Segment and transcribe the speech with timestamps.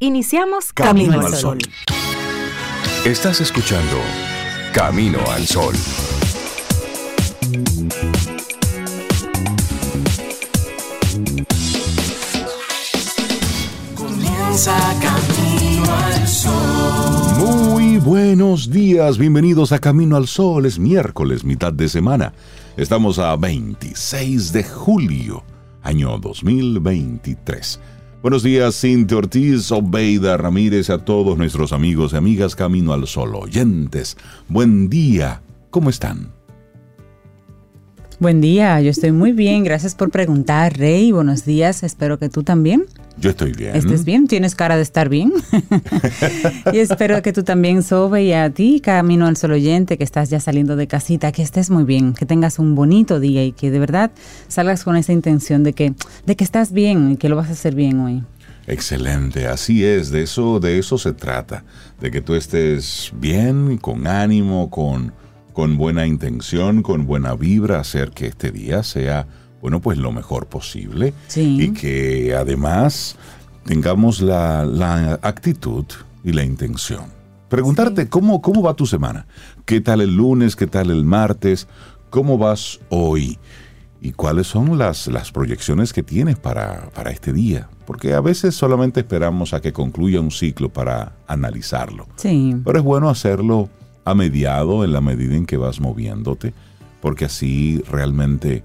[0.00, 1.58] Iniciamos Camino, al Sol.
[3.04, 3.96] Estás escuchando
[4.72, 5.74] Camino al Sol.
[13.96, 17.72] Comienza Camino al Sol.
[17.72, 20.66] Muy buenos días, bienvenidos a Camino al Sol.
[20.66, 22.34] Es miércoles, mitad de semana.
[22.76, 25.42] Estamos a 26 de julio,
[25.82, 27.80] año 2023.
[28.20, 33.36] Buenos días, Cintia Ortiz, Obeida Ramírez, a todos nuestros amigos y amigas Camino al Sol
[33.36, 34.16] oyentes.
[34.48, 36.37] Buen día, ¿cómo están?
[38.20, 41.12] Buen día, yo estoy muy bien, gracias por preguntar, Rey.
[41.12, 42.84] Buenos días, espero que tú también.
[43.16, 43.76] Yo estoy bien.
[43.76, 44.26] ¿Estés bien?
[44.26, 45.32] ¿Tienes cara de estar bien?
[46.72, 50.30] y espero que tú también, Sobe, y a ti, Camino al Sol Oyente, que estás
[50.30, 53.70] ya saliendo de casita, que estés muy bien, que tengas un bonito día y que
[53.70, 54.10] de verdad
[54.48, 55.94] salgas con esa intención de que,
[56.26, 58.24] de que estás bien y que lo vas a hacer bien hoy.
[58.66, 61.64] Excelente, así es, de eso, de eso se trata,
[62.00, 65.14] de que tú estés bien, con ánimo, con,
[65.58, 69.26] con buena intención, con buena vibra, hacer que este día sea
[69.60, 71.12] bueno, pues lo mejor posible.
[71.34, 73.16] Y que además
[73.64, 75.84] tengamos la, actitud
[76.22, 77.06] y la intención.
[77.48, 79.26] Preguntarte cómo, cómo va tu semana.
[79.64, 80.54] ¿Qué tal el lunes?
[80.54, 81.66] ¿Qué tal el martes?
[82.08, 83.36] ¿Cómo vas hoy?
[84.00, 87.68] ¿Y cuáles son las, las proyecciones que tienes para, para este día?
[87.84, 92.06] Porque a veces solamente esperamos a que concluya un ciclo para analizarlo.
[92.14, 92.54] Sí.
[92.64, 93.68] Pero es bueno hacerlo
[94.10, 96.54] a mediado en la medida en que vas moviéndote,
[97.00, 98.62] porque así realmente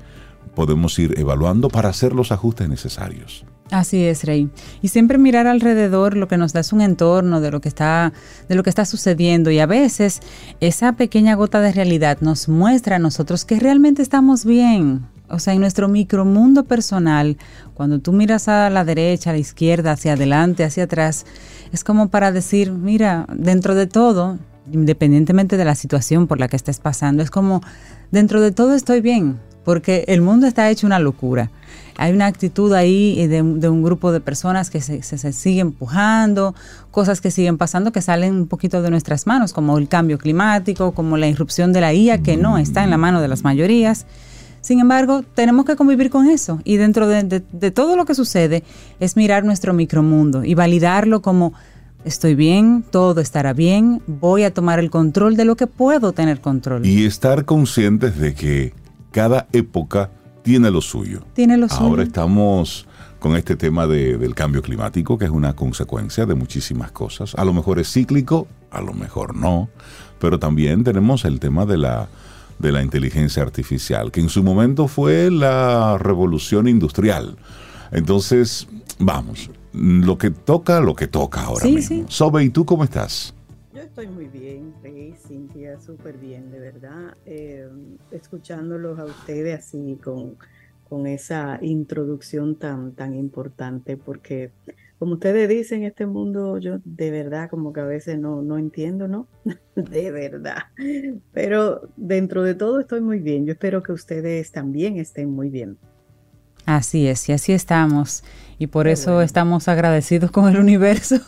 [0.55, 3.45] podemos ir evaluando para hacer los ajustes necesarios.
[3.71, 4.49] Así es, Rey.
[4.81, 8.13] Y siempre mirar alrededor lo que nos da es un entorno de lo que está
[8.47, 10.19] de lo que está sucediendo y a veces
[10.59, 15.07] esa pequeña gota de realidad nos muestra a nosotros que realmente estamos bien.
[15.29, 17.37] O sea, en nuestro micromundo personal,
[17.73, 21.25] cuando tú miras a la derecha, a la izquierda, hacia adelante, hacia atrás,
[21.71, 24.37] es como para decir, mira, dentro de todo,
[24.71, 27.61] independientemente de la situación por la que estés pasando, es como,
[28.11, 31.49] dentro de todo estoy bien porque el mundo está hecho una locura.
[31.97, 36.55] Hay una actitud ahí de, un grupo de personas que se, sigue empujando,
[36.91, 40.93] cosas que siguen pasando que salen un poquito de nuestras manos, como el cambio climático,
[40.93, 44.05] como la irrupción de la IA, que no está en la mano de las mayorías.
[44.61, 48.63] Sin embargo, tenemos que convivir con eso y dentro de, de todo lo que sucede
[48.99, 51.53] es mirar nuestro micromundo y validarlo como
[52.05, 56.41] estoy bien, todo estará bien, voy a tomar el control de lo que puedo tener
[56.41, 56.85] control.
[56.85, 58.73] Y estar conscientes de que
[59.11, 60.11] cada época
[60.43, 61.23] tiene lo suyo.
[61.33, 61.81] Tiene lo suyo.
[61.81, 62.87] Ahora estamos
[63.19, 67.33] con este tema del cambio climático, que es una consecuencia de muchísimas cosas.
[67.35, 69.69] A lo mejor es cíclico, a lo mejor no,
[70.19, 72.09] pero también tenemos el tema de la,
[72.59, 77.37] de la inteligencia artificial, que en su momento fue la revolución industrial.
[77.91, 78.67] Entonces,
[78.99, 82.05] vamos, lo que toca, lo que toca ahora mismo.
[82.09, 83.33] Sobe, ¿y tú cómo estás?
[83.93, 87.15] estoy muy bien, Rey, Cintia, súper bien, de verdad.
[87.27, 87.67] Eh,
[88.11, 90.37] escuchándolos a ustedes así con,
[90.89, 94.51] con esa introducción tan, tan importante, porque
[94.97, 99.07] como ustedes dicen, este mundo yo de verdad como que a veces no, no entiendo,
[99.07, 99.27] ¿no?
[99.75, 100.63] de verdad.
[101.31, 103.45] Pero dentro de todo estoy muy bien.
[103.45, 105.77] Yo espero que ustedes también estén muy bien.
[106.65, 108.23] Así es, y así estamos.
[108.63, 111.17] Y por eso estamos agradecidos con el universo.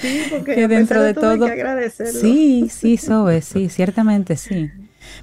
[0.00, 2.18] Sí, porque que dentro de, todo, hay que agradecerlo.
[2.18, 4.70] Sí, sí, Sobe, sí, ciertamente sí.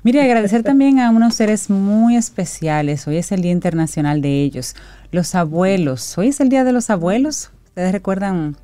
[0.04, 3.08] Mire, agradecer también a unos seres muy especiales.
[3.08, 4.76] Hoy es el Día Internacional de ellos,
[5.12, 6.16] los abuelos.
[6.20, 7.50] Hoy es el Día de los Abuelos.
[7.66, 8.56] Ustedes recuerdan,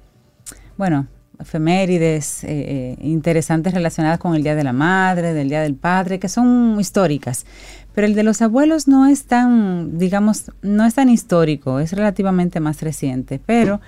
[0.77, 1.07] bueno,
[1.39, 6.19] efemérides eh, eh, interesantes relacionadas con el Día de la Madre, del Día del Padre,
[6.19, 7.45] que son históricas.
[7.93, 12.59] Pero el de los abuelos no es tan, digamos, no es tan histórico, es relativamente
[12.59, 13.81] más reciente, pero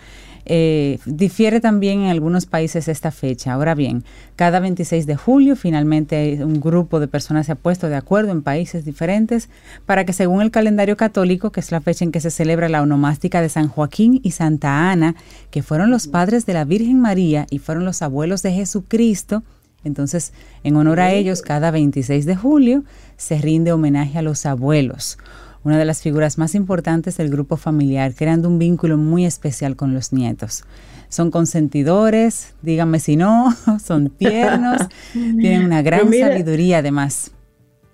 [0.46, 3.54] eh, difiere también en algunos países esta fecha.
[3.54, 4.04] Ahora bien,
[4.36, 8.42] cada 26 de julio finalmente un grupo de personas se ha puesto de acuerdo en
[8.42, 9.50] países diferentes
[9.86, 12.82] para que según el calendario católico, que es la fecha en que se celebra la
[12.82, 15.16] onomástica de San Joaquín y Santa Ana,
[15.52, 19.44] que fueron los padres de la Virgen María y fueron los abuelos de Jesucristo,
[19.84, 20.34] entonces,
[20.64, 22.84] en honor a ellos, cada 26 de julio
[23.18, 25.18] se rinde homenaje a los abuelos,
[25.64, 29.94] una de las figuras más importantes del grupo familiar, creando un vínculo muy especial con
[29.94, 30.64] los nietos.
[31.10, 37.32] Son consentidores, díganme si no, son tiernos, tienen una gran sabiduría además.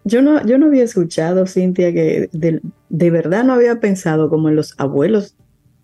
[0.03, 4.47] Yo no, yo no había escuchado, Cintia, que de, de, verdad no había pensado como
[4.47, 5.35] en los abuelos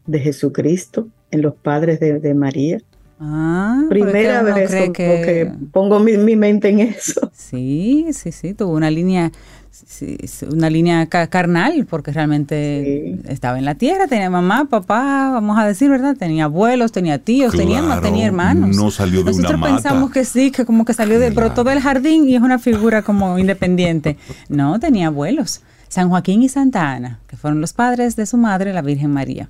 [0.06, 2.78] de Jesucristo, en los padres de, de María.
[3.26, 5.50] Ah, Primera vez que...
[5.72, 7.32] pongo mi, mente en eso.
[7.34, 9.32] Sí, sí, sí, tuvo una línea
[9.72, 10.18] sí,
[10.52, 13.32] una línea ca- carnal, porque realmente Sí.
[13.32, 16.16] estaba en la tierra, tenía mamá, papá, vamos a decir, ¿verdad?
[16.18, 18.76] Tenía abuelos, tenía tíos, tenía, Claro, tenía hermanos.
[18.76, 19.74] no salió de una Nosotros mata.
[19.76, 21.48] pensamos que sí, que como que salió de, Claro.
[21.50, 24.18] brotó del jardín y es una figura como independiente.
[24.50, 25.62] No, tenía abuelos.
[25.88, 29.50] San Joaquín y Santa Ana, que fueron los padres de su madre, la Virgen María.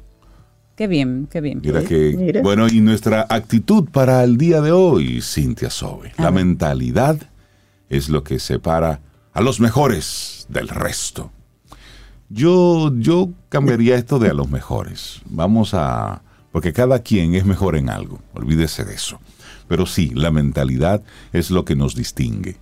[0.76, 1.62] Qué bien, qué bien.
[1.64, 2.42] Mira Sí, que, mira.
[2.42, 6.14] bueno, y nuestra actitud para el día de hoy, Cintia Sobe.
[6.18, 7.18] La mentalidad
[7.90, 9.00] es lo que separa
[9.34, 11.32] a los mejores del resto.
[12.30, 15.22] Yo, yo cambiaría esto de a los mejores.
[15.26, 16.24] Vamos a...
[16.52, 18.20] Porque cada quien es mejor en algo.
[18.34, 19.20] Olvídese de eso.
[19.68, 22.58] Pero sí, la mentalidad es lo que nos distingue.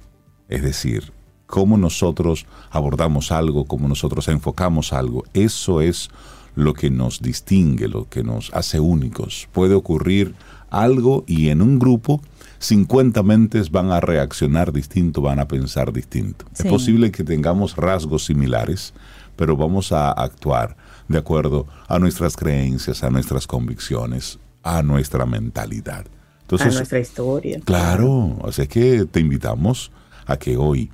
[0.50, 1.14] Es decir,
[1.46, 5.24] cómo nosotros abordamos algo, cómo nosotros enfocamos algo.
[5.34, 6.10] Eso es
[6.56, 9.48] lo que nos distingue, lo que nos hace únicos.
[9.52, 10.36] Puede ocurrir
[10.70, 12.22] algo y en un grupo
[12.60, 16.46] 50 mentes van a reaccionar distinto, van a pensar distinto.
[16.54, 16.64] Sí.
[16.64, 18.94] Es posible que tengamos rasgos similares,
[19.36, 20.78] pero vamos a actuar
[21.08, 26.06] de acuerdo a nuestras creencias, a nuestras convicciones, a nuestra mentalidad.
[26.06, 27.60] a Entonces, nuestra historia.
[27.66, 29.92] Claro, así que te invitamos
[30.26, 30.92] a que hoy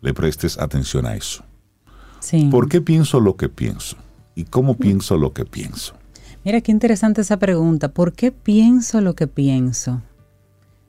[0.00, 1.44] le prestes atención a eso.
[2.20, 2.48] Sí.
[2.50, 3.96] ¿Por qué pienso lo que pienso?
[4.34, 5.94] ¿Y cómo pienso lo que pienso?
[6.44, 7.88] Mira qué interesante esa pregunta.
[7.88, 10.00] ¿Por qué pienso lo que pienso?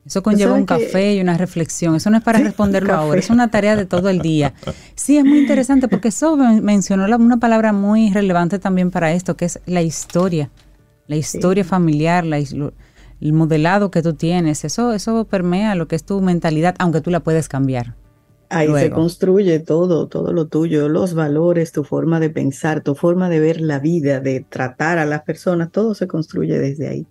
[0.06, 1.96] Eso conlleva un que- café y una reflexión.
[1.96, 4.54] Eso no es para Sí, responderlo ahora, es una tarea de todo el día.
[4.96, 9.12] Sí, es muy interesante porque eso men- mencionó la- una palabra muy relevante también para
[9.12, 10.50] esto, que es la historia.
[11.08, 14.64] La historia familiar, la el modelado que tú tienes.
[14.66, 17.94] Eso, eso permea lo que es tu mentalidad, aunque tú la puedes cambiar.
[18.54, 23.30] Ahí se construye todo, todo lo tuyo, los valores, tu forma de pensar, tu forma
[23.30, 27.08] de ver la vida, de tratar a las personas, todo se construye desde ahí.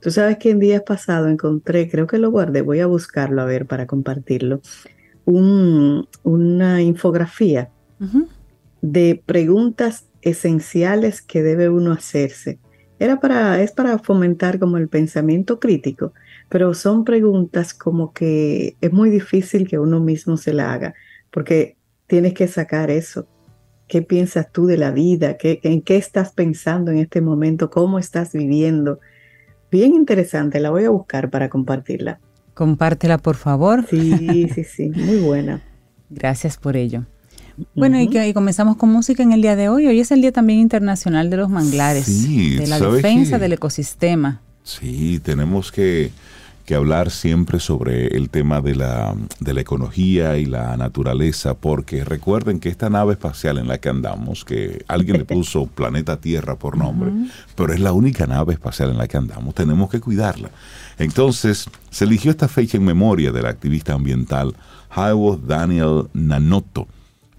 [0.00, 3.46] Tú sabes que en días pasados encontré, creo que lo guardé, voy a buscarlo a
[3.46, 4.60] ver para compartirlo,
[5.24, 7.70] un- una infografía
[8.80, 12.58] de preguntas esenciales que debe uno hacerse.
[12.98, 16.12] Era para, es para fomentar como el pensamiento crítico,
[16.48, 20.94] pero son preguntas como que es muy difícil que uno mismo se la haga,
[21.30, 21.76] porque
[22.06, 23.26] tienes que sacar eso.
[23.88, 25.36] ¿Qué piensas tú de la vida?
[25.36, 27.70] ¿Qué, ¿En qué estás pensando en este momento?
[27.70, 28.98] ¿Cómo estás viviendo?
[29.70, 32.20] Bien interesante, la voy a buscar para compartirla.
[32.54, 33.84] Compártela, por favor.
[33.88, 35.62] Sí, sí, sí, muy buena.
[36.10, 37.04] Gracias por ello.
[37.74, 39.86] Bueno, y, que, y comenzamos con música en el día de hoy.
[39.86, 43.42] Hoy es el Día también internacional de los manglares, Sí, de la ¿sabes defensa qué?
[43.42, 44.42] del ecosistema.
[44.62, 46.10] Sí, tenemos que,
[46.66, 52.04] que hablar siempre sobre el tema de la, de la ecología y la naturaleza, porque
[52.04, 56.56] recuerden que esta nave espacial en la que andamos, que alguien le puso planeta Tierra
[56.56, 57.12] por nombre,
[57.54, 60.50] pero es la única nave espacial en la que andamos, tenemos que cuidarla.
[60.98, 64.54] Entonces, se eligió esta fecha en memoria del activista ambiental
[64.94, 66.88] Howard Daniel Nanotto,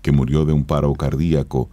[0.01, 1.69] que murió de un paro cardíaco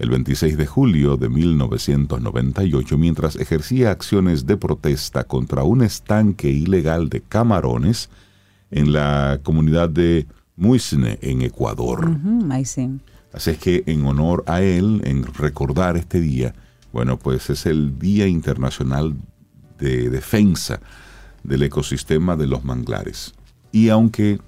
[0.00, 7.10] el 26 de julio de 1998 mientras ejercía acciones de protesta contra un estanque ilegal
[7.10, 8.08] de camarones
[8.70, 10.26] en la comunidad de
[10.56, 12.10] Muisne, en Ecuador.
[13.34, 16.54] Así es que en honor a él, en recordar este día,
[16.94, 19.14] bueno, pues es el Día Internacional
[19.78, 20.80] de Defensa
[21.44, 23.34] del Ecosistema de los Manglares.
[23.70, 24.40] Y aunque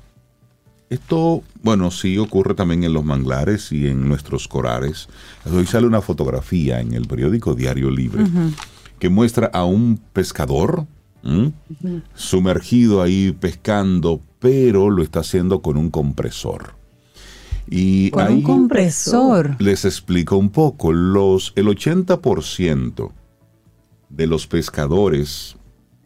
[0.92, 5.08] esto, bueno, sí ocurre también en los manglares y en nuestros corales,
[5.50, 8.24] hoy sale una fotografía en el periódico Diario Libre
[8.98, 10.86] que muestra a un pescador
[12.14, 16.74] sumergido ahí pescando, pero lo está haciendo con un compresor.
[17.68, 19.56] Y Con ahí un compresor.
[19.60, 20.92] les explico un poco.
[20.92, 23.12] Los, el 80%
[24.10, 25.56] de los pescadores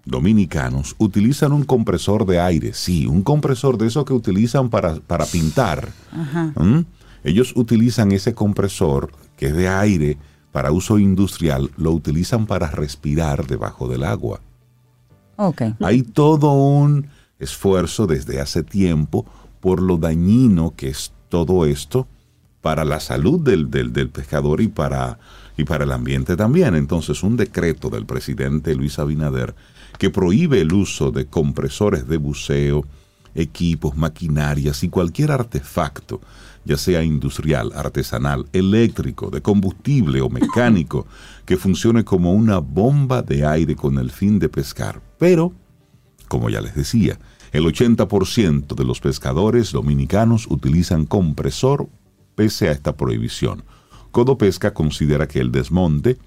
[0.06, 2.72] dominicanos utilizan un compresor de aire.
[2.72, 5.90] Sí, un compresor de esos que utilizan para, para pintar.
[6.12, 6.52] Ajá.
[6.56, 6.84] ¿Mm?
[7.24, 10.16] Ellos utilizan ese compresor que es de aire
[10.52, 14.40] para uso industrial, lo utilizan para respirar debajo del agua.
[15.36, 15.62] Ok.
[15.80, 17.08] Hay todo un
[17.38, 19.26] esfuerzo desde hace tiempo
[19.60, 22.06] por lo dañino que es todo esto
[22.62, 25.18] para la salud del, del- del pescador y para,
[25.56, 26.74] y para el ambiente también.
[26.74, 29.54] Entonces, un decreto del presidente Luis Abinader
[29.98, 32.84] que prohíbe el uso de compresores de buceo,
[33.34, 36.20] equipos, maquinarias y cualquier artefacto,
[36.64, 41.06] ya sea industrial, artesanal, eléctrico, de combustible o mecánico,
[41.44, 45.00] que funcione como una bomba de aire con el fin de pescar.
[45.18, 45.52] Pero,
[46.28, 47.18] como ya les decía,
[47.52, 51.88] el 80% de los pescadores dominicanos utilizan compresor
[52.34, 53.64] pese a esta prohibición.
[54.10, 56.18] Codo Pesca considera que el desmonte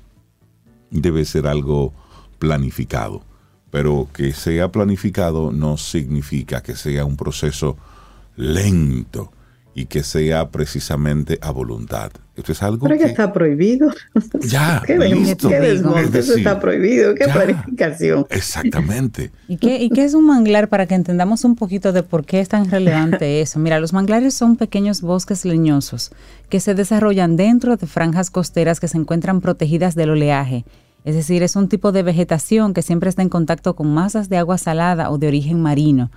[0.92, 1.94] debe ser algo
[2.40, 3.24] planificado,
[3.72, 7.78] pero que sea planificado no significa que sea un proceso
[8.36, 9.32] lento
[9.76, 12.12] y que sea precisamente a voluntad.
[12.36, 13.90] Esto es algo Pero que que está prohibido.
[14.42, 15.50] Ya, ¿Qué, listo.
[15.50, 16.20] qué Es desmonte?
[16.20, 17.14] Eso está prohibido.
[17.14, 17.34] ¿Qué ya.
[17.34, 18.26] planificación?
[18.30, 19.32] exactamente.
[19.48, 22.40] ¿Y qué, ¿Y qué es un manglar para que entendamos un poquito de por qué
[22.40, 23.60] es tan relevante eso?
[23.60, 26.12] Mira, los manglares son pequeños bosques leñosos
[26.50, 30.66] que se desarrollan dentro de franjas costeras que se encuentran protegidas del oleaje.
[31.06, 34.38] Es decir, es un tipo de vegetación que siempre está en contacto con masas de
[34.38, 36.12] agua salada o de origen marino.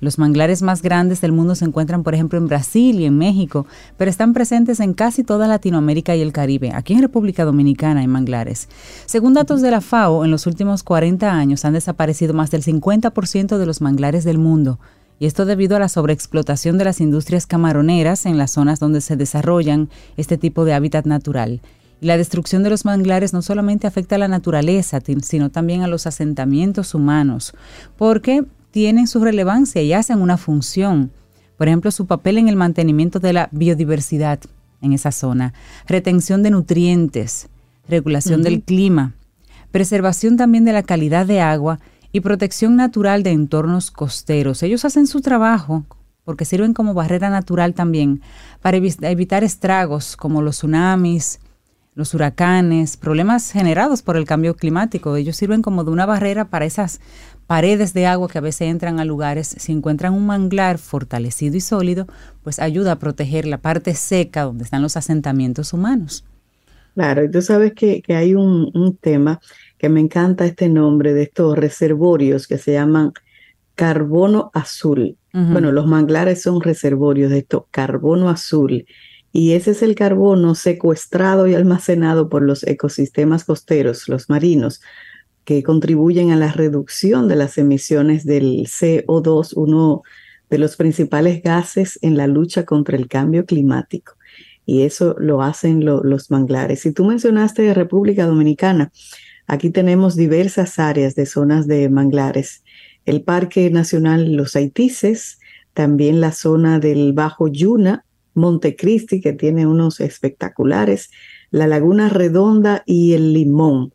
[0.00, 3.66] Los manglares más grandes del mundo se encuentran, por ejemplo, en Brasil y en México,
[3.96, 6.72] pero están presentes en casi toda Latinoamérica y el Caribe.
[6.74, 8.68] Aquí en República Dominicana hay manglares.
[9.06, 13.56] Según datos de la FAO, en los últimos 40 años han desaparecido más del 50%
[13.56, 14.78] de los manglares del mundo.
[15.20, 19.16] Y esto debido a la sobreexplotación de las industrias camaroneras en las zonas donde se
[19.16, 21.60] desarrollan este tipo de hábitat natural.
[22.04, 26.06] La destrucción de los manglares no solamente afecta a la naturaleza, sino también a los
[26.06, 27.54] asentamientos humanos,
[27.96, 31.12] porque tienen su relevancia y hacen una función.
[31.56, 34.38] Por ejemplo, su papel en el mantenimiento de la biodiversidad
[34.82, 35.54] en esa zona,
[35.86, 37.48] retención de nutrientes,
[37.88, 39.14] regulación del clima,
[39.70, 41.80] preservación también de la calidad de agua
[42.12, 44.62] y protección natural de entornos costeros.
[44.62, 45.86] Ellos hacen su trabajo
[46.22, 48.20] porque sirven como barrera natural también
[48.60, 51.40] para evi- evitar estragos como los tsunamis,
[51.94, 55.16] los huracanes, problemas generados por el cambio climático.
[55.16, 57.00] Ellos sirven como de una barrera para esas
[57.46, 59.54] paredes de agua que a veces entran a lugares.
[59.58, 62.06] Si encuentran un manglar fortalecido y sólido,
[62.42, 66.24] pues ayuda a proteger la parte seca donde están los asentamientos humanos.
[66.94, 69.40] Claro, y tú sabes que, que hay un, un tema
[69.78, 73.12] que me encanta este nombre de estos reservorios que se llaman
[73.74, 75.16] carbono azul.
[75.32, 78.86] Bueno, los manglares son reservorios de esto, carbono azul.
[79.36, 84.80] Y ese es el carbono secuestrado y almacenado por los ecosistemas costeros, los marinos,
[85.44, 90.02] que contribuyen a la reducción de las emisiones del CO2, uno
[90.50, 94.12] de los principales gases en la lucha contra el cambio climático.
[94.66, 96.86] Y eso lo hacen lo- los manglares.
[96.86, 98.92] Y tú mencionaste República Dominicana.
[99.48, 102.62] Aquí tenemos diversas áreas de zonas de manglares.
[103.04, 105.40] El Parque Nacional Los Haitises,
[105.72, 111.10] también la zona del Bajo Yuna, Montecristi, que tiene unos espectaculares,
[111.50, 113.92] la Laguna Redonda y el Limón.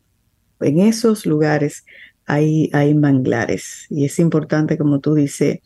[0.60, 1.84] En esos lugares
[2.26, 5.60] hay, hay manglares y es importante, como tú dices,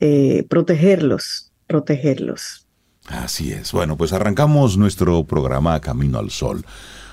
[0.00, 2.66] eh, protegerlos, protegerlos.
[3.06, 3.72] Así es.
[3.72, 6.64] Bueno, pues arrancamos nuestro programa Camino al Sol.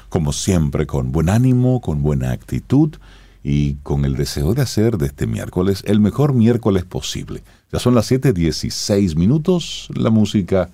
[0.10, 2.96] Como siempre, con buen ánimo, con buena actitud
[3.44, 7.44] y con el deseo de hacer de este miércoles el mejor miércoles posible.
[7.72, 9.89] Ya son las 7:16 minutos.
[9.94, 10.70] La música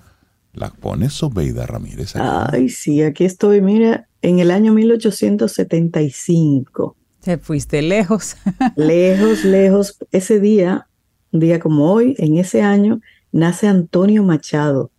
[0.54, 2.16] la pone Sobeida Ramírez.
[2.16, 2.24] aquí.
[2.52, 6.96] Ay, sí, aquí estoy, mira, en el año 1875.
[7.20, 8.36] Te fuiste lejos.
[8.76, 9.98] Lejos, lejos.
[10.12, 10.88] Ese día,
[11.32, 13.00] un día como hoy, en ese año,
[13.32, 14.92] nace Antonio Machado.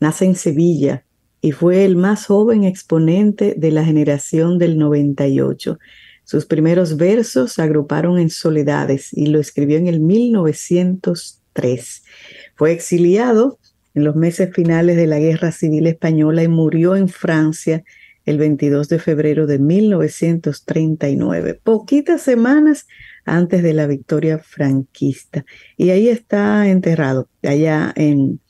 [0.00, 1.04] Nace en Sevilla
[1.42, 5.78] y fue el más joven exponente de la generación del 98.
[6.24, 12.02] Sus primeros versos se agruparon en Soledades y lo escribió en el 1903.
[12.56, 13.60] Fue exiliado
[13.94, 17.84] en los meses finales de la Guerra Civil Española y murió en Francia
[18.26, 22.86] el 22 de febrero de 1939, poquitas semanas
[23.24, 25.44] antes de la victoria franquista.
[25.76, 28.40] Y ahí está enterrado, allá en,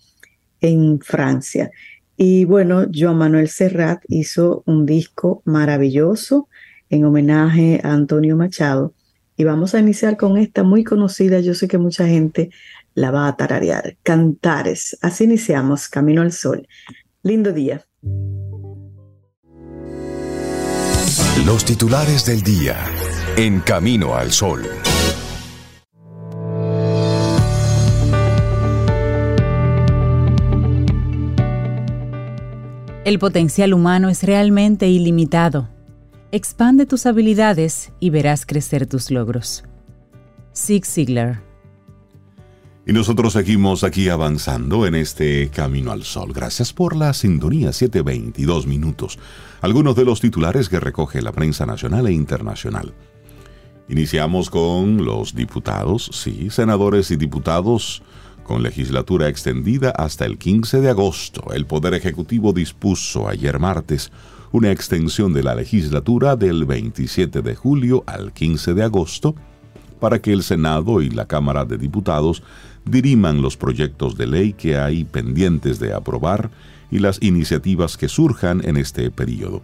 [0.60, 1.70] en Francia.
[2.16, 6.48] Y bueno, Joan Manuel Serrat hizo un disco maravilloso
[6.90, 8.92] en homenaje a Antonio Machado.
[9.36, 12.50] Y vamos a iniciar con esta muy conocida, yo sé que mucha gente
[12.94, 14.96] la va a tararear, Cantares.
[15.02, 16.66] Así iniciamos, Camino al Sol.
[17.22, 17.84] Lindo día.
[21.44, 22.76] Los titulares del día
[23.36, 24.62] en Camino al Sol.
[33.04, 35.68] El potencial humano es realmente ilimitado.
[36.32, 39.64] Expande tus habilidades y verás crecer tus logros.
[40.54, 41.49] Zig Ziglar.
[42.90, 46.32] Y nosotros seguimos aquí avanzando en este Camino al Sol.
[46.34, 49.16] Gracias por la sintonía, 722 minutos.
[49.60, 52.92] Algunos de los titulares que recoge la prensa nacional e internacional.
[53.88, 58.02] Iniciamos con los diputados, sí, senadores y diputados
[58.42, 61.52] con legislatura extendida hasta el 15 de agosto.
[61.52, 64.10] El Poder Ejecutivo dispuso ayer martes
[64.50, 69.36] una extensión de la legislatura del 27 de julio al 15 de agosto
[70.00, 72.42] para que el Senado y la Cámara de Diputados
[72.84, 76.50] diriman los proyectos de ley que hay pendientes de aprobar
[76.90, 79.62] y las iniciativas que surjan en este periodo.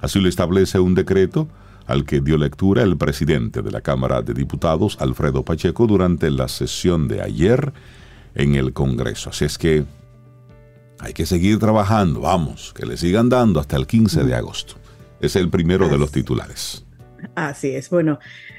[0.00, 1.48] Así lo establece un decreto
[1.86, 6.48] al que dio lectura el presidente de la Cámara de Diputados, Alfredo Pacheco, durante la
[6.48, 7.72] sesión de ayer
[8.34, 9.30] en el Congreso.
[9.30, 9.84] Así es que
[11.00, 14.74] Hay que seguir trabajando, vamos, que le sigan dando hasta el 15 de agosto.
[15.20, 16.84] Es el primero de los titulares.
[17.36, 17.88] Así es.
[17.88, 18.18] Bueno,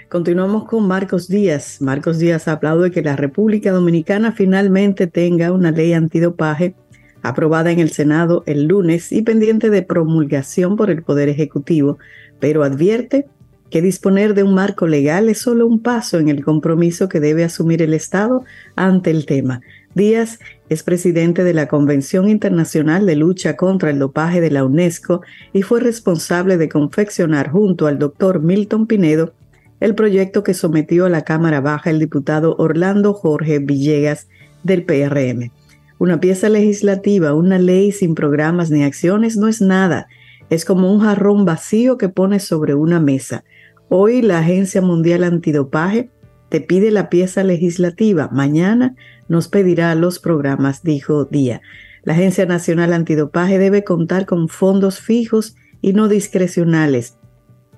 [0.10, 1.82] continuamos con Marcos Díaz.
[1.82, 6.74] Marcos Díaz aplaude que la República Dominicana finalmente tenga una ley antidopaje
[7.22, 12.00] aprobada en el Senado el lunes y pendiente de promulgación por el Poder Ejecutivo,
[12.40, 13.28] pero advierte
[13.70, 17.44] que disponer de un marco legal es solo un paso en el compromiso que debe
[17.44, 18.44] asumir el Estado
[18.76, 19.62] ante el tema.
[19.94, 20.40] Díaz
[20.70, 25.22] es presidente de la Convención Internacional de Lucha contra el Dopaje de la UNESCO
[25.54, 29.34] y fue responsable de confeccionar junto al doctor Milton Pinedo
[29.80, 34.28] el proyecto que sometió a la Cámara Baja el diputado Orlando Jorge Villegas
[34.64, 35.52] del PRM.
[36.00, 40.08] Una pieza legislativa, una ley sin programas ni acciones no es nada,
[40.50, 43.44] es como un jarrón vacío que pones sobre una mesa.
[43.90, 46.10] Hoy la Agencia Mundial Antidopaje
[46.50, 48.96] te pide la pieza legislativa, mañana
[49.28, 51.62] nos pedirá los programas, dijo Díaz.
[52.04, 57.19] La Agencia Nacional Antidopaje debe contar con fondos fijos y no discrecionales.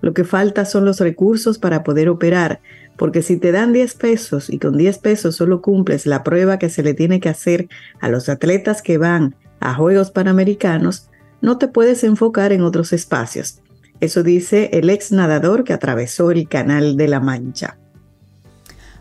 [0.01, 2.59] Lo que falta son los recursos para poder operar,
[2.97, 6.69] porque si te dan 10 pesos y con 10 pesos solo cumples la prueba que
[6.69, 7.67] se le tiene que hacer
[7.99, 11.07] a los atletas que van a Juegos Panamericanos,
[11.41, 13.61] no te puedes enfocar en otros espacios.
[13.99, 17.77] Eso dice el ex nadador que atravesó el Canal de la Mancha.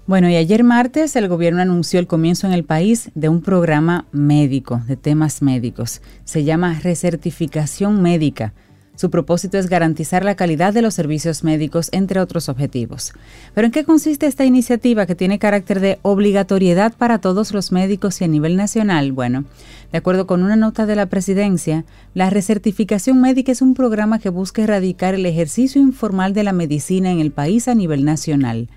[0.06, 4.06] Bueno, y ayer martes el gobierno anunció el comienzo en el país de un programa
[4.10, 6.02] médico, de temas médicos.
[6.24, 8.52] Se llama recertificación médica.
[9.00, 13.14] Su propósito es garantizar la calidad de los servicios médicos, entre otros objetivos.
[13.54, 18.20] Pero ¿en qué consiste esta iniciativa que tiene carácter de obligatoriedad para todos los médicos
[18.20, 19.12] y a nivel nacional?
[19.12, 19.46] Bueno,
[19.90, 24.28] de acuerdo con una nota de la presidencia, la recertificación médica es un programa que
[24.28, 28.68] busca erradicar el ejercicio informal de la medicina en el país a nivel nacional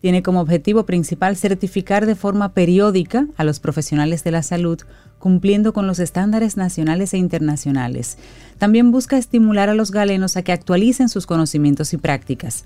[0.00, 4.80] tiene como objetivo principal certificar de forma periódica a los profesionales de la salud
[5.18, 8.18] cumpliendo con los estándares nacionales e internacionales.
[8.58, 12.64] También busca estimular a los galenos a que actualicen sus conocimientos y prácticas.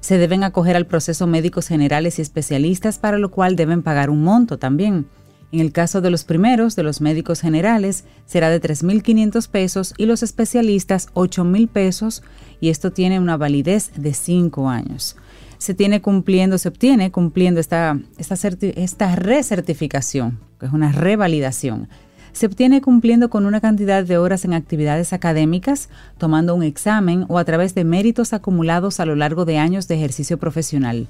[0.00, 4.22] Se deben acoger al proceso médicos generales y especialistas, para lo cual deben pagar un
[4.22, 5.06] monto también.
[5.50, 10.06] En el caso de los primeros, de los médicos generales, será de 3.500 pesos y
[10.06, 12.22] los especialistas 8.000 pesos
[12.60, 15.16] y esto tiene una validez de 5 años
[15.58, 21.88] se tiene cumpliendo, se obtiene cumpliendo esta, esta, esta recertificación, que es una revalidación.
[22.32, 25.88] Se obtiene cumpliendo con una cantidad de horas en actividades académicas,
[26.18, 29.94] tomando un examen o a través de méritos acumulados a lo largo de años de
[29.94, 31.06] ejercicio profesional.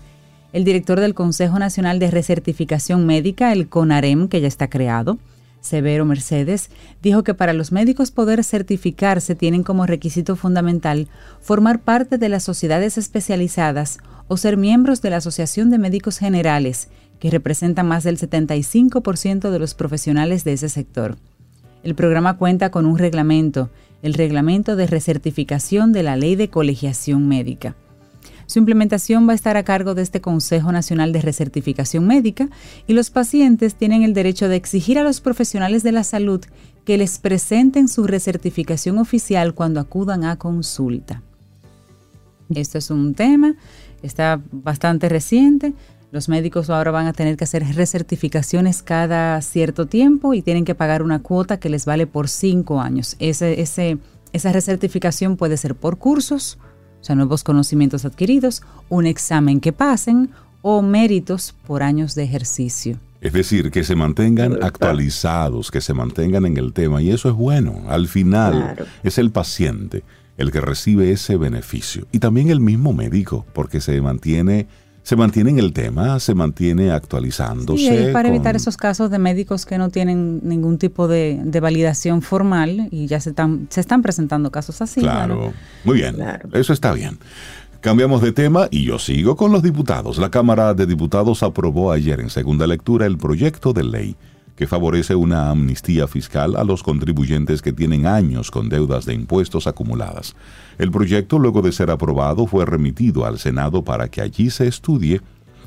[0.53, 5.19] El director del Consejo Nacional de Recertificación Médica, el CONAREM, que ya está creado,
[5.65, 6.69] Severo Mercedes,
[7.03, 11.09] dijo que para los médicos poder certificarse tienen como requisito fundamental
[11.41, 13.97] formar parte de las sociedades especializadas
[14.29, 19.59] o ser miembros de la Asociación de Médicos Generales, que representa más del 75% de
[19.59, 21.17] los profesionales de ese sector.
[21.83, 23.71] El programa cuenta con un reglamento,
[24.03, 27.75] el Reglamento de Recertificación de la Ley de Colegiación Médica.
[28.47, 32.49] Su implementación va a estar a cargo de este Consejo Nacional de Recertificación Médica
[32.87, 36.41] y los pacientes tienen el derecho de exigir a los profesionales de la salud
[36.85, 41.23] que les presenten su recertificación oficial cuando acudan a consulta.
[42.55, 43.57] Esto es un tema
[44.05, 45.75] está bastante reciente.
[46.11, 50.75] Los médicos ahora van a tener que hacer recertificaciones cada cierto tiempo y tienen que
[50.75, 53.17] pagar una cuota que les vale por cinco años.
[53.19, 56.59] Esa recertificación puede ser por cursos,
[57.05, 60.31] o sea, nuevos conocimientos adquiridos, un examen que pasen
[60.63, 62.99] o méritos por años de ejercicio.
[63.21, 67.03] Es decir, que se mantengan actualizados, que se mantengan en el tema.
[67.03, 67.83] Y eso es bueno.
[67.89, 70.03] Al final es el paciente
[70.39, 72.07] el que recibe ese beneficio.
[72.11, 74.67] Y también el mismo médico, porque se mantiene,
[75.05, 78.07] se mantiene en el tema, se mantiene actualizándose.
[78.07, 82.89] Sí, para evitar esos casos de médicos que no tienen ningún tipo de, validación formal
[82.91, 85.03] y ya se están, se están presentando casos así.
[85.03, 85.53] Claro,
[85.85, 86.17] muy bien,
[86.55, 87.19] eso está bien.
[87.83, 90.17] Cambiamos de tema y yo sigo con los diputados.
[90.17, 94.17] La Cámara de Diputados aprobó ayer en segunda lectura el proyecto de ley
[94.57, 99.67] que favorece una amnistía fiscal a los contribuyentes que tienen años con deudas de impuestos
[99.67, 100.37] acumuladas.
[100.79, 105.21] El proyecto, luego de ser aprobado, fue remitido al Senado para que allí se estudie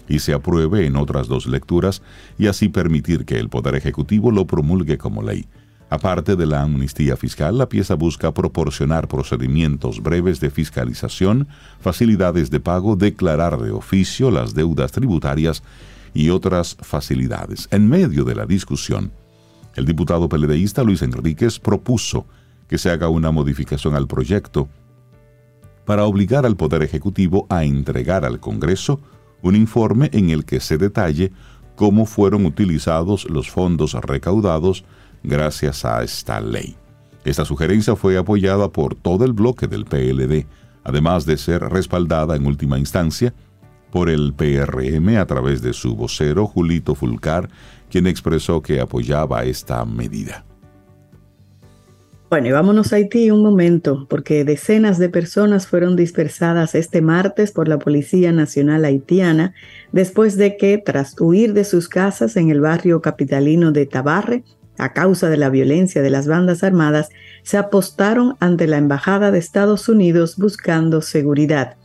[0.08, 2.02] y se apruebe en otras dos lecturas
[2.38, 5.48] y así permitir que el Poder Ejecutivo lo promulgue como ley.
[5.90, 11.48] Aparte de la amnistía fiscal, la pieza busca proporcionar procedimientos breves de fiscalización,
[11.80, 15.64] facilidades de pago, declarar de oficio las deudas tributarias
[16.18, 17.68] y otras facilidades.
[17.70, 19.12] En medio de la discusión,
[19.76, 22.26] el diputado peledeísta Luis Enríquez propuso
[22.68, 24.68] que se haga una modificación al proyecto
[25.86, 29.00] para obligar al Poder Ejecutivo a entregar al Congreso
[29.44, 31.32] un informe en el que se detalle
[31.76, 34.86] cómo fueron utilizados los fondos recaudados
[35.22, 36.76] gracias a esta ley.
[37.26, 40.48] Esta sugerencia fue apoyada por todo el bloque del PLD,
[40.84, 43.36] además de ser respaldada en última instancia
[43.92, 47.50] por el PRM a través de su vocero Julito Fulcar,
[47.90, 50.44] quien expresó que apoyaba esta medida.
[52.30, 57.54] Bueno, y vámonos a Haití un momento, porque decenas de personas fueron dispersadas este martes
[57.54, 59.54] por la Policía Nacional Haitiana
[59.94, 64.44] después de que, tras huir de sus casas en el barrio capitalino de Tabarre,
[64.78, 67.10] a causa de la violencia de las bandas armadas,
[67.44, 71.78] se apostaron ante la Embajada de Estados Unidos buscando seguridad.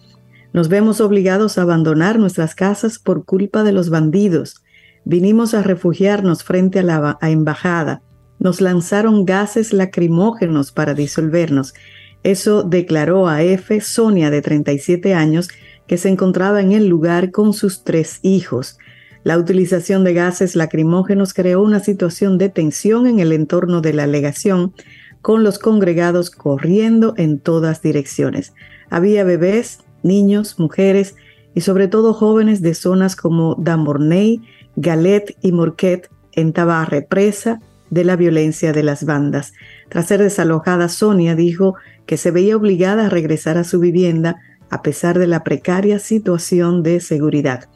[0.53, 4.62] Nos vemos obligados a abandonar nuestras casas por culpa de los bandidos.
[5.05, 8.03] Vinimos a refugiarnos frente a la embajada.
[8.38, 11.75] Nos lanzaron gases lacrimógenos para disolvernos.
[12.23, 13.81] Eso declaró a F.
[13.81, 15.49] Sonia, de 37 años,
[15.87, 18.79] que se encontraba en el lugar con sus tres hijos.
[19.25, 24.05] La utilización de gases lacrimógenos creó una situación de tensión en el entorno de la
[24.05, 24.75] alegación,
[25.21, 28.53] con los congregados corriendo en todas direcciones.
[28.91, 31.17] Había bebés, niños, mujeres
[31.55, 34.43] y sobre todo jóvenes de zonas como Damborney,
[34.77, 37.61] Galet y Morquet en Tabarre, presa
[37.91, 39.53] de la violencia de las bandas.
[39.91, 41.75] Tras ser desalojada, Sonia dijo
[42.07, 44.37] que se veía obligada a regresar a su vivienda
[44.71, 47.69] a pesar de la precaria situación de seguridad.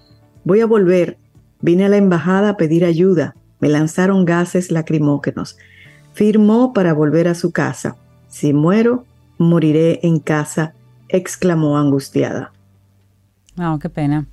[0.44, 1.18] Voy a volver.
[1.60, 3.36] Vine a la embajada a pedir ayuda.
[3.60, 5.58] Me lanzaron gases lacrimógenos.
[6.14, 7.96] Firmó para volver a su casa.
[8.28, 9.04] Si muero,
[9.36, 10.74] moriré en casa
[11.08, 12.52] exclamó angustiada.
[13.58, 14.26] Oh, qué pena.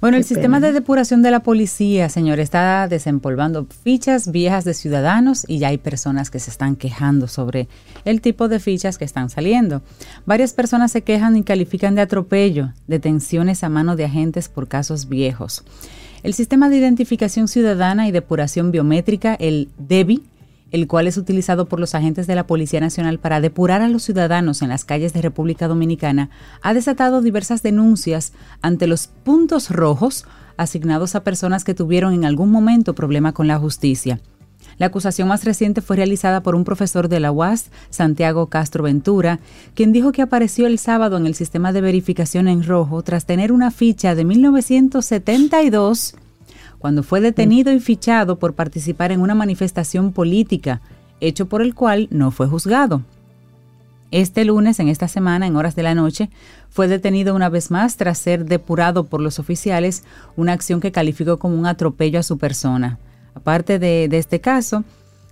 [0.00, 5.44] Bueno, el sistema de depuración de la policía, señor, está desempolvando fichas viejas de ciudadanos
[5.48, 7.68] y ya hay personas que se están quejando sobre
[8.04, 9.82] el tipo de fichas que están saliendo.
[10.24, 15.08] Varias personas se quejan y califican de atropello, detenciones a mano de agentes por casos
[15.08, 15.64] viejos.
[16.22, 20.22] El sistema de identificación ciudadana y depuración biométrica, el DEBI,
[20.70, 24.02] el cual es utilizado por los agentes de la Policía Nacional para depurar a los
[24.02, 26.30] ciudadanos en las calles de República Dominicana,
[26.62, 30.26] ha desatado diversas denuncias ante los puntos rojos
[30.56, 34.20] asignados a personas que tuvieron en algún momento problema con la justicia.
[34.76, 39.40] La acusación más reciente fue realizada por un profesor de la UAS, Santiago Castro Ventura,
[39.74, 43.50] quien dijo que apareció el sábado en el sistema de verificación en rojo tras tener
[43.50, 46.14] una ficha de 1972
[46.78, 50.80] cuando fue detenido y fichado por participar en una manifestación política,
[51.20, 53.02] hecho por el cual no fue juzgado.
[54.10, 56.30] Este lunes, en esta semana, en horas de la noche,
[56.70, 60.04] fue detenido una vez más tras ser depurado por los oficiales,
[60.36, 62.98] una acción que calificó como un atropello a su persona.
[63.34, 64.84] Aparte de, este caso,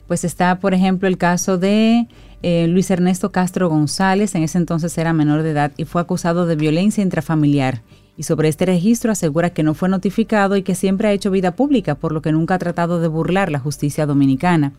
[0.06, 2.06] pues está, por ejemplo, el caso de
[2.42, 6.44] eh, Luis Ernesto Castro González, en ese entonces era menor de edad y fue acusado
[6.44, 7.80] de violencia intrafamiliar
[8.16, 11.52] y sobre este registro asegura que no fue notificado y que siempre ha hecho vida
[11.52, 14.72] pública, por lo que nunca ha tratado de burlar la justicia dominicana.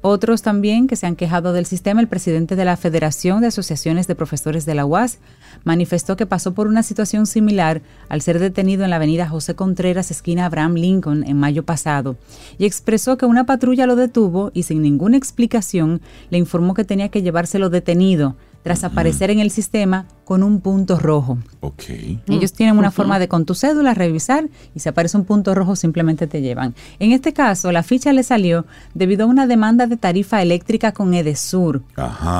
[0.00, 4.06] Otros también que se han quejado del sistema, el presidente de la Federación de Asociaciones
[4.06, 5.18] de Profesores de la UAS
[5.64, 10.12] manifestó que pasó por una situación similar al ser detenido en la avenida José Contreras,
[10.12, 12.16] esquina Abraham Lincoln, en mayo pasado,
[12.58, 17.08] y expresó que una patrulla lo detuvo y sin ninguna explicación le informó que tenía
[17.08, 18.36] que llevárselo detenido,
[18.68, 21.38] tras aparecer en el sistema con un punto rojo.
[21.60, 22.20] Okay.
[22.28, 25.74] Ellos tienen una forma de con tu cédula revisar y si aparece un punto rojo
[25.74, 26.74] simplemente te llevan.
[26.98, 31.14] En este caso, la ficha le salió debido a una demanda de tarifa eléctrica con
[31.14, 31.82] Edesur,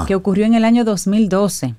[0.06, 1.74] que ocurrió en el año 2012.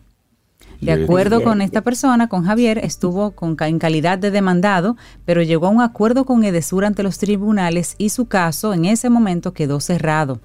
[0.82, 5.68] De acuerdo con esta persona, con Javier, estuvo con, en calidad de demandado, pero llegó
[5.68, 9.80] a un acuerdo con Edesur ante los tribunales y su caso en ese momento quedó
[9.80, 10.42] cerrado.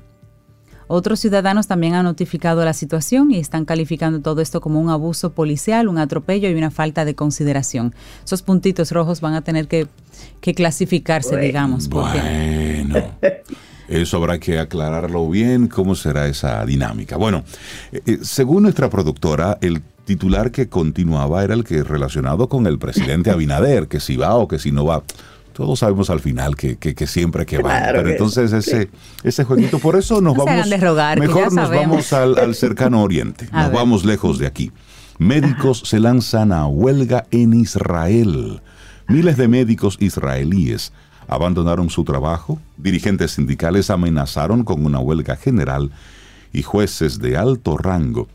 [0.86, 5.32] Otros ciudadanos también han notificado la situación y están calificando todo esto como un abuso
[5.32, 7.94] policial, un atropello y una falta de consideración.
[8.24, 9.88] Esos puntitos rojos van a tener que,
[10.40, 11.88] clasificarse, digamos.
[11.88, 12.94] Bueno.
[13.88, 17.16] Eso habrá que aclararlo bien, cómo será esa dinámica.
[17.18, 17.44] Bueno,
[17.92, 22.78] eh, eh, según nuestra productora, el titular que continuaba era el que relacionado con el
[22.78, 25.02] presidente Abinader, que si va o que si no va
[25.54, 27.80] todos sabemos al final que, que, siempre que va.
[27.86, 28.90] Pero entonces ese,
[29.22, 30.66] ese jueguito, por eso nos vamos.
[31.18, 33.48] mejor nos vamos al, cercano oriente.
[33.52, 34.72] nos vamos lejos de aquí.
[35.18, 38.60] Médicos se lanzan a huelga en Israel.
[39.06, 40.92] Miles de médicos israelíes
[41.28, 45.92] abandonaron su trabajo, dirigentes sindicales amenazaron con una huelga general
[46.52, 48.28] y jueces de alto rango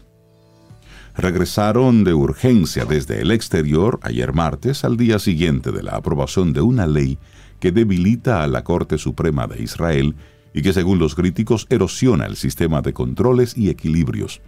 [1.19, 6.61] regresaron de urgencia desde el exterior ayer martes al día siguiente de la aprobación de
[6.61, 7.19] una ley
[7.59, 10.15] que debilita a la Corte Suprema de Israel
[10.53, 14.41] y que según los críticos erosiona el sistema de controles y equilibrios.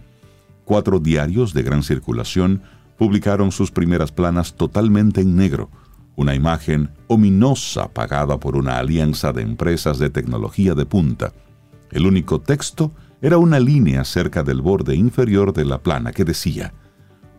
[0.64, 2.62] Cuatro diarios de gran circulación
[2.96, 5.70] publicaron sus primeras planas totalmente en negro,
[6.16, 11.32] una imagen ominosa pagada por una alianza de empresas de tecnología de punta.
[11.90, 16.74] El único texto era una línea cerca del borde inferior de la plana que decía,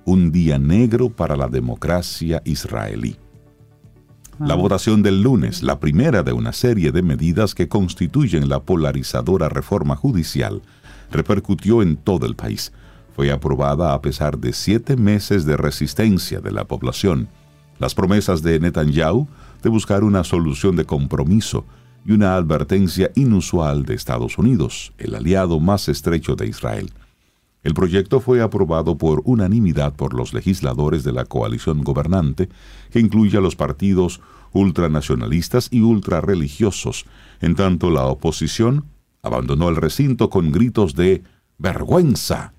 [0.06, 3.17] Un día negro para la democracia israelí.
[4.39, 9.50] La votación del lunes, la primera de una serie de medidas que constituyen la polarizadora
[9.50, 10.62] reforma judicial,
[11.12, 12.72] repercutió en todo el país.
[13.13, 17.28] Fue aprobada a pesar de siete meses de resistencia de la población.
[17.78, 19.28] Las promesas de Netanyahu
[19.62, 21.65] de buscar una solución de compromiso
[22.06, 26.92] y una advertencia inusual de Estados Unidos, el aliado más estrecho de Israel.
[27.63, 32.50] El proyecto fue aprobado por unanimidad por los legisladores de la coalición gobernante,
[32.92, 34.20] que incluye a los partidos
[34.52, 37.06] ultranacionalistas y ultrarreligiosos,
[37.42, 38.86] en tanto la oposición
[39.22, 41.24] abandonó el recinto con gritos de
[41.58, 42.54] vergüenza.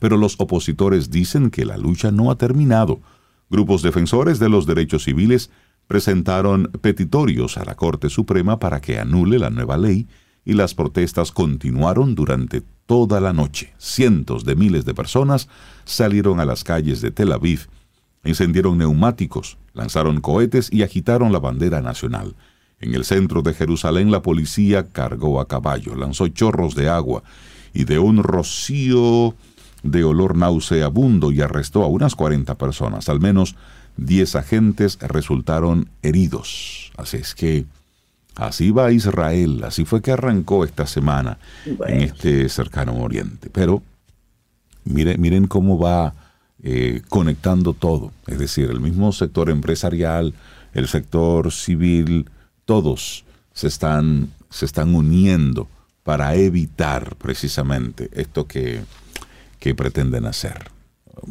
[0.00, 3.00] Pero los opositores dicen que la lucha no ha terminado.
[3.48, 5.50] Grupos defensores de los derechos civiles
[5.86, 10.06] presentaron petitorios a la Corte Suprema para que anule la nueva ley
[10.44, 13.72] y las protestas continuaron durante toda la noche.
[13.78, 15.48] Cientos de miles de personas
[15.84, 17.68] salieron a las calles de Tel Aviv,
[18.24, 22.34] encendieron neumáticos, lanzaron cohetes y agitaron la bandera nacional.
[22.80, 27.22] En el centro de Jerusalén la policía cargó a caballo, lanzó chorros de agua
[27.72, 29.34] y de un rocío
[29.82, 33.08] de olor nauseabundo y arrestó a unas 40 personas.
[33.08, 33.54] Al menos
[33.96, 36.92] 10 agentes resultaron heridos.
[36.96, 37.64] Así es que
[38.34, 43.50] así va Israel, así fue que arrancó esta semana en este cercano oriente.
[43.50, 43.82] Pero
[44.84, 46.14] miren, miren cómo va
[46.62, 50.34] eh, conectando todo, es decir, el mismo sector empresarial,
[50.72, 52.30] el sector civil,
[52.64, 55.68] todos se están, se están uniendo
[56.02, 58.82] para evitar precisamente esto que,
[59.58, 60.73] que pretenden hacer.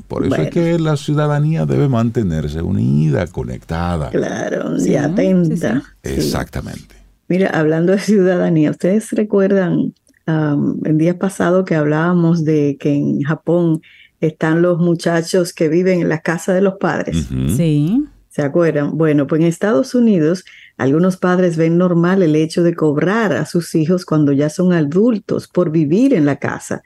[0.07, 4.09] Por eso es que la ciudadanía debe mantenerse unida, conectada.
[4.09, 5.83] Claro, y atenta.
[6.03, 6.95] Exactamente.
[7.27, 9.93] Mira, hablando de ciudadanía, ¿ustedes recuerdan
[10.25, 13.81] el día pasado que hablábamos de que en Japón
[14.21, 17.27] están los muchachos que viven en la casa de los padres?
[17.55, 18.05] Sí.
[18.29, 18.97] ¿Se acuerdan?
[18.97, 20.43] Bueno, pues en Estados Unidos
[20.77, 25.47] algunos padres ven normal el hecho de cobrar a sus hijos cuando ya son adultos
[25.47, 26.81] por vivir en la casa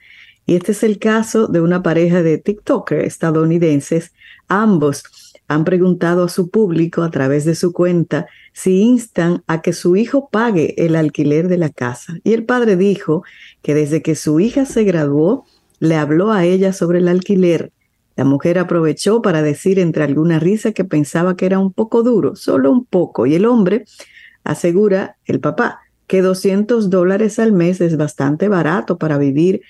[0.48, 4.14] y este es el caso de una pareja de TikTokers estadounidenses.
[4.48, 5.02] Ambos
[5.46, 9.94] han preguntado a su público a través de su cuenta si instan a que su
[9.94, 12.14] hijo pague el alquiler de la casa.
[12.24, 13.24] Y el padre dijo
[13.60, 15.44] que desde que su hija se graduó,
[15.80, 17.70] le habló a ella sobre el alquiler.
[18.16, 22.36] La mujer aprovechó para decir entre alguna risa que pensaba que era un poco duro,
[22.36, 23.26] solo un poco.
[23.26, 23.84] Y el hombre
[24.44, 29.60] asegura, el papá, que 200 dólares al mes es bastante barato para vivir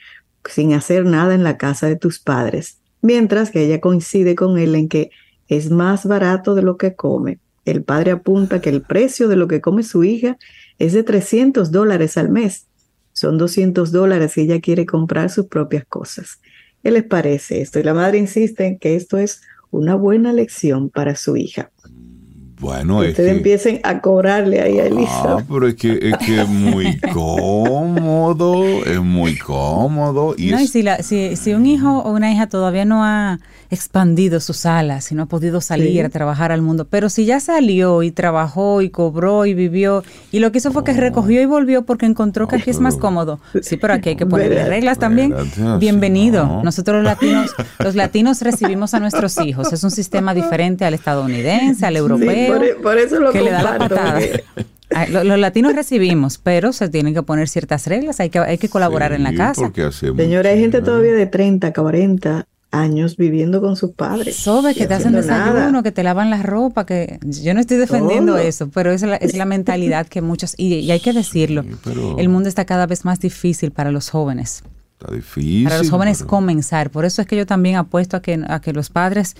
[0.48, 4.74] sin hacer nada en la casa de tus padres, mientras que ella coincide con él
[4.74, 5.10] en que
[5.48, 7.38] es más barato de lo que come.
[7.64, 10.38] El padre apunta que el precio de lo que come su hija
[10.78, 12.66] es de 300 dólares al mes.
[13.12, 16.40] Son 200 dólares si ella quiere comprar sus propias cosas.
[16.82, 17.78] ¿Qué les parece esto?
[17.78, 21.70] Y la madre insiste en que esto es una buena lección para su hija.
[22.60, 25.38] Bueno, es Ustedes empiecen a cobrarle ahí a Elisa.
[25.38, 30.34] Ah, pero es que es, que es muy cómodo, es muy cómodo.
[30.36, 33.38] Y, no, y si, la, si, si, un hijo o una hija todavía no ha
[33.70, 37.38] expandido sus alas, si no ha podido salir a trabajar al mundo, pero si ya
[37.38, 41.46] salió y trabajó y cobró y vivió, y lo que hizo fue que recogió y
[41.46, 43.40] volvió porque encontró que aquí es más cómodo.
[43.60, 45.34] Sí, pero aquí hay que ponerle reglas también.
[45.78, 46.62] Bienvenido.
[46.62, 49.72] Nosotros los latinos, los latinos recibimos a nuestros hijos.
[49.72, 52.62] Es un sistema diferente al estadounidense, al europeo.
[52.62, 54.20] E, por, eso lo que le da la patada.
[55.10, 59.12] Los, latinos recibimos, pero se tienen que poner ciertas reglas, hay que, hay que colaborar
[59.12, 59.70] en la casa.
[59.90, 64.36] Señora, hay gente todavía de 30, 40 años viviendo con sus padres.
[64.36, 68.36] Sobe, que te hacen desayuno, que te lavan la ropa, que yo no estoy defendiendo
[68.36, 71.64] eso, pero es la, es la mentalidad que muchos, y, hay que decirlo,
[72.18, 74.62] el mundo está cada vez más difícil para los jóvenes.
[75.00, 75.64] Está difícil.
[75.64, 76.90] Para los jóvenes comenzar.
[76.90, 79.36] Por eso es que yo también apuesto a que, a que los padres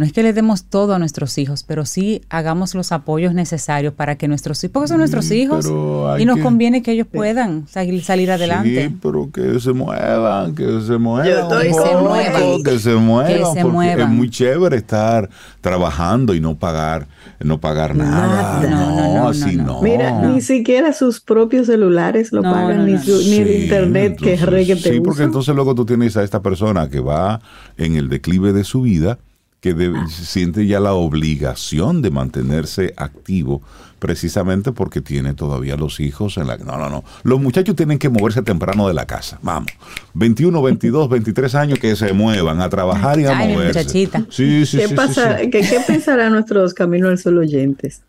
[0.00, 3.92] no es que le demos todo a nuestros hijos, pero sí hagamos los apoyos necesarios
[3.92, 5.70] para que nuestros hijos, porque son nuestros hijos,
[6.18, 8.88] y nos conviene que ellos puedan salir, adelante.
[8.88, 11.48] Sí, pero que se muevan, que se muevan.
[11.50, 14.00] que, se muevan que se muevan.
[14.00, 15.28] es muy chévere estar
[15.60, 17.06] trabajando y no pagar,
[17.38, 18.66] no pagar nada.
[18.70, 24.32] No, así no, Mira, ni siquiera sus propios celulares lo pagan, ni, el internet que
[24.32, 27.42] es re que te Sí, porque entonces luego tú tienes a esta persona que va
[27.76, 29.18] en el declive de su vida
[29.60, 33.62] que siente ya la obligación de mantenerse activo
[33.98, 36.56] precisamente porque tiene todavía los hijos en la...
[36.56, 37.04] No, no, no.
[37.22, 39.38] Los muchachos tienen que moverse temprano de la casa.
[39.42, 39.70] Vamos.
[40.14, 43.78] 21, 22, 23 años que se muevan a trabajar y a moverse.
[43.80, 44.26] Muchachita.
[44.30, 48.02] Sí, sí, ¿Qué, sí, pasa, ¿qué, ¿Qué pensarán nuestros Caminos al Sol oyentes?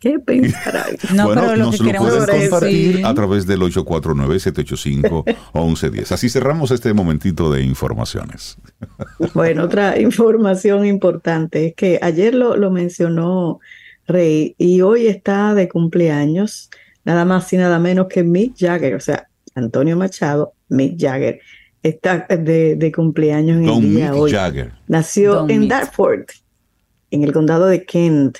[0.00, 0.86] ¿Qué pensará?
[1.14, 6.12] No, bueno, pero lo nos lo pueden compartir a través del 849-785-1110.
[6.12, 8.56] Así cerramos este momentito de informaciones.
[9.34, 13.60] Bueno, otra información importante es que ayer lo, lo mencionó
[14.06, 16.70] Rey y hoy está de cumpleaños
[17.04, 21.40] nada más y nada menos que Mick Jagger, o sea, Antonio Machado, Mick Jagger.
[21.82, 24.30] Está de, de cumpleaños en el día hoy.
[24.30, 24.72] Jagger.
[24.86, 26.26] Nació en Dartford,
[27.10, 28.38] en el condado de Kent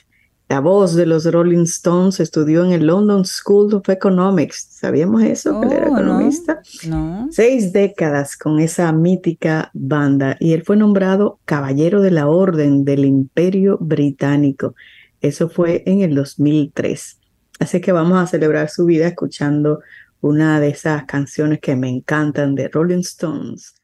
[0.50, 4.66] la voz de los Rolling Stones estudió en el London School of Economics.
[4.68, 5.62] ¿Sabíamos eso?
[5.62, 6.60] él era oh, economista.
[6.88, 12.84] No, Seis décadas con esa mítica banda y él fue nombrado Caballero de la Orden
[12.84, 14.74] del Imperio Británico.
[15.20, 17.20] Eso fue en el 2003.
[17.60, 19.78] Así que vamos a celebrar su vida escuchando
[20.20, 23.76] una de esas canciones que me encantan de Rolling Stones.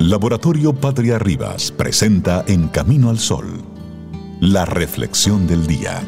[0.00, 3.71] Laboratorio Patria Rivas presenta En Camino al Sol
[4.42, 6.02] la reflexión del día.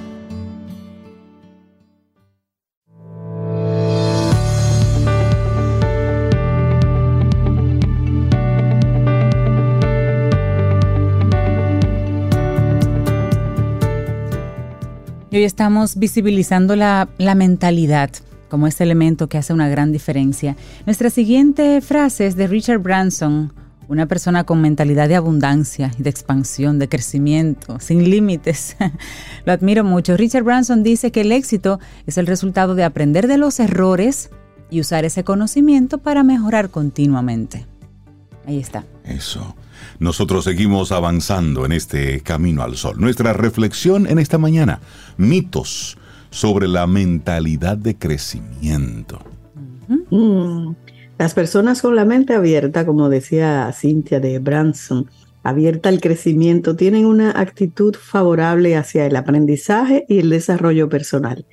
[15.30, 18.10] Hoy estamos visibilizando la, la mentalidad
[18.48, 20.56] como ese elemento que hace una gran diferencia.
[20.86, 23.52] Nuestra siguiente frase es de Richard Branson,
[23.88, 28.76] una persona con mentalidad de abundancia y de expansión, de crecimiento, sin límites.
[29.44, 30.16] Lo admiro mucho.
[30.16, 34.30] Richard Branson dice que el éxito es el resultado de aprender de los errores
[34.70, 37.66] y usar ese conocimiento para mejorar continuamente.
[38.46, 38.84] Ahí está.
[39.04, 39.54] Eso.
[39.98, 42.96] Nosotros seguimos avanzando en este camino al sol.
[42.98, 44.80] Nuestra reflexión en esta mañana,
[45.16, 45.96] mitos
[46.30, 49.20] sobre la mentalidad de crecimiento.
[51.18, 55.08] Las personas con la mente abierta, como decía Cynthia de Branson,
[55.44, 61.46] abierta al crecimiento, tienen una actitud favorable hacia el aprendizaje y el desarrollo personal.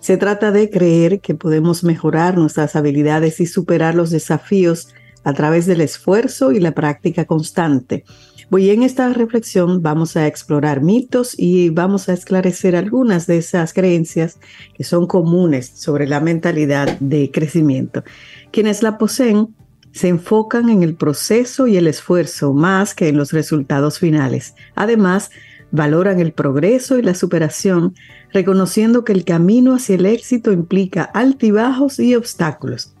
[0.00, 4.88] Se trata de creer que podemos mejorar nuestras habilidades y superar los desafíos
[5.24, 8.04] a través del esfuerzo y la práctica constante.
[8.50, 13.74] Hoy en esta reflexión vamos a explorar mitos y vamos a esclarecer algunas de esas
[13.74, 14.40] creencias
[14.74, 18.04] que son comunes sobre la mentalidad de crecimiento.
[18.50, 19.54] Quienes la poseen
[19.92, 24.54] se enfocan en el proceso y el esfuerzo más que en los resultados finales.
[24.74, 25.30] Además,
[25.70, 27.94] valoran el progreso y la superación,
[28.32, 32.94] reconociendo que el camino hacia el éxito implica altibajos y obstáculos.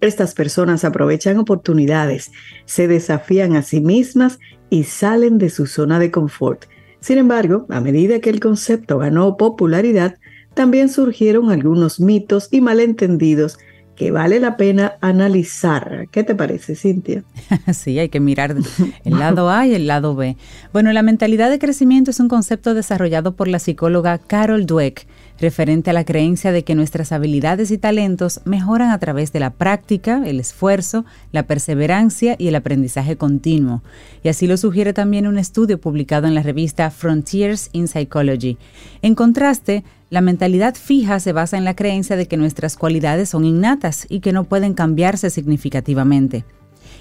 [0.00, 2.32] Estas personas aprovechan oportunidades,
[2.64, 4.38] se desafían a sí mismas
[4.70, 6.64] y salen de su zona de confort.
[7.00, 10.16] Sin embargo, a medida que el concepto ganó popularidad,
[10.54, 13.58] también surgieron algunos mitos y malentendidos
[14.00, 16.06] que vale la pena analizar.
[16.10, 17.22] ¿Qué te parece, Cintia?
[17.74, 18.56] Sí, hay que mirar
[19.04, 20.38] el lado A y el lado B.
[20.72, 25.06] Bueno, la mentalidad de crecimiento es un concepto desarrollado por la psicóloga Carol Dweck,
[25.40, 29.50] referente a la creencia de que nuestras habilidades y talentos mejoran a través de la
[29.50, 33.82] práctica, el esfuerzo, la perseverancia y el aprendizaje continuo.
[34.22, 38.58] Y así lo sugiere también un estudio publicado en la revista Frontiers in Psychology.
[39.02, 43.44] En contraste, la mentalidad fija se basa en la creencia de que nuestras cualidades son
[43.44, 46.44] innatas y que no pueden cambiarse significativamente.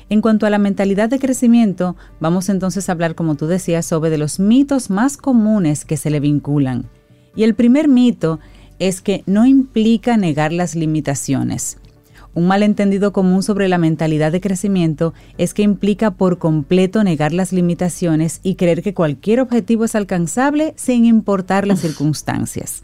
[0.09, 4.09] En cuanto a la mentalidad de crecimiento, vamos entonces a hablar, como tú decías, sobre
[4.09, 6.87] de los mitos más comunes que se le vinculan.
[7.39, 8.41] Y el primer mito
[8.79, 11.77] es que no implica negar las limitaciones.
[12.33, 17.53] Un malentendido común sobre la mentalidad de crecimiento es que implica por completo negar las
[17.53, 22.83] limitaciones y creer que cualquier objetivo es alcanzable sin importar las circunstancias.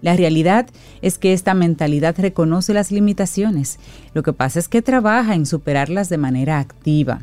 [0.00, 0.70] La realidad
[1.02, 3.78] es que esta mentalidad reconoce las limitaciones.
[4.14, 7.20] Lo que pasa es que trabaja en superarlas de manera activa.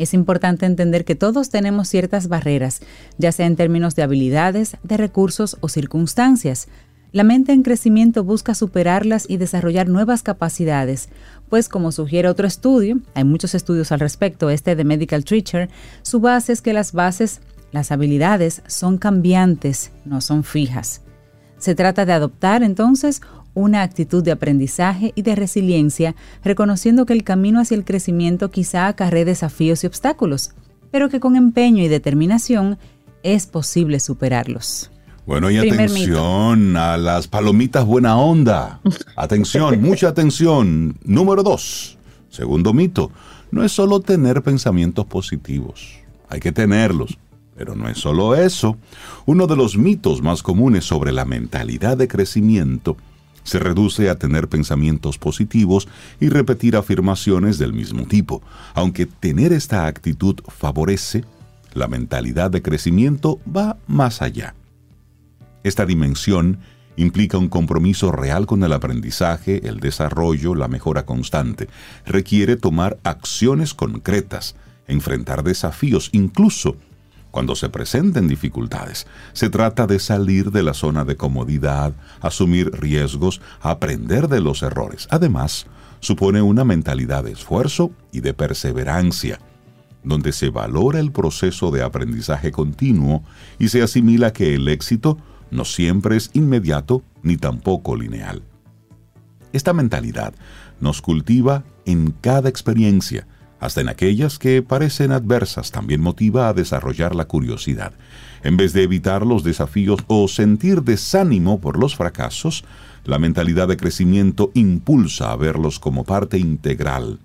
[0.00, 2.80] Es importante entender que todos tenemos ciertas barreras,
[3.18, 6.68] ya sea en términos de habilidades, de recursos o circunstancias.
[7.12, 11.10] La mente en crecimiento busca superarlas y desarrollar nuevas capacidades,
[11.50, 15.68] pues como sugiere otro estudio, hay muchos estudios al respecto, este de Medical Teacher,
[16.00, 21.02] su base es que las bases, las habilidades son cambiantes, no son fijas.
[21.58, 23.20] Se trata de adoptar entonces
[23.54, 28.86] una actitud de aprendizaje y de resiliencia, reconociendo que el camino hacia el crecimiento quizá
[28.86, 30.52] acarre desafíos y obstáculos,
[30.90, 32.78] pero que con empeño y determinación
[33.22, 34.90] es posible superarlos.
[35.26, 38.80] Bueno, y atención a las palomitas buena onda.
[39.16, 40.96] Atención, mucha atención.
[41.04, 41.98] Número dos,
[42.30, 43.12] segundo mito,
[43.50, 47.18] no es solo tener pensamientos positivos, hay que tenerlos
[47.60, 48.78] pero no es solo eso.
[49.26, 52.96] Uno de los mitos más comunes sobre la mentalidad de crecimiento
[53.50, 55.88] se reduce a tener pensamientos positivos
[56.20, 58.42] y repetir afirmaciones del mismo tipo.
[58.74, 61.24] Aunque tener esta actitud favorece,
[61.74, 64.54] la mentalidad de crecimiento va más allá.
[65.64, 66.60] Esta dimensión
[66.94, 71.68] implica un compromiso real con el aprendizaje, el desarrollo, la mejora constante.
[72.06, 74.54] Requiere tomar acciones concretas,
[74.86, 76.76] enfrentar desafíos, incluso
[77.30, 79.06] cuando se presenten dificultades.
[79.32, 85.06] Se trata de salir de la zona de comodidad, asumir riesgos, aprender de los errores.
[85.10, 85.66] Además,
[86.00, 89.38] supone una mentalidad de esfuerzo y de perseverancia,
[90.02, 93.22] donde se valora el proceso de aprendizaje continuo
[93.58, 95.18] y se asimila que el éxito
[95.50, 98.42] no siempre es inmediato ni tampoco lineal.
[99.52, 100.32] Esta mentalidad
[100.80, 103.26] nos cultiva en cada experiencia,
[103.60, 107.92] hasta en aquellas que parecen adversas, también motiva a desarrollar la curiosidad.
[108.42, 112.64] En vez de evitar los desafíos o sentir desánimo por los fracasos,
[113.04, 117.20] la mentalidad de crecimiento impulsa a verlos como parte integral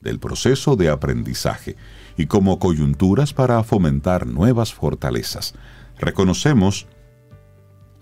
[0.00, 1.76] del proceso de aprendizaje
[2.16, 5.54] y como coyunturas para fomentar nuevas fortalezas.
[5.98, 6.86] Reconocemos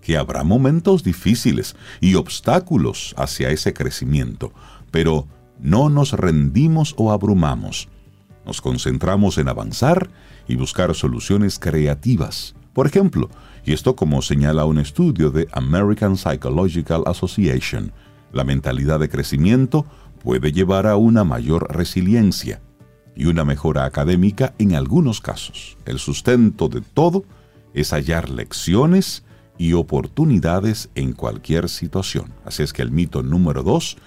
[0.01, 4.53] que habrá momentos difíciles y obstáculos hacia ese crecimiento,
[4.89, 5.27] pero
[5.59, 7.89] no nos rendimos o abrumamos.
[8.45, 10.09] Nos concentramos en avanzar
[10.47, 12.55] y buscar soluciones creativas.
[12.73, 13.29] Por ejemplo,
[13.65, 17.91] y esto como señala un estudio de American Psychological Association,
[18.31, 19.85] la mentalidad de crecimiento
[20.23, 22.61] puede llevar a una mayor resiliencia
[23.15, 25.77] y una mejora académica en algunos casos.
[25.85, 27.25] El sustento de todo
[27.73, 29.23] es hallar lecciones
[29.57, 32.33] y oportunidades en cualquier situación.
[32.45, 33.97] Así es que el mito número dos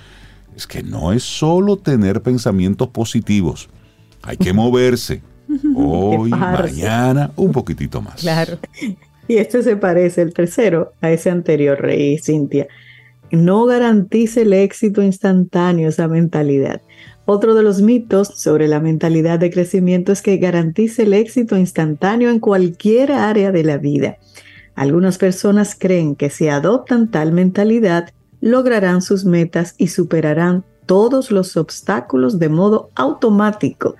[0.61, 3.71] es que no es solo tener pensamientos positivos,
[4.23, 5.23] hay que moverse.
[5.75, 8.21] Hoy, mañana, un poquitito más.
[8.21, 8.59] Claro.
[9.27, 12.69] Y este se parece, el tercero, a ese anterior, Rey Cintia.
[13.33, 16.83] No garantice el éxito instantáneo esa mentalidad.
[17.25, 22.29] Otro de los mitos sobre la mentalidad de crecimiento es que garantice el éxito instantáneo
[22.29, 24.19] en cualquier área de la vida.
[24.75, 31.57] Algunas personas creen que si adoptan tal mentalidad, lograrán sus metas y superarán todos los
[31.57, 33.97] obstáculos de modo automático.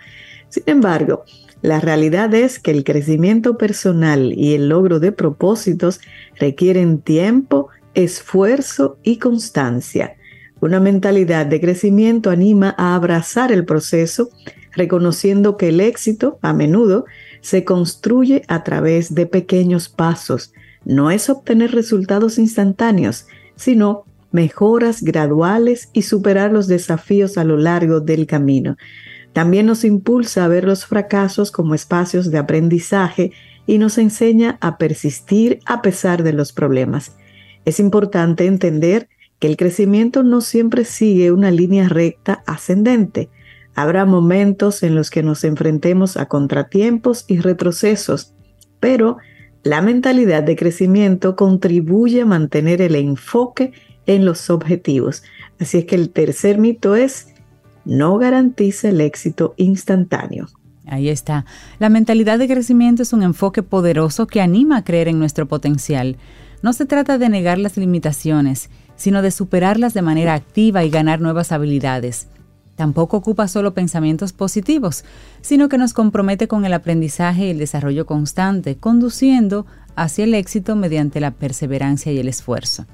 [0.49, 1.25] Sin embargo,
[1.63, 6.01] la realidad es que el crecimiento personal y el logro de propósitos
[6.39, 10.17] requieren tiempo, esfuerzo y constancia.
[10.61, 14.31] Una mentalidad de crecimiento anima a abrazar el proceso,
[14.73, 17.05] reconociendo que el éxito, a menudo,
[17.41, 20.53] se construye a través de pequeños pasos.
[20.85, 23.27] No es obtener resultados instantáneos,
[23.57, 28.77] sino mejoras graduales y superar los desafíos a lo largo del camino.
[29.33, 33.33] También nos impulsa a ver los fracasos como espacios de aprendizaje
[33.67, 37.17] y nos enseña a persistir a pesar de los problemas.
[37.65, 39.09] Es importante entender
[39.39, 43.31] que el crecimiento no siempre sigue una línea recta ascendente.
[43.75, 48.35] Habrá momentos en los que nos enfrentemos a contratiempos y retrocesos,
[48.81, 49.19] pero
[49.63, 53.73] la mentalidad de crecimiento contribuye a mantener el enfoque
[54.07, 55.23] en los objetivos.
[55.59, 57.29] Así es que el tercer mito es,
[57.85, 60.49] no garantiza el éxito instantáneo.
[60.87, 61.45] Ahí está.
[61.79, 66.17] La mentalidad de crecimiento es un enfoque poderoso que anima a creer en nuestro potencial.
[66.63, 71.21] No se trata de negar las limitaciones, sino de superarlas de manera activa y ganar
[71.21, 72.27] nuevas habilidades.
[72.77, 75.05] Tampoco ocupa solo pensamientos positivos,
[75.43, 80.77] sino que nos compromete con el aprendizaje y el desarrollo constante, conduciendo hacia el éxito
[80.77, 82.87] mediante la perseverancia y el esfuerzo.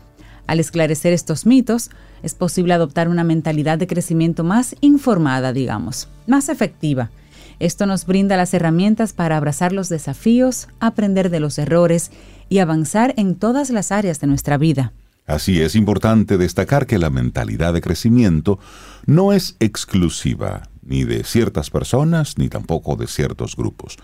[0.47, 1.90] Al esclarecer estos mitos,
[2.22, 7.11] es posible adoptar una mentalidad de crecimiento más informada, digamos, más efectiva.
[7.59, 12.11] Esto nos brinda las herramientas para abrazar los desafíos, aprender de los errores
[12.49, 14.92] y avanzar en todas las áreas de nuestra vida.
[15.26, 18.61] Así es importante destacar que la mentalidad de crecimiento
[19.07, 23.97] no es exclusiva ni de ciertas personas ni tampoco de ciertos grupos.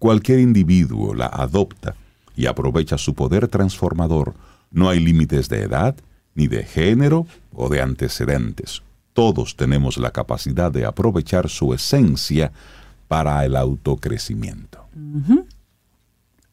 [0.00, 1.94] Cualquier individuo la adopta
[2.34, 4.34] y aprovecha su poder transformador
[4.74, 5.96] no hay límites de edad,
[6.34, 8.82] ni de género o de antecedentes.
[9.14, 12.52] Todos tenemos la capacidad de aprovechar su esencia
[13.08, 14.86] para el autocrecimiento.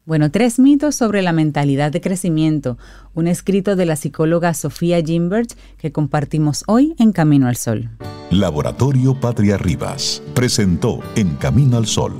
[0.06, 2.78] Bueno, tres mitos sobre la mentalidad de crecimiento,
[3.14, 7.90] un escrito de la psicóloga Sofía Gimbert que compartimos hoy en Camino al Sol.
[8.30, 12.14] Laboratorio Patria Rivas presentó En Camino al Sol,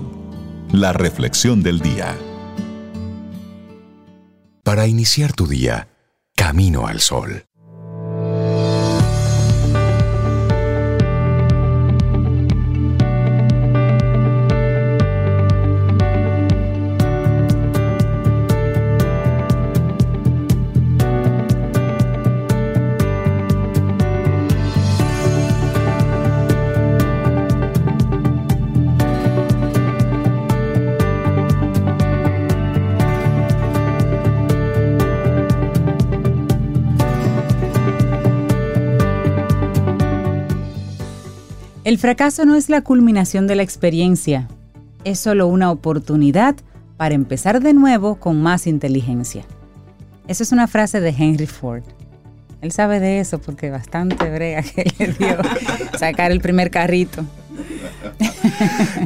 [0.72, 2.16] la reflexión del día.
[4.64, 5.88] Para iniciar tu día,
[6.42, 7.51] Camino al Sol.
[41.92, 44.48] El fracaso no es la culminación de la experiencia,
[45.04, 46.56] es solo una oportunidad
[46.96, 49.44] para empezar de nuevo con más inteligencia.
[50.26, 51.84] Esa es una frase de Henry Ford.
[52.62, 55.38] Él sabe de eso porque bastante brega que le dio
[56.00, 57.26] sacar el primer carrito.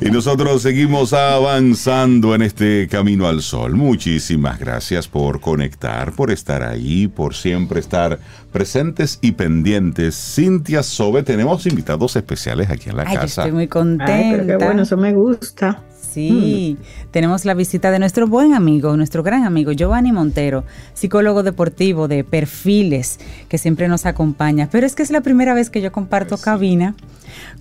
[0.01, 3.75] Y nosotros seguimos avanzando en este camino al sol.
[3.75, 8.19] Muchísimas gracias por conectar, por estar ahí, por siempre estar
[8.51, 10.15] presentes y pendientes.
[10.15, 13.41] Cintia Sobe, tenemos invitados especiales aquí en la Ay, yo casa.
[13.41, 14.13] estoy muy contenta.
[14.13, 15.81] Ay, pero qué bueno, eso me gusta.
[16.15, 16.77] Sí,
[17.11, 22.23] tenemos la visita de nuestro buen amigo, nuestro gran amigo Giovanni Montero, psicólogo deportivo de
[22.23, 23.19] perfiles,
[23.49, 24.69] que siempre nos acompaña.
[24.71, 26.95] Pero es que es la primera vez que yo comparto cabina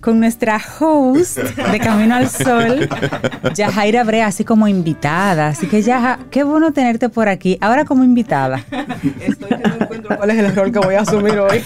[0.01, 2.87] con nuestra host de Camino al Sol,
[3.55, 5.47] Yajaira Brea, así como invitada.
[5.47, 8.63] Así que Yaja, qué bueno tenerte por aquí, ahora como invitada.
[9.19, 11.63] Estoy que no encuentro cuál es el rol que voy a asumir hoy.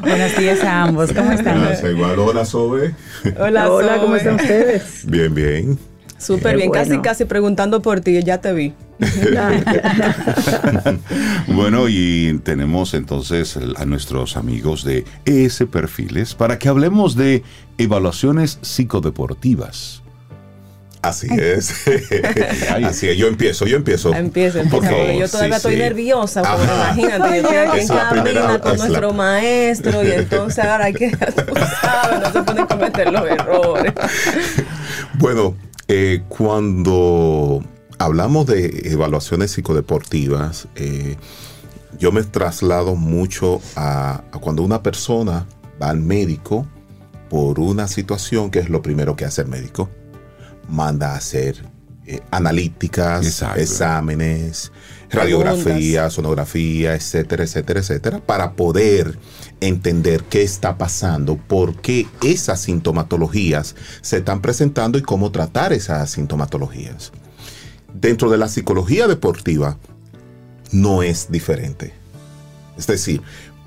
[0.00, 1.58] Buenos días a ambos, ¿cómo están?
[1.90, 2.94] igual, hola Sobe.
[3.38, 5.02] Hola, Hola, ¿cómo están ustedes?
[5.04, 5.78] Bien, bien.
[6.18, 7.02] Súper bien, casi bueno.
[7.02, 8.74] casi preguntando por ti, ya te vi.
[11.48, 17.42] Bueno, y tenemos entonces a nuestros amigos de ES Perfiles para que hablemos de
[17.78, 20.02] evaluaciones psicodeportivas.
[21.00, 21.84] Así es.
[22.84, 23.16] Así es.
[23.16, 24.12] Yo empiezo, yo empiezo.
[24.12, 25.78] Empieza, empieza, Porque- porque yo todavía sí, estoy sí.
[25.80, 26.94] nerviosa, porque Ajá.
[27.00, 30.94] imagínate, yo estoy aquí en Es cabina con la- nuestro maestro y entonces ahora hay
[30.94, 33.92] que, tú sabes, no se pueden cometer los errores.
[35.14, 35.54] Bueno,
[35.88, 37.62] eh, cuando
[37.98, 41.16] hablamos de evaluaciones psicodeportivas, eh,
[41.98, 45.46] yo me traslado mucho a, a cuando una persona
[45.82, 46.66] va al médico
[47.28, 49.88] por una situación que es lo primero que hace el médico.
[50.68, 51.64] Manda a hacer
[52.10, 53.60] eh, analíticas, Exacto.
[53.60, 54.72] exámenes,
[55.10, 59.18] radiografía, sonografía, etcétera, etcétera, etcétera, para poder
[59.60, 66.10] entender qué está pasando, por qué esas sintomatologías se están presentando y cómo tratar esas
[66.10, 67.12] sintomatologías.
[67.92, 69.76] Dentro de la psicología deportiva
[70.72, 71.92] no es diferente.
[72.78, 73.20] Es decir,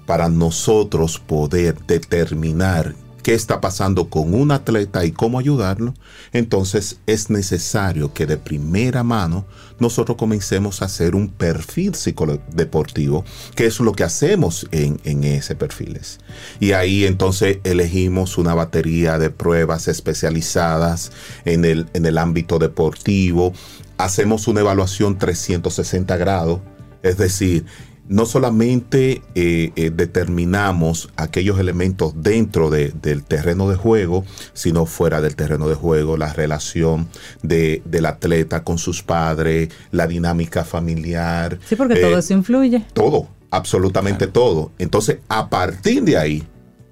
[0.07, 5.93] para nosotros poder determinar qué está pasando con un atleta y cómo ayudarlo,
[6.33, 9.45] entonces es necesario que de primera mano
[9.79, 15.55] nosotros comencemos a hacer un perfil psicodeportivo, que es lo que hacemos en, en ese
[15.55, 16.19] perfiles.
[16.59, 21.11] Y ahí entonces elegimos una batería de pruebas especializadas
[21.45, 23.53] en el, en el ámbito deportivo,
[23.97, 26.59] hacemos una evaluación 360 grados,
[27.03, 27.65] es decir,
[28.11, 35.21] no solamente eh, eh, determinamos aquellos elementos dentro de- del terreno de juego, sino fuera
[35.21, 37.07] del terreno de juego, la relación
[37.41, 41.57] de- del atleta con sus padres, la dinámica familiar.
[41.65, 42.85] Sí, porque eh, todo eso influye.
[42.91, 44.73] todo, absolutamente todo.
[44.77, 46.43] Entonces, a partir de ahí,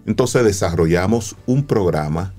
[0.06, 2.34] entonces desarrollamos un programa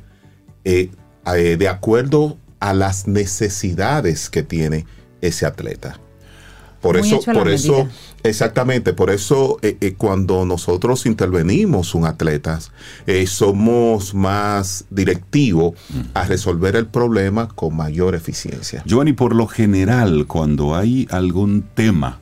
[0.64, 0.88] eh,
[1.36, 4.86] eh, de acuerdo a las necesidades que tiene
[5.20, 5.99] ese atleta.
[6.80, 7.90] Por Muy eso, por eso, medida.
[8.22, 12.58] exactamente, por eso eh, eh, cuando nosotros intervenimos un atleta,
[13.06, 15.74] eh, somos más directivos
[16.14, 18.82] a resolver el problema con mayor eficiencia.
[18.86, 22.18] Giovanni, por lo general, cuando hay algún tema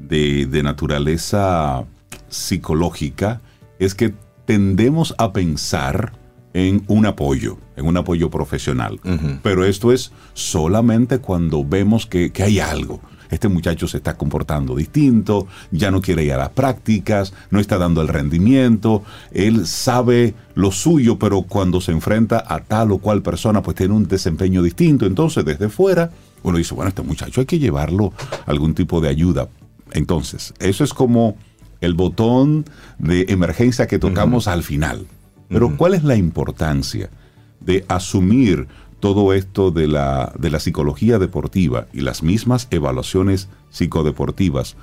[0.00, 1.84] de, de naturaleza
[2.28, 3.40] psicológica,
[3.78, 4.12] es que
[4.44, 6.12] tendemos a pensar
[6.52, 8.98] en un apoyo, en un apoyo profesional.
[9.42, 13.00] Pero esto es solamente cuando vemos que, que hay algo.
[13.30, 17.78] Este muchacho se está comportando distinto, ya no quiere ir a las prácticas, no está
[17.78, 23.22] dando el rendimiento, él sabe lo suyo, pero cuando se enfrenta a tal o cual
[23.22, 25.06] persona, pues tiene un desempeño distinto.
[25.06, 26.10] Entonces, desde fuera,
[26.42, 28.12] uno dice, bueno, este muchacho hay que llevarlo
[28.46, 29.48] a algún tipo de ayuda.
[29.92, 31.36] Entonces, eso es como
[31.80, 32.64] el botón
[32.98, 35.06] de emergencia que tocamos al final.
[35.48, 37.10] Pero ¿cuál es la importancia
[37.60, 38.68] de asumir
[39.00, 44.76] todo esto de la, de la psicología deportiva y las mismas evaluaciones psicodeportivas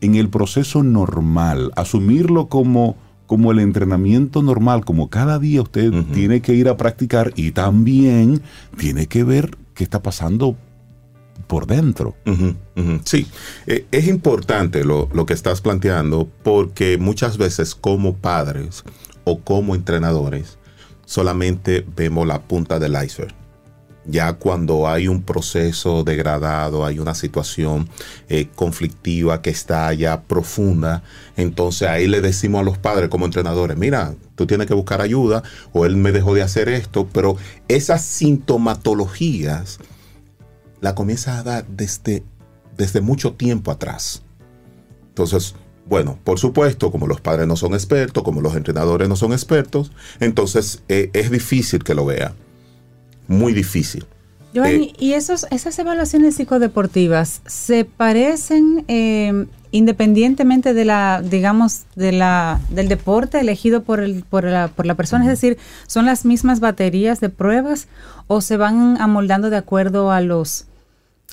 [0.00, 1.72] en el proceso normal?
[1.76, 7.32] Asumirlo como, como el entrenamiento normal, como cada día usted tiene que ir a practicar
[7.36, 8.42] y también
[8.76, 10.56] tiene que ver qué está pasando
[11.46, 12.14] por dentro.
[13.04, 13.26] Sí,
[13.66, 18.84] Eh, es importante lo, lo que estás planteando porque muchas veces como padres
[19.24, 20.58] o como entrenadores
[21.06, 23.34] solamente vemos la punta del iceberg.
[24.08, 27.88] Ya cuando hay un proceso degradado, hay una situación
[28.28, 31.02] eh, conflictiva que está ya profunda,
[31.36, 35.42] entonces ahí le decimos a los padres como entrenadores, mira, tú tienes que buscar ayuda
[35.72, 37.36] o él me dejó de hacer esto, pero
[37.66, 39.80] esas sintomatologías
[40.80, 42.22] la comienza a dar desde,
[42.76, 44.22] desde mucho tiempo atrás.
[45.08, 45.56] Entonces,
[45.88, 49.92] Bueno, por supuesto, como los padres no son expertos, como los entrenadores no son expertos,
[50.18, 52.34] entonces eh, es difícil que lo vea.
[53.28, 54.04] Muy difícil.
[54.52, 62.12] Giovanni, Eh, ¿y esos, esas evaluaciones psicodeportivas se parecen eh, independientemente de la, digamos, de
[62.12, 65.24] la, del deporte elegido por, el, por, la, por la persona?
[65.24, 67.86] Es decir, ¿son las mismas baterías de pruebas
[68.26, 70.66] o se van amoldando de acuerdo a los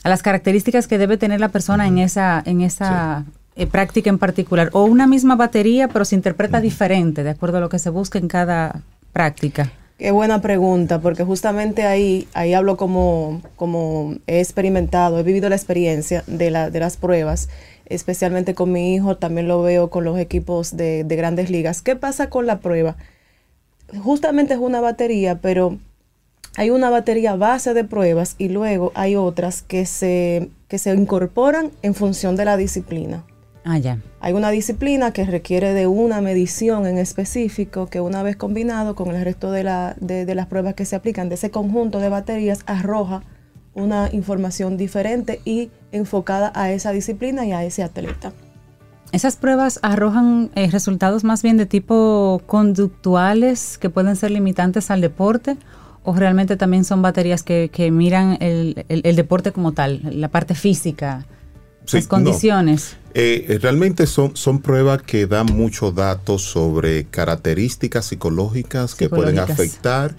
[0.03, 3.23] a las características que debe tener la persona en esa, en esa
[3.55, 4.69] eh, práctica en particular?
[4.73, 8.19] ¿O una misma batería pero se interpreta diferente de acuerdo a lo que se busca
[8.19, 8.81] en cada
[9.11, 9.71] práctica?
[9.97, 15.55] Qué buena pregunta, porque justamente ahí, ahí hablo como, como he experimentado, he vivido la
[15.55, 17.47] experiencia de, la, de las pruebas,
[17.85, 21.81] especialmente con mi hijo, también lo veo con los equipos de, de grandes ligas.
[21.81, 22.97] ¿Qué pasa con la prueba?
[24.03, 25.77] Justamente es una batería, pero
[26.55, 31.71] hay una batería base de pruebas y luego hay otras que se, que se incorporan
[31.81, 33.23] en función de la disciplina.
[33.65, 33.97] Ah, ya.
[34.19, 39.15] Hay una disciplina que requiere de una medición en específico que una vez combinado con
[39.15, 42.09] el resto de, la, de, de las pruebas que se aplican de ese conjunto de
[42.09, 43.23] baterías arroja
[43.73, 48.33] una información diferente y enfocada a esa disciplina y a ese atleta.
[49.13, 55.01] Esas pruebas arrojan eh, resultados más bien de tipo conductuales que pueden ser limitantes al
[55.01, 55.55] deporte
[56.03, 60.27] o realmente también son baterías que, que miran el, el- el deporte como tal, la
[60.27, 61.25] parte física,
[61.85, 62.09] Sí, las no.
[62.09, 62.97] condiciones.
[63.15, 70.15] Eh, realmente son, son pruebas que dan muchos datos sobre características psicológicas que pueden afectar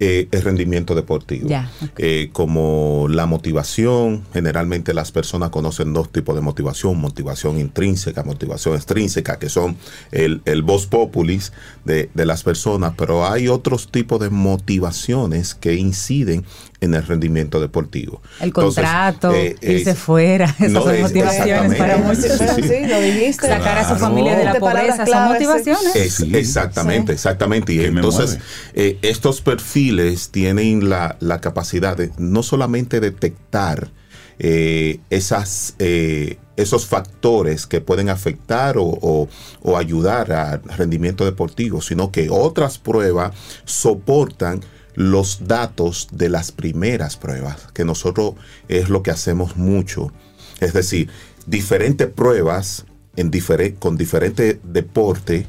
[0.00, 1.48] eh, el rendimiento deportivo.
[1.96, 8.74] Eh, como la motivación, generalmente las personas conocen dos tipos de motivación, motivación intrínseca, motivación
[8.76, 9.76] extrínseca, que son
[10.12, 11.52] el, el voz populis
[11.84, 16.44] de, de las personas, pero hay otros tipos de motivaciones que inciden
[16.80, 18.22] en el rendimiento deportivo.
[18.38, 22.22] El Entonces, contrato, eh, irse eh, fuera, esas no, son es- motivaciones para muchos.
[22.24, 22.62] Sí, sí.
[22.68, 23.48] Sí, lo dijiste.
[23.48, 25.96] Sacar a su familia de la pobreza, son motivaciones.
[25.96, 27.14] Es- exactamente, Sí.
[27.14, 27.72] exactamente.
[27.72, 28.38] Y entonces,
[28.74, 29.87] eh, estos perfiles
[30.30, 33.90] tienen la, capacidad de no solamente detectar
[34.38, 39.28] eh, esas, eh, esos factores que pueden afectar o,
[39.76, 43.34] ayudar al rendimiento deportivo, sino que otras pruebas
[43.64, 44.60] soportan
[44.94, 48.34] los datos de las primeras pruebas, que nosotros
[48.68, 50.12] es lo que hacemos mucho.
[50.60, 51.08] Es decir,
[51.46, 52.84] diferentes pruebas
[53.16, 53.30] en
[53.78, 55.46] con diferentes deportes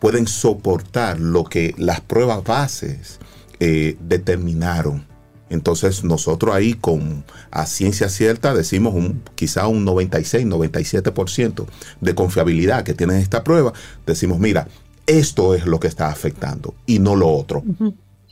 [0.00, 3.18] pueden soportar lo que las pruebas bases
[3.66, 5.06] eh, determinaron.
[5.48, 11.64] Entonces nosotros ahí con a ciencia cierta decimos un, quizá un 96, 97%
[12.02, 13.72] de confiabilidad que tiene esta prueba.
[14.04, 14.68] Decimos, mira,
[15.06, 17.62] esto es lo que está afectando y no lo otro.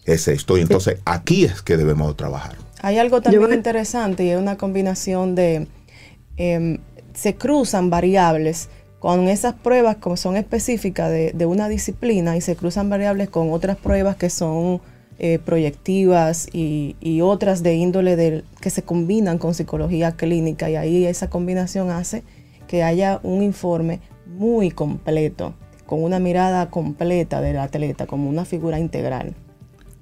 [0.05, 0.59] Es esto.
[0.59, 2.57] Y entonces aquí es que debemos de trabajar.
[2.83, 5.67] Hay algo también Yo- interesante y es una combinación de,
[6.37, 6.77] em,
[7.15, 8.69] se cruzan variables
[8.99, 13.51] con esas pruebas como son específicas de, de una disciplina y se cruzan variables con
[13.51, 14.83] otras pruebas que son
[15.19, 20.77] eh, proyectivas y, y otras de índole del, que se combinan con psicología clínica y
[20.77, 22.23] ahí esa combinación hace
[22.67, 25.55] que haya un informe muy completo,
[25.87, 29.35] con una mirada completa del atleta, como una figura integral.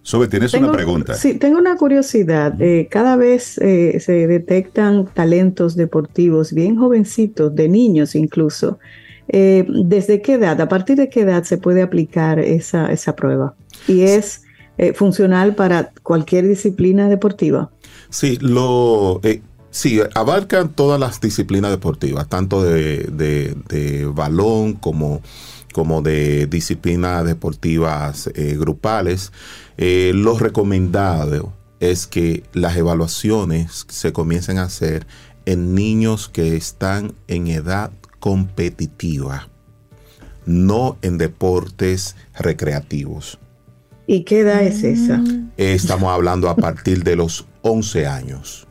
[0.02, 1.14] Sobe, tienes una pregunta.
[1.14, 2.60] Sí, tengo una curiosidad.
[2.60, 8.78] Eh, cada vez eh, se detectan talentos deportivos bien jovencitos, de niños incluso.
[9.28, 13.54] Eh, ¿Desde qué edad, a partir de qué edad se puede aplicar esa, esa prueba?
[13.86, 14.42] Y es
[14.82, 17.70] eh, funcional para cualquier disciplina deportiva.
[18.08, 23.04] Sí, lo, eh, sí, abarcan todas las disciplinas deportivas, tanto de,
[23.68, 25.20] de- balón como,
[25.74, 29.32] como de disciplinas deportivas eh, grupales.
[29.76, 35.06] Lo recomendado es que las evaluaciones se comiencen a hacer
[35.44, 39.48] en niños que están en edad competitiva,
[40.46, 43.38] no en deportes recreativos.
[44.12, 45.22] ¿Y qué edad es esa?
[45.56, 48.66] Eh, Estamos hablando a partir de los 11 años.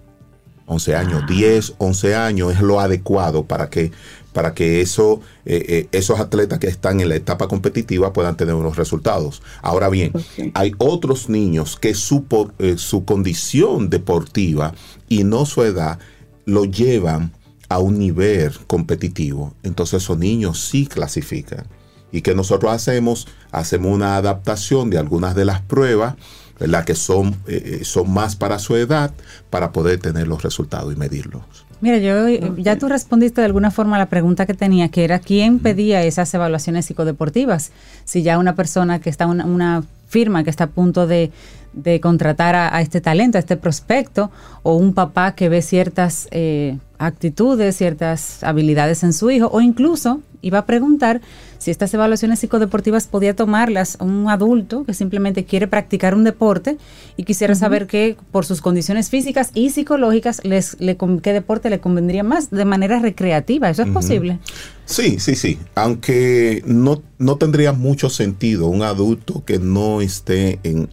[0.65, 3.93] 11 años, 10, 11 años es lo adecuado para que,
[4.33, 8.53] para que eso, eh, eh, esos atletas que están en la etapa competitiva puedan tener
[8.53, 9.41] unos resultados.
[9.61, 10.11] Ahora bien,
[10.55, 14.73] hay otros niños que su, por- eh, su condición deportiva
[15.07, 15.99] y no su edad
[16.43, 17.31] lo llevan
[17.69, 19.53] a un nivel competitivo.
[19.63, 21.65] Entonces esos niños sí clasifican.
[22.11, 23.27] ¿Y que nosotros hacemos?
[23.51, 26.15] Hacemos una adaptación de algunas de las pruebas,
[26.59, 26.83] ¿verdad?
[26.85, 29.11] Que son, eh, eh, son más para su edad,
[29.49, 31.43] para poder tener los resultados y medirlos.
[31.81, 35.03] Mira, yo eh, ya tú respondiste de alguna forma a la pregunta que tenía, que
[35.05, 37.71] era quién pedía esas evaluaciones psicodeportivas.
[38.03, 41.31] Si ya una persona que está, una, una firma que está a punto de,
[41.71, 44.29] de contratar a, a este talento, a este prospecto,
[44.63, 50.21] o un papá que ve ciertas eh, actitudes, ciertas habilidades en su hijo o incluso
[50.41, 51.21] iba a preguntar
[51.59, 56.77] si estas evaluaciones psicodeportivas podía tomarlas un adulto que simplemente quiere practicar un deporte
[57.17, 61.79] y quisiera saber que por sus condiciones físicas y psicológicas les, le, qué deporte le
[61.79, 63.69] convendría más de manera recreativa.
[63.69, 64.39] ¿Eso es posible?
[64.85, 65.59] Sí, sí, sí.
[65.75, 70.89] Aunque no, no tendría mucho sentido un adulto que no esté en,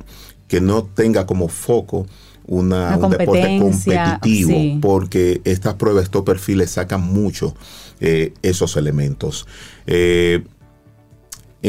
[0.49, 2.07] que no tenga como foco
[2.47, 7.55] una, un deporte competitivo, porque estas pruebas, estos perfiles sacan mucho
[8.01, 9.47] eh, esos elementos.
[9.87, 10.45] Eh,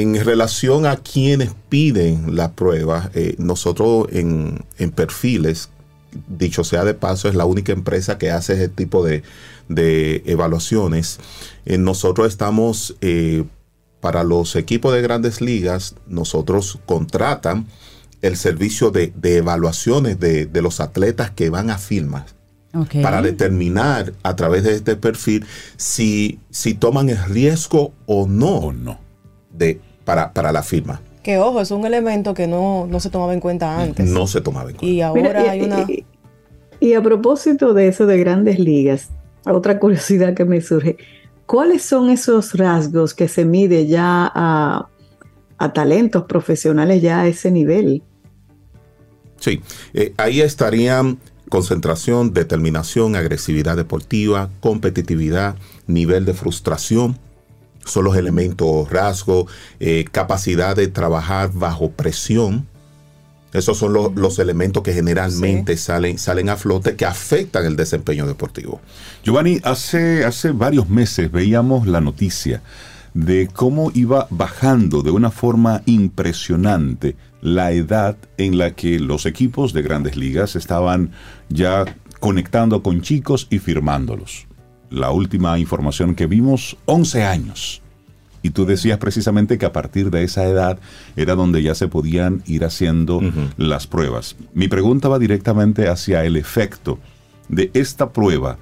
[0.02, 5.70] en relación a quienes piden las pruebas, eh, nosotros en, perfiles,
[6.28, 9.24] dicho sea de paso, es la única empresa que hace ese tipo de,
[10.26, 11.20] evaluaciones.
[11.66, 12.96] nosotros estamos,
[14.00, 17.66] para los equipos de grandes ligas, nosotros contratan
[18.22, 22.36] el servicio de, evaluaciones de, los atletas que van a firmas.
[23.02, 25.44] Para determinar a través de este perfil
[25.78, 29.00] si, si toman el riesgo o no, no.
[29.52, 31.02] De, para, para la firma.
[31.22, 34.10] Que ojo, es un elemento que no, se tomaba en cuenta antes.
[34.10, 34.86] No se tomaba en cuenta.
[34.86, 35.86] Y ahora hay una...
[36.80, 39.10] Y, a propósito de eso de grandes ligas,
[39.44, 40.96] otra curiosidad que me surge,
[41.46, 44.88] ¿cuáles son esos rasgos que se mide ya a,
[45.58, 48.02] a talentos profesionales ya a ese nivel?
[49.42, 49.62] Sí,
[49.94, 51.18] eh, ahí estarían
[51.50, 55.56] concentración, determinación, agresividad deportiva, competitividad,
[55.86, 57.20] nivel de frustración,
[57.88, 62.68] son los elementos rasgos, eh, capacidad de trabajar bajo presión.
[63.54, 68.82] Esos son los, elementos que generalmente salen, salen a flote que afectan el desempeño deportivo.
[69.24, 72.62] Giovanni, hace, hace varios meses veíamos la noticia
[73.14, 79.74] de cómo iba bajando de una forma impresionante la edad en la que los equipos
[79.74, 81.12] de grandes ligas estaban
[81.50, 81.86] ya
[82.20, 84.48] conectando con chicos y firmándolos.
[84.90, 87.82] La última información que vimos, 11 años.
[88.42, 90.80] Y tú decías precisamente que a partir de esa edad
[91.16, 93.20] era donde ya se podían ir haciendo
[93.58, 94.36] las pruebas.
[94.54, 97.00] Mi pregunta va directamente hacia el efecto
[97.50, 98.58] de esta prueba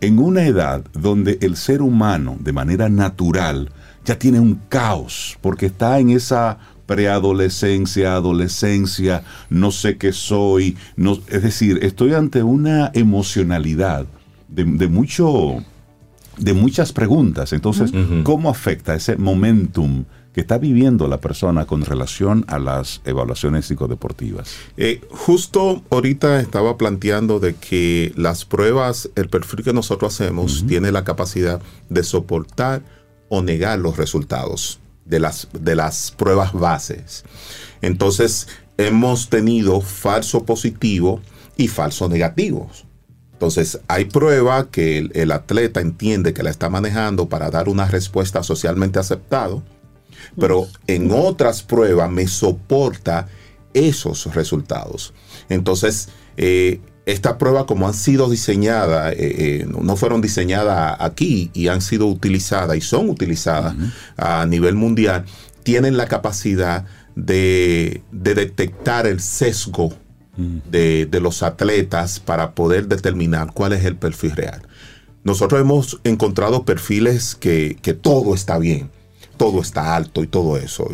[0.00, 3.70] en una edad donde el ser humano de manera natural
[4.04, 11.18] ya tiene un caos, porque está en esa preadolescencia, adolescencia, no sé qué soy, no,
[11.28, 14.06] es decir, estoy ante una emocionalidad
[14.48, 15.62] de, mucho,
[16.36, 17.52] de muchas preguntas.
[17.52, 17.92] Entonces,
[18.24, 24.54] ¿cómo afecta ese momentum que está viviendo la persona con relación a las evaluaciones psicodeportivas?
[24.76, 30.92] Eh, justo ahorita estaba planteando de que las pruebas, el perfil que nosotros hacemos, tiene
[30.92, 32.82] la capacidad de soportar
[33.28, 37.24] o negar los resultados de las, de las pruebas bases.
[37.82, 41.20] Entonces, hemos tenido falso positivo
[41.56, 42.86] y falso negativos.
[43.40, 48.42] Entonces, hay prueba que el, atleta entiende que la está manejando para dar una respuesta
[48.42, 49.62] socialmente aceptado,
[50.38, 53.28] pero en otras pruebas me soporta
[53.72, 55.14] esos resultados.
[55.48, 61.68] Entonces, eh, estas pruebas como han sido diseñadas, eh, eh, no fueron diseñadas aquí y
[61.68, 63.74] han sido utilizadas y son utilizadas
[64.18, 65.24] a nivel mundial,
[65.62, 66.84] tienen la capacidad
[67.16, 69.94] de, detectar el sesgo
[70.70, 74.62] de, los atletas para poder determinar cuál es el perfil real.
[75.22, 78.90] Nosotros hemos encontrado perfiles que, todo está bien,
[79.36, 80.88] todo está alto y todo eso.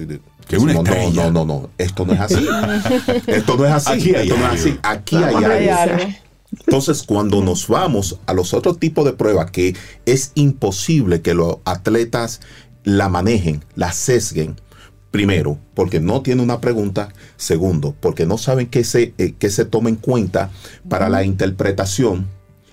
[0.48, 0.82] Que una no,
[1.12, 2.46] no, no, no, esto no es así.
[3.26, 3.92] esto no es así.
[3.92, 4.78] Aquí hay, esto no es así.
[4.82, 6.04] Aquí hay, algo.
[6.64, 9.76] Entonces, cuando nos vamos a los otros tipos de pruebas que
[10.06, 12.40] es imposible que los atletas
[12.84, 14.56] la manejen, la sesguen,
[15.16, 17.08] primero, porque no tiene una pregunta,
[17.38, 20.50] segundo, porque no saben qué se, eh, qué se toma en cuenta
[20.90, 22.26] para la interpretación,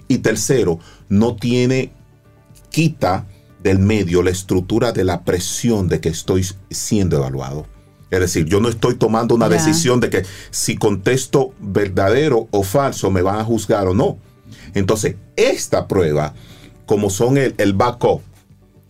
[0.09, 0.77] y tercero,
[1.07, 1.93] no tiene,
[2.69, 3.25] quita
[3.63, 7.65] del medio la estructura de la presión de que estoy siendo evaluado.
[8.11, 13.09] Es decir, yo no estoy tomando una decisión de que si contesto verdadero o falso
[13.09, 14.17] me van a juzgar o no.
[14.73, 16.33] Entonces, esta prueba,
[16.85, 18.21] como son el, el backup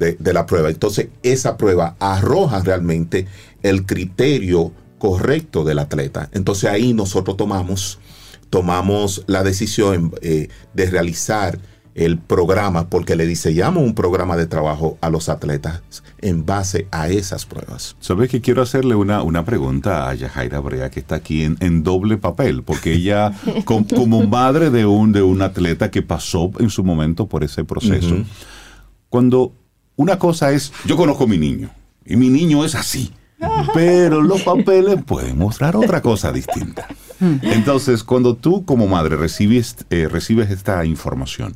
[0.03, 3.27] de, de, la prueba, entonces esa prueba arroja realmente
[3.61, 4.71] el criterio
[5.03, 6.29] correcto del atleta.
[6.31, 7.99] Entonces ahí nosotros tomamos,
[8.49, 11.59] tomamos la decisión eh, de realizar
[11.93, 15.81] el programa, porque le diseñamos un programa de trabajo a los atletas
[16.21, 17.97] en base a esas pruebas.
[17.99, 22.17] ¿Sabes que quiero hacerle una, una pregunta a Yajaira Brea, que está aquí en, doble
[22.17, 22.63] papel?
[22.63, 23.33] Porque ella,
[23.65, 28.15] como madre de un, de un atleta que pasó en su momento por ese proceso,
[29.09, 29.53] cuando
[29.95, 31.69] una cosa es, yo conozco a mi niño,
[32.05, 33.11] y mi niño es así.
[33.73, 36.87] Pero los papeles pueden mostrar otra cosa distinta.
[37.41, 41.55] Entonces, cuando tú como madre recibes, eh, recibes esta información,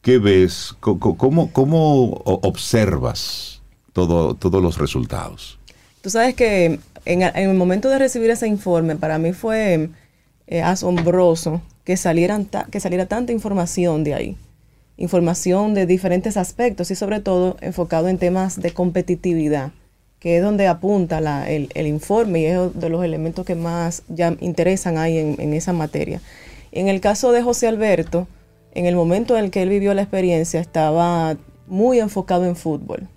[0.00, 0.74] ¿qué ves?
[0.80, 3.60] ¿Cómo, cómo observas
[3.92, 5.58] todo, todos los resultados?
[6.00, 9.90] Tú sabes que en, en el momento de recibir ese informe, para mí fue
[10.48, 14.36] eh, asombroso que, salieran ta- que saliera tanta información de ahí.
[15.02, 19.72] Información de diferentes aspectos y sobre todo enfocado en temas de competitividad,
[20.20, 21.18] que es donde apunta
[21.50, 25.72] el, informe y es de los elementos que más ya interesan ahí en, en esa
[25.72, 26.20] materia.
[26.70, 28.28] En el caso de José Alberto,
[28.76, 31.36] en el momento en el que él vivió la experiencia, estaba
[31.66, 33.08] muy enfocado en fútbol.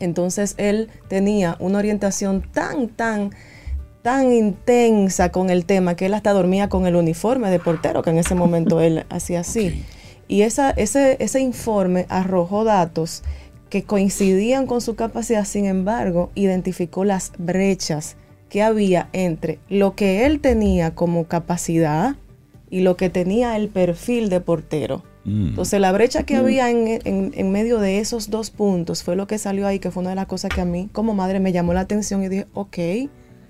[0.00, 3.30] Entonces él tenía una orientación tan, tan,
[4.02, 8.10] tan intensa con el tema que él hasta dormía con el uniforme de portero, que
[8.10, 9.84] en ese momento él hacía así.
[10.30, 13.24] Y esa, ese, ese informe arrojó datos
[13.68, 18.14] que coincidían con su capacidad, sin embargo, identificó las brechas
[18.48, 22.14] que había entre lo que él tenía como capacidad
[22.70, 25.02] y lo que tenía el perfil de portero.
[25.24, 25.48] Mm.
[25.48, 29.26] Entonces la brecha que había en, en- en medio de esos dos puntos fue lo
[29.26, 31.50] que salió ahí, que fue una de las cosas que a mí como madre me
[31.50, 32.78] llamó la atención y dije, ok,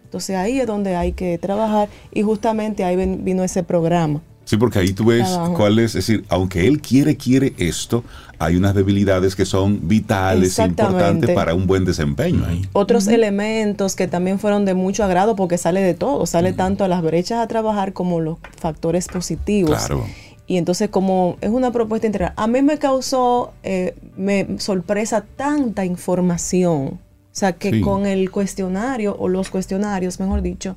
[0.04, 4.22] entonces ahí es donde hay que trabajar y justamente ahí ven- vino ese programa.
[4.50, 5.54] Sí, porque ahí tú ves Trabajo.
[5.54, 8.02] cuál es, es decir, aunque él quiere, quiere esto,
[8.40, 12.68] hay unas debilidades que son vitales e importantes para un buen desempeño ahí.
[12.72, 16.88] Otros elementos que también fueron de mucho agrado porque sale de todo, sale tanto a
[16.88, 19.78] las brechas a trabajar como los factores positivos.
[19.86, 20.04] Claro.
[20.48, 25.84] Y entonces como es una propuesta integral, a mí me causó eh, me sorpresa tanta
[25.84, 26.98] información.
[27.32, 27.80] O sea, que Sí.
[27.82, 30.74] con el cuestionario o los cuestionarios, mejor dicho,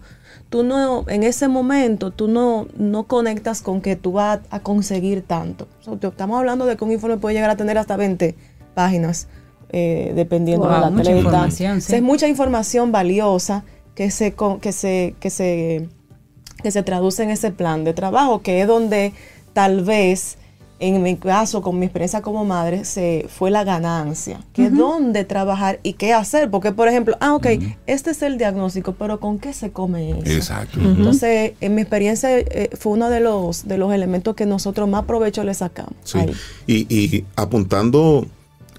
[0.54, 5.24] tú no, en ese momento, tú no, no conectas con que tú vas a conseguir
[5.24, 5.68] tanto.
[5.82, 8.36] O sea, te- estamos hablando de que un informe puede llegar a tener hasta 20
[8.76, 9.28] páginas,
[9.72, 11.18] eh, dependiendo Wow, de la mucha atleta.
[11.18, 11.96] información, sí.
[11.96, 13.64] Es mucha información valiosa
[13.96, 15.90] que se, que se, que se
[16.62, 19.12] que se traduce en ese plan de trabajo, que es donde
[19.54, 20.38] tal vez,
[20.80, 25.24] en mi caso, con mi experiencia como madre, se fue la ganancia, que es dónde
[25.24, 27.48] trabajar y qué hacer, porque por ejemplo, ah, ok,
[27.88, 30.32] este es el diagnóstico, pero ¿con qué se come eso?
[30.32, 30.80] Exacto.
[30.82, 35.06] Entonces, en mi experiencia eh, fue uno de los, de los elementos que nosotros más
[35.06, 35.94] provecho le sacamos.
[36.04, 36.20] Sí.
[36.68, 38.28] Y, y apuntando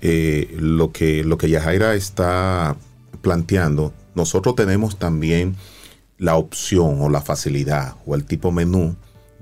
[0.07, 2.77] eh, lo, que, lo que Yajaira está
[3.23, 5.57] planteando, nosotros tenemos también
[6.19, 8.97] la opción o la facilidad o el tipo menú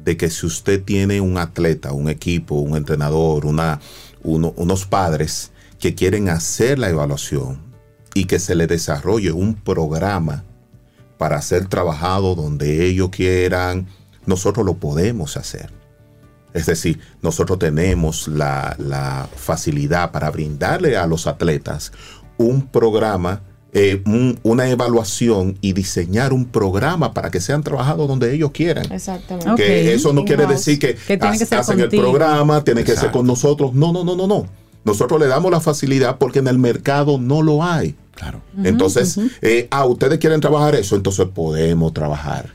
[0.04, 3.80] de que si usted tiene un atleta, un equipo, un entrenador, una,
[4.22, 7.60] uno- unos padres que quieren hacer la evaluación
[8.14, 10.44] y que se le desarrolle un programa
[11.18, 13.86] para ser trabajado donde ellos quieran,
[14.26, 15.70] nosotros lo podemos hacer.
[16.52, 21.92] Es decir, nosotros tenemos la, la facilidad para brindarle a los atletas
[22.36, 23.40] un programa,
[23.72, 28.90] eh, un- una evaluación y diseñar un programa para que sean trabajados donde ellos quieran.
[28.92, 29.54] Exactamente.
[29.56, 30.96] Que eso no quiere decir que,
[31.56, 33.72] hacen el programa, tiene que ser con nosotros.
[33.74, 34.46] No, no, no, no, no.
[34.84, 37.94] Nosotros le damos la facilidad porque en el mercado no lo hay.
[38.14, 38.42] Claro.
[38.62, 42.50] Entonces, eh, ah, ustedes quieren trabajar eso, entonces podemos trabajar.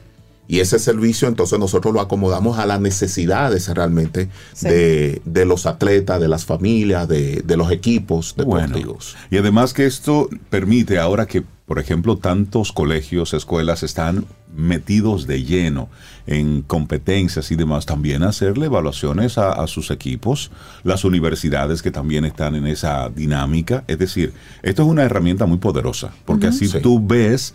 [0.48, 4.70] Y ese servicio, entonces nosotros lo acomodamos a las necesidades realmente Sí.
[4.70, 9.16] de, de los atletas, de las familias, de, de los equipos Bueno, deportivos.
[9.30, 14.26] y además que esto permite ahora que, por ejemplo, tantos colegios, escuelas están
[14.56, 15.90] metidos de lleno
[16.26, 20.50] en competencias y demás, también hacerle evaluaciones a, a sus equipos,
[20.84, 23.84] las universidades que también están en esa dinámica.
[23.88, 24.34] Es decir,
[24.64, 26.80] esto es una herramienta muy poderosa, porque así Sí.
[26.82, 27.54] tú ves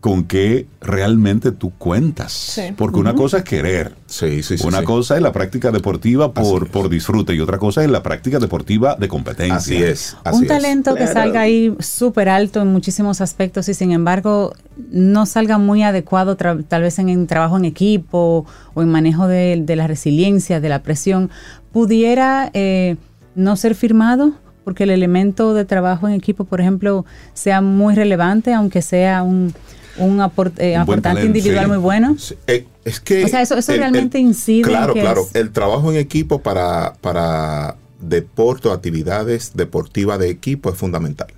[0.00, 2.32] con qué realmente tú cuentas.
[2.32, 2.62] Sí.
[2.76, 4.66] Porque una cosa es querer, Sí, sí, sí.
[4.66, 4.84] una sí.
[4.84, 8.94] cosa es la práctica deportiva por, por disfrute y otra cosa es la práctica deportiva
[8.94, 9.56] de competencia.
[9.56, 10.16] Así es.
[10.24, 10.48] Así un es.
[10.48, 11.12] talento que Claro.
[11.12, 14.52] salga ahí súper alto en muchísimos aspectos y sin embargo
[14.90, 19.60] no salga muy adecuado tal vez en, en trabajo en equipo o en manejo de,
[19.64, 21.30] de la resiliencia, de la presión,
[21.72, 22.96] pudiera eh,
[23.34, 24.32] no ser firmado
[24.64, 29.54] porque el elemento de trabajo en equipo, por ejemplo, sea muy relevante, aunque sea un,
[29.98, 31.68] un, aport- eh, Un aportante talento, individual sí.
[31.70, 32.16] muy bueno.
[32.18, 35.22] Sí, eh, es que O sea, eso- eso realmente incide en Claro, que claro.
[35.22, 41.28] es- El trabajo en equipo para, para deporte o actividades deportivas de equipo es fundamental.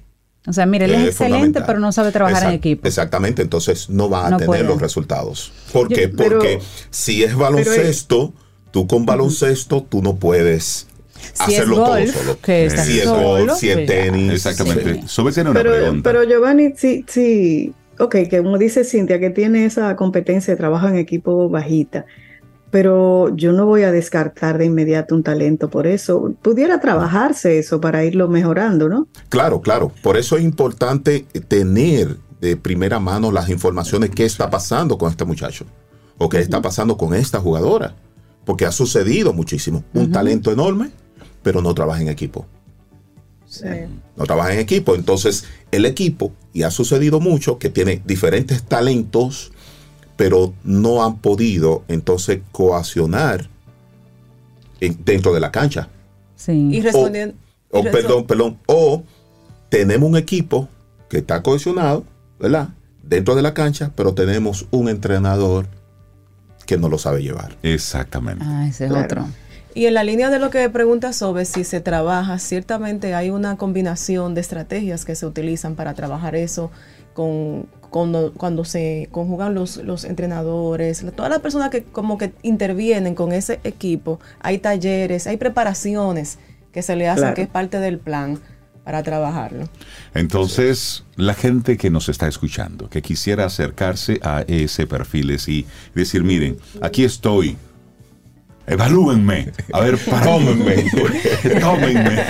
[0.47, 2.87] O sea, mire, él es Es excelente, pero no sabe trabajar en equipo.
[2.89, 4.65] Exactamente, entonces no va a No tener puede.
[4.65, 5.53] los resultados.
[5.73, 6.09] ¿Por Yo- qué?
[6.09, 8.33] pero- Porque si es baloncesto,
[8.71, 10.87] tú con baloncesto tú no puedes
[11.35, 12.39] Si hacerlo golf, todo solo.
[12.41, 14.33] que si es solo, golf, si es tenis.
[14.33, 14.95] Exactamente.
[14.95, 15.01] sí.
[15.07, 16.11] Sobre tiene una Pero, pregunta.
[16.11, 20.89] pero Giovanni, sí, sí, ok, que como dice Cintia, que tiene esa competencia de trabajo
[20.89, 22.07] en equipo bajita,
[22.71, 26.35] pero yo no voy a descartar de inmediato un talento por eso.
[26.41, 29.09] Pudiera trabajarse eso para irlo mejorando, ¿no?
[29.29, 29.93] Claro, claro.
[30.03, 35.25] Por eso es importante tener de primera mano las informaciones qué está pasando con este
[35.25, 35.67] muchacho
[36.17, 37.97] o qué está pasando con esta jugadora.
[38.45, 39.85] Porque ha sucedido muchísimo.
[39.93, 40.91] Un talento enorme,
[41.43, 42.47] pero no trabaja en equipo.
[43.51, 43.67] Sí.
[44.17, 44.95] No trabaja en equipo.
[44.95, 49.51] Entonces, el equipo, y ha sucedido mucho, que tiene diferentes talentos,
[50.17, 53.49] pero no han podido entonces coaccionar
[54.81, 55.89] en- dentro de la cancha.
[56.37, 56.53] Sí.
[56.73, 57.35] Y respondiendo.
[57.73, 58.59] y O, perdón, perdón.
[58.67, 59.03] O
[59.69, 60.69] tenemos un equipo
[61.09, 62.05] que está cohesionado,
[62.39, 62.69] ¿verdad?
[63.03, 65.67] Dentro de la cancha, pero tenemos un entrenador
[66.67, 67.57] que no lo sabe llevar.
[67.65, 68.45] Exactamente.
[68.47, 69.05] Ah, ese es Claro.
[69.07, 69.27] otro.
[69.75, 73.57] Y en la línea de lo que pregunta sobre si se trabaja, ciertamente hay una
[73.57, 76.71] combinación de estrategias que se utilizan para trabajar eso
[77.15, 83.15] con, cuando, cuando se conjugan los, los entrenadores, todas las personas que como que intervienen
[83.15, 84.19] con ese equipo.
[84.41, 86.39] Hay talleres, hay preparaciones
[86.73, 87.35] que se le hacen Claro.
[87.35, 88.41] que es parte del plan
[88.85, 89.69] para trabajarlo.
[90.15, 96.25] Entonces, la gente que nos está escuchando, que quisiera acercarse a ese perfiles y decir,
[96.25, 97.57] miren, aquí estoy.
[98.71, 99.51] Evalúenme.
[99.73, 100.85] A ver, tómenme.
[101.61, 102.23] tómenme.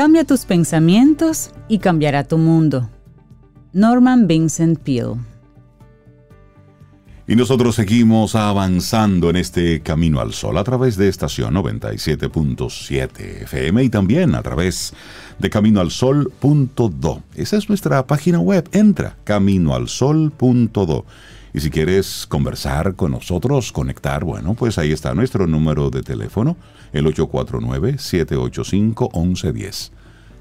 [0.00, 2.88] Cambia tus pensamientos y cambiará tu mundo.
[3.74, 5.20] Norman Vincent Peale.
[7.28, 13.84] Y nosotros seguimos avanzando en este camino al sol a través de estación 97.7 FM
[13.84, 14.94] y también a través
[15.38, 17.22] de caminoalsol.do.
[17.34, 18.70] Esa es nuestra página web.
[18.72, 21.04] Entra caminoalsol.do.
[21.52, 26.56] Y si quieres conversar con nosotros, conectar, bueno, pues ahí está nuestro número de teléfono,
[26.92, 29.90] el 849-785-1110.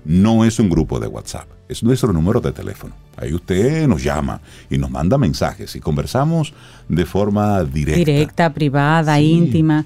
[0.05, 2.93] No es un grupo de WhatsApp, es nuestro número de teléfono.
[3.17, 4.39] Ahí usted nos llama
[4.69, 6.53] y nos manda mensajes y conversamos
[6.87, 7.97] de forma directa.
[7.99, 9.23] Directa, privada, Sí.
[9.31, 9.85] íntima.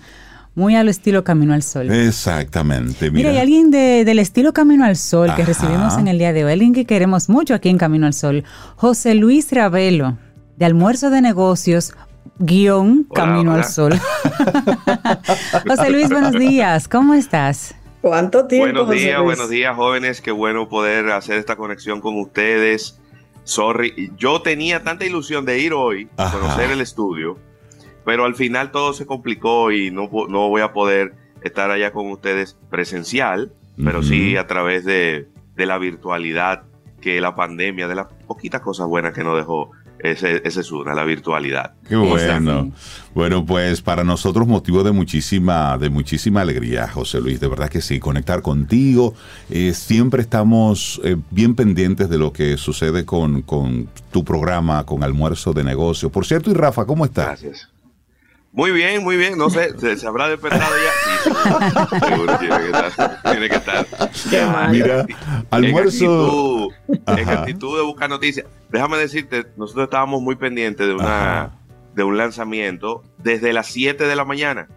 [0.56, 1.90] Muy al estilo Camino al Sol.
[1.90, 3.10] Exactamente.
[3.10, 6.32] Mira, Mira, hay alguien de- del estilo Camino al Sol que recibimos en el día
[6.32, 8.44] de hoy, alguien que queremos mucho aquí en Camino al Sol,
[8.76, 10.16] José Luis Ravelo,
[10.58, 11.94] de Almuerzo de Negocios,
[12.40, 13.64] guion Hola, Camino hola.
[13.64, 13.94] al Sol.
[15.68, 17.76] José Luis, buenos días, ¿cómo estás?
[18.02, 18.84] ¿Cuánto tiempo?
[18.84, 20.22] Buenos días, buenos días, jóvenes.
[20.22, 23.00] Qué bueno poder hacer esta conexión con ustedes.
[23.46, 27.38] Sorry, yo tenía tanta ilusión de ir hoy a conocer el estudio,
[28.06, 32.10] pero al final todo se complicó y no, no voy a poder estar allá con
[32.12, 36.64] ustedes presencial, pero sí a través de, de la virtualidad
[37.02, 39.72] que la pandemia, de las poquitas cosas buenas que nos dejó
[40.04, 41.72] ese, ese es una, la virtualidad.
[41.88, 42.72] Qué bueno.
[43.16, 47.82] Bueno, pues para nosotros motivo de muchísima, de muchísima alegría, José Luis, de verdad que
[47.82, 49.14] sí, conectar contigo.
[49.50, 55.04] Eh, siempre estamos eh, bien pendientes de lo que sucede con, con tu programa, con
[55.04, 56.12] Almuerzo de Negocios.
[56.12, 57.42] Por cierto, y Rafa, ¿cómo estás?
[57.42, 57.73] Gracias.
[58.56, 59.36] Muy bien, muy bien.
[59.36, 60.92] No sé, ¿se, se habrá despertado ya?
[61.24, 63.22] Sí, seguro, tiene que estar.
[63.24, 64.70] Tiene que estar.
[64.70, 65.06] Mira,
[65.50, 66.68] almuerzo.
[66.88, 67.40] En actitud, en Ajá.
[67.42, 68.46] actitud de buscar noticias.
[68.70, 71.60] Déjame decirte, nosotros estábamos muy pendientes de, una, Ajá.
[71.96, 74.68] de un lanzamiento desde las 7 de la mañana,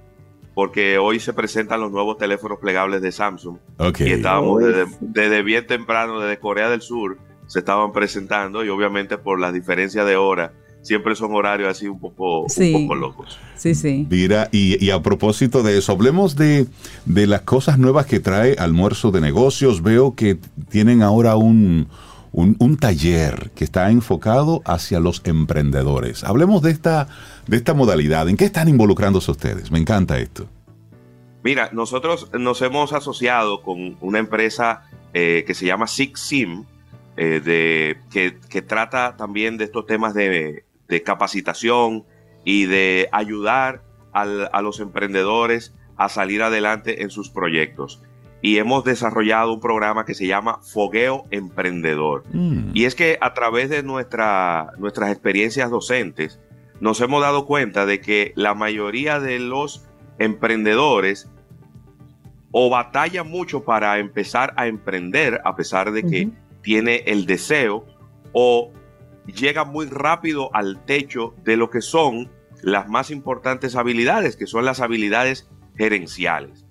[0.54, 3.58] porque hoy se presentan los nuevos teléfonos plegables de Samsung.
[3.76, 4.00] Ok.
[4.00, 9.18] Y estábamos desde, desde bien temprano, desde Corea del Sur, se estaban presentando y obviamente
[9.18, 10.52] por las diferencias de hora
[10.86, 12.72] siempre son horarios así un poco, Sí.
[12.74, 13.38] un poco locos.
[13.56, 14.06] Sí, sí.
[14.08, 16.66] Mira, y, y a propósito de eso, hablemos de,
[17.04, 19.82] de las cosas nuevas que trae Almuerzo de Negocios.
[19.82, 21.88] Veo que tienen ahora un,
[22.32, 26.22] un, un taller que está enfocado hacia los emprendedores.
[26.22, 27.08] Hablemos de esta,
[27.46, 28.28] de esta modalidad.
[28.28, 29.70] ¿En qué están involucrándose ustedes?
[29.70, 30.46] Me encanta esto.
[31.42, 34.82] Mira, nosotros nos hemos asociado con una empresa
[35.14, 36.64] eh, que se llama Six Sim,
[37.16, 42.04] eh, de, que, que trata también de estos temas de, de capacitación
[42.44, 43.82] y de ayudar
[44.12, 48.02] al- a los emprendedores a salir adelante en sus proyectos.
[48.42, 52.22] Y hemos desarrollado un programa que se llama Fogueo Emprendedor.
[52.74, 56.38] Y es que a través de nuestra, nuestras experiencias docentes,
[56.80, 59.86] nos hemos dado cuenta de que la mayoría de los
[60.18, 61.30] emprendedores
[62.52, 66.28] o batallan mucho para empezar a emprender, a pesar de que
[66.62, 67.84] tiene el deseo,
[68.32, 68.70] o
[69.26, 72.30] llega muy rápido al techo de lo que son
[72.62, 76.64] las más importantes habilidades, que son las habilidades gerenciales.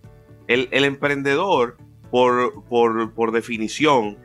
[0.47, 1.77] El, el emprendedor,
[2.11, 4.17] por, por- por definición,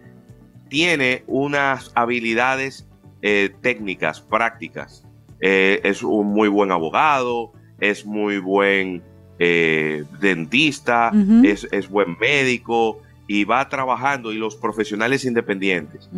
[0.68, 2.86] tiene unas habilidades
[3.22, 5.04] eh, técnicas, prácticas.
[5.40, 9.02] Eh, es un muy buen abogado, es muy buen
[9.38, 11.10] eh, dentista,
[11.44, 16.10] es, es buen médico y va trabajando y los profesionales independientes.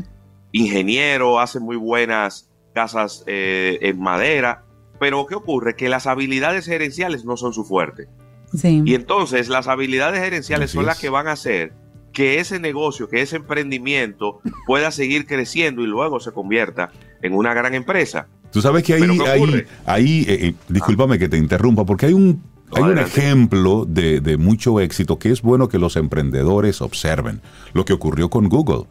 [0.52, 4.64] Ingeniero, hace muy buenas casas eh, en madera,
[5.00, 5.74] pero ¿qué ocurre?
[5.74, 8.08] Que las habilidades gerenciales no son su fuerte.
[8.56, 8.82] Sí.
[8.84, 11.02] Y entonces las habilidades gerenciales Así son las es.
[11.02, 11.72] que van a hacer
[12.12, 16.90] que ese negocio, que ese emprendimiento pueda seguir creciendo y luego se convierta
[17.22, 18.28] en una gran empresa.
[18.52, 22.06] Tú sabes que ahí, ¿Pero qué ahí, ahí eh, eh, discúlpame que te interrumpa, porque
[22.06, 22.42] hay un,
[22.74, 27.40] hay un ejemplo de, de mucho éxito que es bueno que los emprendedores observen.
[27.72, 28.84] Lo que ocurrió con Google.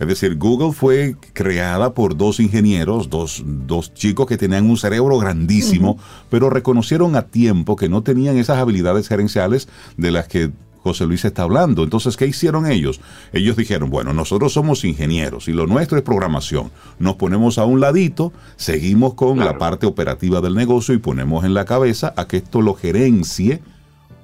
[0.00, 5.18] Es decir, Google fue creada por dos ingenieros, dos, dos chicos que tenían un cerebro
[5.18, 5.98] grandísimo,
[6.30, 10.50] pero reconocieron a tiempo que no tenían esas habilidades gerenciales de las que
[10.84, 11.82] José Luis está hablando.
[11.82, 13.00] Entonces, ¿qué hicieron ellos?
[13.32, 16.70] Ellos dijeron, bueno, nosotros somos ingenieros y lo nuestro es programación.
[17.00, 21.54] Nos ponemos a un ladito, seguimos con la parte operativa del negocio y ponemos en
[21.54, 23.60] la cabeza a que esto lo gerencie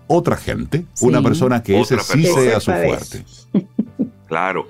[0.07, 1.07] otra gente, Sí.
[1.07, 3.25] una persona que Otra ese sí sea su fuerte.
[4.27, 4.67] Claro,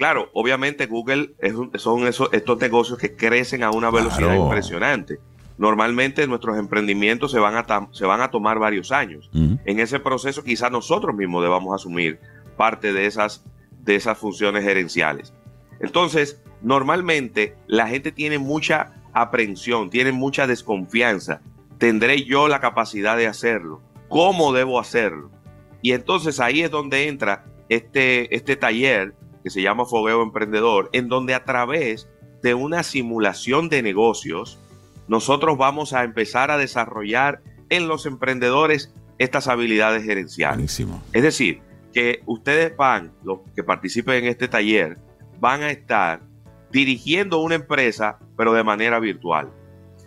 [0.00, 4.44] claro, obviamente Google es un- son esos, estos negocios que crecen a una velocidad Claro.
[4.44, 5.18] impresionante.
[5.58, 9.28] Normalmente nuestros emprendimientos se van, a tam- se van a tomar varios años.
[9.34, 12.18] En ese proceso quizás nosotros mismos debamos asumir
[12.56, 13.44] parte de esas,
[13.84, 15.34] de esas funciones gerenciales.
[15.80, 21.42] Entonces, normalmente la gente tiene mucha aprensión, tiene mucha desconfianza.
[21.76, 23.82] ¿Tendré yo la capacidad de hacerlo?
[24.08, 25.30] ¿Cómo debo hacerlo?
[25.82, 31.08] Y entonces ahí es donde entra este, este taller que se llama Fogueo Emprendedor, en
[31.08, 32.08] donde a través
[32.42, 34.58] de una simulación de negocios,
[35.08, 40.56] nosotros vamos a empezar a desarrollar en los emprendedores estas habilidades gerenciales.
[40.56, 41.02] Buenísimo.
[41.12, 41.60] Es decir,
[41.92, 44.98] que ustedes van, los que participen en este taller,
[45.38, 46.22] van a estar
[46.70, 49.50] dirigiendo una empresa, pero de manera virtual.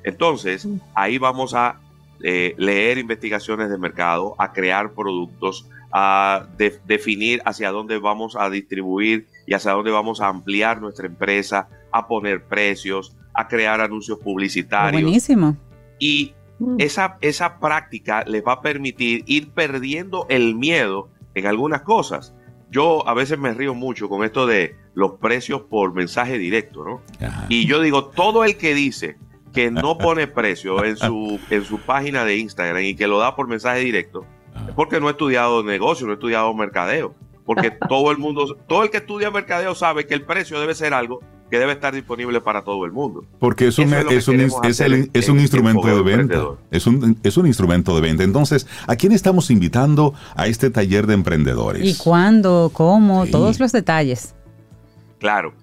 [0.03, 1.79] Entonces, ahí vamos a
[2.23, 8.49] eh, leer investigaciones de mercado, a crear productos, a de- definir hacia dónde vamos a
[8.49, 14.17] distribuir y hacia dónde vamos a ampliar nuestra empresa, a poner precios, a crear anuncios
[14.19, 15.01] publicitarios.
[15.01, 15.55] Buenísimo.
[15.99, 16.33] Y
[16.79, 22.33] esa, esa práctica les va a permitir ir perdiendo el miedo en algunas cosas.
[22.71, 27.01] Yo a veces me río mucho con esto de los precios por mensaje directo, ¿no?
[27.25, 27.45] Ajá.
[27.49, 29.17] Y yo digo, todo el que dice
[29.53, 33.35] que no pone precio en su, en su página de Instagram y que lo da
[33.35, 34.25] por mensaje directo,
[34.67, 37.13] es porque no ha estudiado negocio, no ha estudiado mercadeo.
[37.45, 40.93] Porque todo el mundo, todo el que estudia mercadeo sabe que el precio debe ser
[40.93, 41.19] algo
[41.51, 43.25] que debe estar disponible para todo el mundo.
[43.37, 46.41] Porque es un, es un, es el- es un en- en instrumento de venta.
[46.71, 48.23] Es un, es un instrumento de venta.
[48.23, 51.83] Entonces, ¿a quién estamos invitando a este taller de emprendedores?
[51.83, 52.71] ¿Y cuándo?
[52.73, 53.25] ¿Cómo?
[53.25, 53.31] Sí.
[53.31, 54.33] Todos los detalles.
[55.19, 55.53] Claro.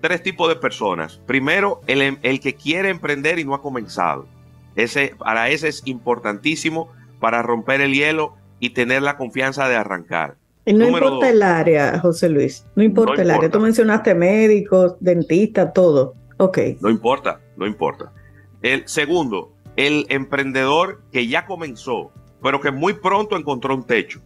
[0.00, 1.20] Tres tipos de personas.
[1.26, 4.26] Primero, el, em- el que quiere emprender y no ha comenzado.
[4.74, 6.88] Ese, para ese es importantísimo
[7.24, 10.36] para romper el hielo y tener la confianza de arrancar.
[10.66, 11.34] Y no Número importa dos.
[11.34, 12.66] el área, José Luis.
[12.76, 13.36] No importa No el área.
[13.36, 13.58] importa.
[13.58, 16.14] Tú mencionaste médicos, dentistas, todo.
[16.36, 16.58] Ok.
[16.80, 18.12] No importa, no importa.
[18.60, 24.20] El segundo, el emprendedor que ya comenzó, pero que muy pronto encontró un techo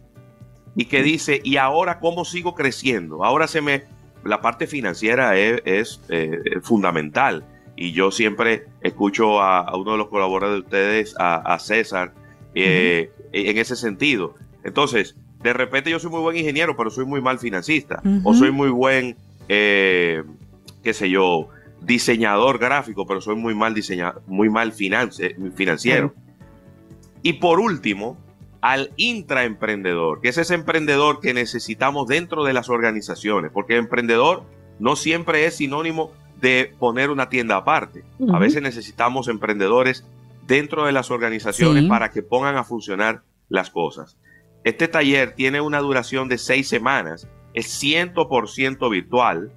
[0.75, 3.23] y que dice, ¿y ahora cómo sigo creciendo?
[3.23, 3.83] Ahora se me...
[4.25, 7.45] La parte financiera es, es, eh, fundamental
[7.77, 12.13] y yo siempre escucho a, a uno de los colaboradores de ustedes, a, a César,
[12.55, 14.35] eh, en ese sentido.
[14.63, 18.01] Entonces, de repente yo soy muy buen ingeniero, pero soy muy mal financista.
[18.23, 19.15] O soy muy buen,
[19.47, 20.23] eh,
[20.83, 21.49] qué sé yo,
[21.81, 26.13] diseñador gráfico, pero soy muy mal diseñador, muy mal finance- financiero.
[27.23, 28.17] Y por último,
[28.61, 34.43] al intraemprendedor, que es ese emprendedor que necesitamos dentro de las organizaciones, porque emprendedor
[34.79, 36.11] no siempre es sinónimo
[36.41, 38.03] de poner una tienda aparte.
[38.33, 40.05] A veces necesitamos emprendedores
[40.49, 41.89] dentro de las organizaciones Sí.
[41.89, 44.17] para que pongan a funcionar las cosas.
[44.65, 49.53] Este taller tiene una duración de seis semanas, es 100% virtual.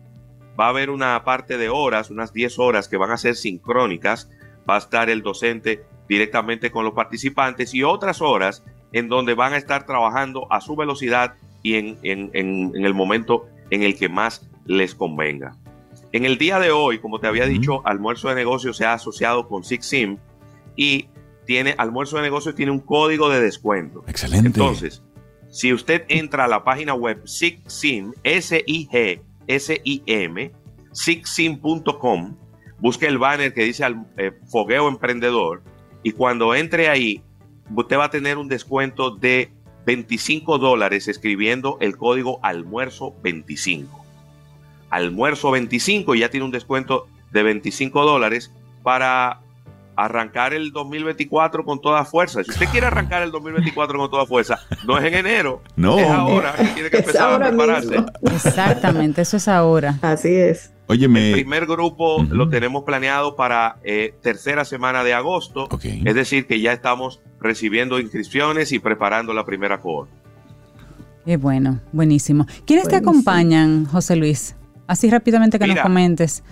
[0.58, 4.30] Va a haber una parte de horas, unas 10 horas que van a ser sincrónicas.
[4.68, 8.62] Va a estar el docente directamente con los participantes y otras horas
[8.92, 12.92] en donde van a estar trabajando a su velocidad y en, en- en- en el
[12.94, 15.56] momento en el que más les convenga.
[16.12, 19.48] En el día de hoy, como te había dicho, Almuerzo de Negocios se ha asociado
[19.48, 20.18] con SIGSIM
[20.76, 21.08] y
[21.46, 24.04] tiene Almuerzo de Negocios tiene un código de descuento.
[24.06, 24.46] Excelente.
[24.46, 25.02] Entonces,
[25.50, 30.52] si usted entra a la página web SIGSIM, S-I-G, S-I-M,
[30.92, 32.36] SIGSIM.com,
[32.78, 33.84] busque el banner que dice
[34.16, 35.62] eh, Fogueo Emprendedor
[36.02, 37.22] y cuando entre ahí,
[37.74, 39.52] usted va a tener un descuento de
[39.86, 44.04] 25 dólares escribiendo el código almuerzo 25.
[44.90, 49.40] Almuerzo 25 y ya tiene un descuento de 25 dólares para
[49.96, 52.42] arrancar el 2024 con toda fuerza.
[52.44, 55.98] Si usted quiere arrancar el 2024 con toda fuerza, no es en enero, No.
[55.98, 57.90] es ahora que tiene que empezar a prepararse.
[57.90, 58.06] mismo.
[58.32, 59.98] Exactamente, eso es ahora.
[60.02, 60.66] Así es.
[60.88, 65.84] El Óyeme, primer grupo lo tenemos planeado para eh, tercera semana de agosto, Ok.
[66.04, 70.12] es decir, que ya estamos recibiendo inscripciones y preparando la primera cohorte.
[71.24, 72.46] Qué bueno, buenísimo.
[72.66, 74.56] ¿Quiénes te acompañan, José Luis?
[74.86, 76.42] Así rápidamente que nos comentes.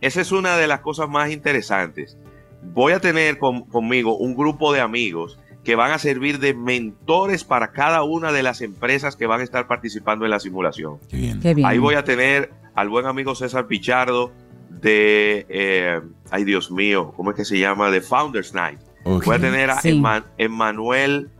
[0.00, 2.16] Esa es una de las cosas más interesantes.
[2.62, 7.44] Voy a tener con- conmigo un grupo de amigos que van a servir de mentores
[7.44, 10.98] para cada una de las empresas que van a estar participando en la simulación.
[11.08, 11.40] qué bien.
[11.40, 11.66] Qué bien.
[11.66, 14.32] Ahí voy a tener al buen amigo César Pichardo
[14.70, 17.90] de, eh, ay Dios mío, ¿cómo es que se llama?
[17.90, 18.78] De Founders Night.
[19.04, 20.00] Voy a tener a Sí.
[20.38, 21.30] Emmanuel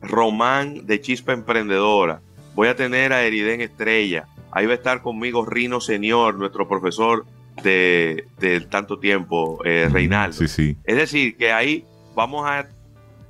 [0.00, 2.20] Román de Chispa Emprendedora.
[2.54, 4.26] Voy a tener a Eriden Estrella.
[4.50, 7.26] Ahí va a estar conmigo Rino Señor, nuestro profesor
[7.62, 10.36] de, de tanto tiempo, eh, Reinaldo.
[10.36, 10.76] Sí, sí.
[10.84, 11.84] Es decir, que ahí
[12.14, 12.66] vamos a...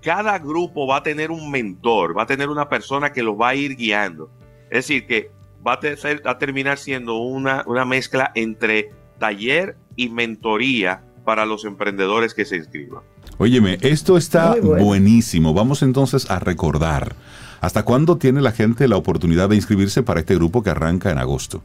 [0.03, 3.51] Cada grupo va a tener un mentor, va a tener una persona que los va
[3.51, 4.31] a ir guiando.
[4.71, 5.31] Es decir, que
[5.67, 11.45] va a, te- ser- a terminar siendo una, una mezcla entre taller y mentoría para
[11.45, 13.03] los emprendedores que se inscriban.
[13.37, 14.83] Óyeme, esto está bueno.
[14.85, 15.53] buenísimo.
[15.53, 17.15] Vamos entonces a recordar.
[17.61, 21.19] ¿Hasta cuándo tiene la gente la oportunidad de inscribirse para este grupo que arranca en
[21.19, 21.63] agosto?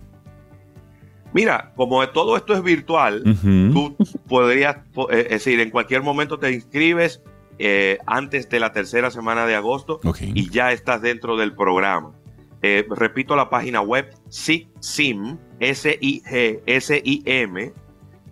[1.36, 3.22] Mira, como todo esto es virtual,
[3.74, 3.96] tú
[4.28, 7.22] podrías, po- eh, es decir, en cualquier momento te inscribes
[7.60, 10.00] eh, antes de la tercera semana de agosto
[10.34, 12.14] y ya estás dentro del programa.
[12.62, 17.74] Eh, repito la página web SIGSIM, S-I-G, S-I-M,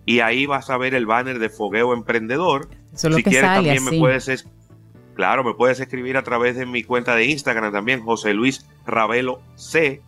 [0.06, 2.68] y ahí vas a ver el banner de Fogueo Emprendedor.
[2.94, 4.48] Eso es lo si que quieres sale también me puedes, es-
[5.14, 9.40] claro, me puedes escribir a través de mi cuenta de Instagram también, José Luis Ravelo
[9.56, 10.00] C,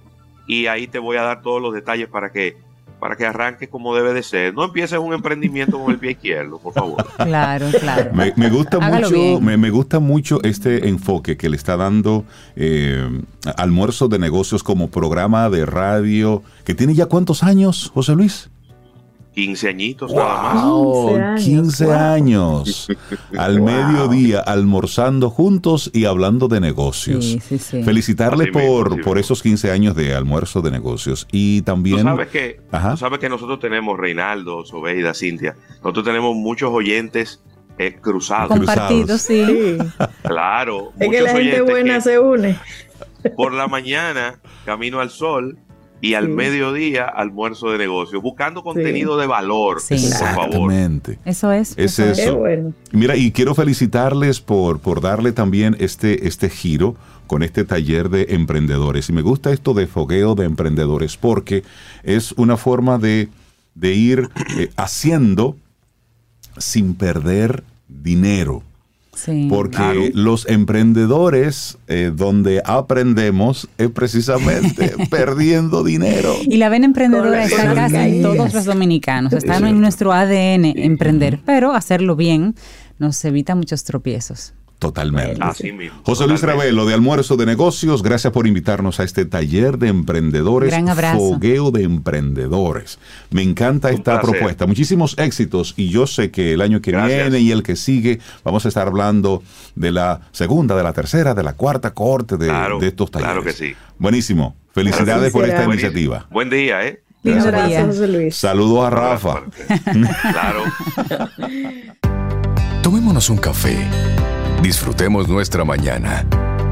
[0.47, 2.56] y ahí te voy a dar todos los detalles para que
[2.98, 4.55] para que arranques como debe de ser.
[4.55, 7.06] No empieces un emprendimiento con el pie izquierdo, por favor.
[7.16, 8.12] Claro, claro.
[8.14, 12.24] Me, me gusta Hágalo mucho, me gusta mucho este enfoque que le está dando
[12.55, 13.09] eh,
[13.56, 18.51] Almuerzo de Negocios como programa de radio que tiene ya cuántos años, José Luis.
[19.36, 20.64] 15 añitos nada más.
[20.64, 21.94] Wow, 15 años, 15 wow.
[21.94, 22.88] años.
[23.36, 23.66] Al Wow.
[23.66, 27.22] mediodía, almorzando juntos y hablando de negocios.
[27.24, 27.82] Sí, sí, sí.
[27.84, 31.28] Felicitarle mismo, por, por esos 15 años de almuerzo de negocios.
[31.32, 32.02] Y Tú también.
[32.02, 32.92] sabes que Ajá.
[32.92, 35.54] tú sabes que nosotros tenemos Reinaldo, Sobeida, Cintia.
[35.82, 37.42] Nosotros tenemos muchos oyentes
[37.78, 38.48] eh, cruzados.
[38.56, 39.76] Compartido, sí.
[40.22, 42.58] Claro, Es que muchos la gente oyentes buena que se une.
[43.36, 45.58] por la mañana camino al sol
[46.01, 46.32] y al Sí.
[46.32, 49.94] mediodía almuerzo de negocios, buscando contenido de valor, Sí.
[49.94, 50.44] por favor.
[50.47, 51.18] Exactamente.
[51.24, 51.73] Eso es.
[51.78, 52.36] Es eso eso.
[52.39, 52.73] Bueno.
[52.93, 56.94] Mira, y quiero felicitarles por, por darle también este, este giro
[57.27, 59.09] con este taller de emprendedores.
[59.09, 61.64] Y me gusta esto de fogueo de emprendedores porque
[62.05, 63.28] es una forma de,
[63.74, 64.28] de ir
[64.59, 65.56] eh, haciendo
[66.59, 68.62] sin perder dinero.
[69.16, 69.47] Sí.
[69.51, 70.01] Porque Claro.
[70.14, 76.34] los emprendedores eh, donde aprendemos es precisamente perdiendo dinero.
[76.44, 79.32] Y la vena emprendedora está casi en todos los dominicanos.
[79.32, 79.80] Está Es en cierto.
[79.80, 82.55] nuestro ADN emprender, pero hacerlo bien
[82.98, 84.52] nos evita muchos tropiezos.
[84.78, 85.39] Totalmente.
[85.43, 86.01] Así mismo.
[86.05, 86.66] José Luis totalmente.
[86.70, 90.70] Ravelo de Almuerzo de Negocios, gracias por invitarnos a este taller de emprendedores.
[90.70, 91.19] Gran abrazo.
[91.19, 92.98] Fogueo de emprendedores.
[93.31, 94.66] Me encanta esta propuesta.
[94.66, 97.23] Muchísimos éxitos y yo sé que el año que Gracias.
[97.31, 99.43] viene y el que sigue vamos a estar hablando
[99.74, 103.32] de la segunda, de la tercera, de la cuarta corte de, Claro, de estos talleres.
[103.32, 103.74] claro que sí.
[103.98, 104.57] Buenísimo.
[104.73, 106.27] Felicidades por esta iniciativa.
[106.31, 107.03] Buen día, ¿eh?
[107.24, 107.85] Abrazo, día.
[107.86, 108.36] José Luis.
[108.36, 109.43] Saludos a Rafa.
[110.31, 110.62] Claro.
[112.82, 113.77] Tomémonos un café.
[114.62, 116.27] Disfrutemos nuestra mañana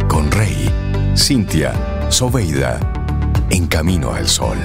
[0.09, 0.71] con Rey,
[1.17, 1.73] Cintia,
[2.11, 2.81] Soveida,
[3.51, 4.59] en camino al sol.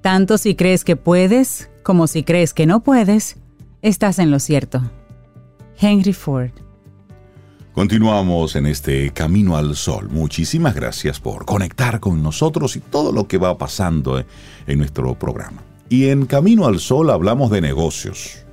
[0.00, 3.38] Tanto si crees que puedes como si crees que no puedes,
[3.80, 4.82] estás en lo cierto.
[5.80, 6.50] Henry Ford.
[7.78, 10.08] Continuamos en este Camino al Sol.
[10.10, 14.26] Muchísimas gracias por conectar con nosotros y todo lo que va pasando eh,
[14.66, 15.62] en nuestro programa.
[15.88, 18.44] Y en Camino al Sol hablamos de negocios,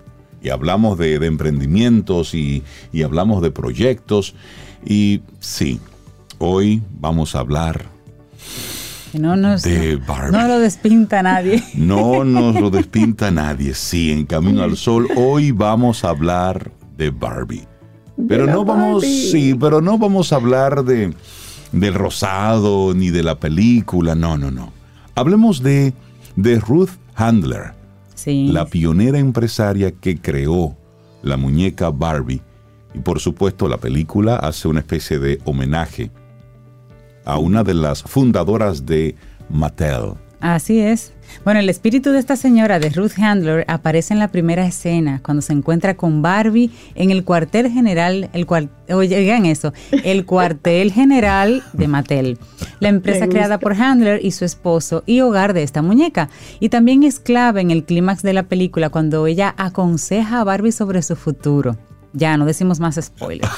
[0.43, 2.61] y hablamos de, de emprendimientos, y,
[2.93, 4.35] y hablamos de proyectos.
[4.85, 5.79] Y sí,
[6.37, 7.83] hoy vamos a hablar
[9.11, 10.37] Que no, nos, de Barbie.
[10.37, 11.63] no lo despinta nadie.
[11.73, 13.73] No nos lo despinta nadie.
[13.73, 17.65] Sí, en Camino al Sol hoy vamos a hablar de Barbie.
[18.27, 21.13] Pero no vamos, sí, pero no vamos a hablar de
[21.71, 24.71] del rosado ni de la película, no, no, no.
[25.15, 25.93] Hablemos de
[26.35, 27.73] de Ruth Handler,
[28.13, 28.47] Sí.
[28.51, 30.75] la pionera empresaria que creó
[31.23, 32.41] la muñeca Barbie
[32.93, 36.11] y por supuesto la película hace una especie de homenaje
[37.25, 39.15] a una de las fundadoras de
[39.49, 40.13] Mattel.
[40.39, 41.13] Así es.
[41.43, 45.41] Bueno, el espíritu de esta señora, de Ruth Handler, aparece en la primera escena, cuando
[45.41, 49.73] se encuentra con Barbie en el cuartel general, el cual, oigan eso,
[50.03, 52.37] el cuartel general de Mattel,
[52.79, 56.29] la empresa creada por Handler y su esposo y hogar de esta muñeca.
[56.59, 60.71] Y también es clave en el clímax de la película cuando ella aconseja a Barbie
[60.71, 61.77] sobre su futuro.
[62.15, 63.51] Ya, no decimos más spoilers.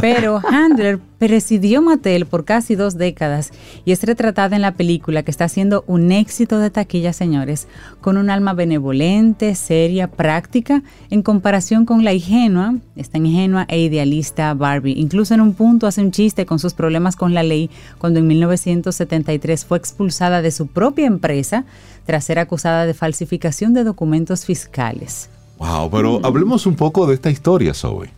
[0.00, 3.52] Pero Handler presidió Mattel por casi dos décadas
[3.84, 7.68] y es retratada en la película que está siendo un éxito de taquilla, señores,
[8.00, 14.54] con un alma benevolente, seria, práctica, en comparación con la ingenua, esta ingenua e idealista
[14.54, 14.98] Barbie.
[14.98, 17.68] Incluso en un punto hace un chiste con sus problemas con la ley
[17.98, 21.66] cuando en 1973 fue expulsada de su propia empresa
[22.06, 25.28] tras ser acusada de falsificación de documentos fiscales.
[25.60, 28.10] Wow, pero hablemos un poco de esta historia, Zoe.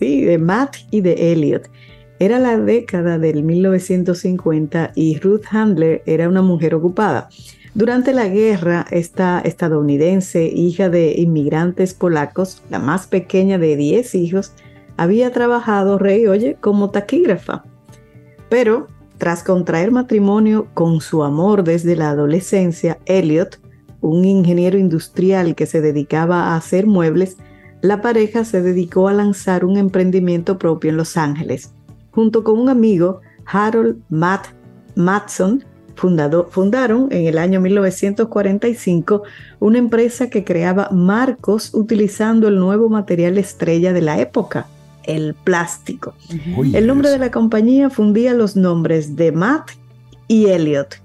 [0.00, 1.70] Sí, de Matt y de Elliot.
[2.18, 7.28] Era la década del 1950 y Ruth Handler era una mujer ocupada.
[7.74, 14.52] Durante la guerra, esta estadounidense, hija de inmigrantes polacos, la más pequeña de 10 hijos,
[14.96, 17.62] había trabajado, rey, oye, como taquígrafa.
[18.48, 23.59] Pero tras contraer matrimonio con su amor desde la adolescencia, Elliot,
[24.00, 27.36] un ingeniero industrial que se dedicaba a hacer muebles,
[27.82, 31.70] la pareja se dedicó a lanzar un emprendimiento propio en Los Ángeles.
[32.10, 34.48] Junto con un amigo, Harold Matt
[34.96, 35.64] Matson,
[35.96, 39.22] fundado- fundaron en el año 1945
[39.60, 44.66] una empresa que creaba marcos utilizando el nuevo material estrella de la época,
[45.04, 46.14] el plástico.
[46.56, 47.18] Uy, El nombre eso.
[47.18, 49.70] de la compañía fundía los nombres de Matt
[50.28, 50.96] y Elliot,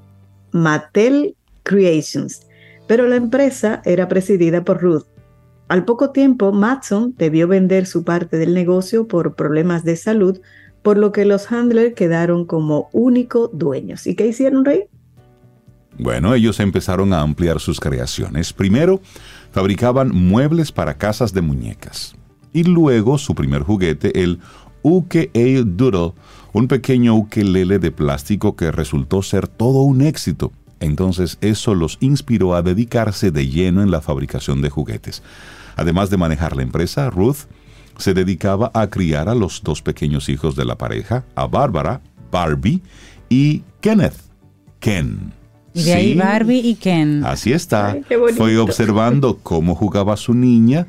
[0.51, 2.41] Mattel Creations,
[2.88, 5.06] pero la empresa era presidida por Ruth.
[5.68, 10.40] Al poco tiempo, Matson debió vender su parte del negocio por problemas de salud,
[10.84, 14.06] por lo que los Handler quedaron como único dueños.
[14.06, 14.84] ¿Y qué hicieron, Rey?
[15.98, 18.53] Bueno, ellos empezaron a ampliar sus creaciones.
[18.53, 19.02] Primero,
[19.52, 22.16] fabricaban muebles para casas de muñecas.
[22.53, 24.40] Y luego su primer juguete, el
[24.84, 25.32] Uke
[25.66, 26.14] Doodle,
[26.53, 30.52] un pequeño ukelele de plástico que resultó ser todo un éxito.
[30.86, 35.24] Entonces eso los inspiró a dedicarse de lleno en la fabricación de juguetes.
[35.76, 37.48] Además de manejar la empresa, Ruth
[37.98, 42.02] se dedicaba a criar a los dos pequeños hijos de la pareja, a Bárbara,
[42.32, 42.82] Barbie,
[43.30, 44.16] y Kenneth,
[44.80, 45.34] Ken.
[45.74, 47.26] Y de ahí Barbie y Ken.
[47.26, 47.91] Así está.
[47.91, 48.38] Ay, qué bonito.
[48.38, 50.88] Fue observando cómo jugaba su niña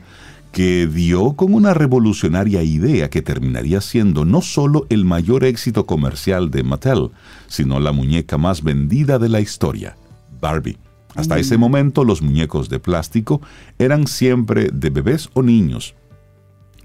[0.57, 6.51] que dio con una revolucionaria idea que terminaría siendo no solo el mayor éxito comercial
[6.51, 7.11] de Mattel,
[7.47, 9.99] sino la muñeca más vendida de la historia,
[10.41, 10.79] Barbie.
[11.15, 13.43] Hasta ese momento los muñecos de plástico
[13.79, 15.95] eran siempre de bebés o niños,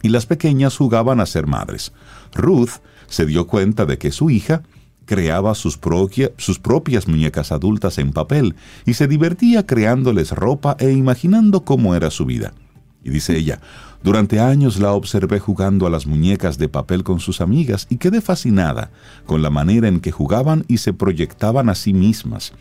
[0.02, 1.94] y las pequeñas jugaban a ser madres.
[2.34, 4.64] Ruth se dio cuenta de que su hija
[5.06, 8.54] creaba sus, propia- sus propias muñecas adultas en papel
[8.86, 12.52] y se divertía creándoles ropa e imaginando cómo era su vida.
[13.04, 13.60] Y dice ella,
[14.04, 18.22] durante años la observé jugando a las muñecas de papel con sus amigas y quedé
[18.22, 18.92] fascinada
[19.26, 22.54] con la manera en que jugaban y se proyectaban a sí mismas.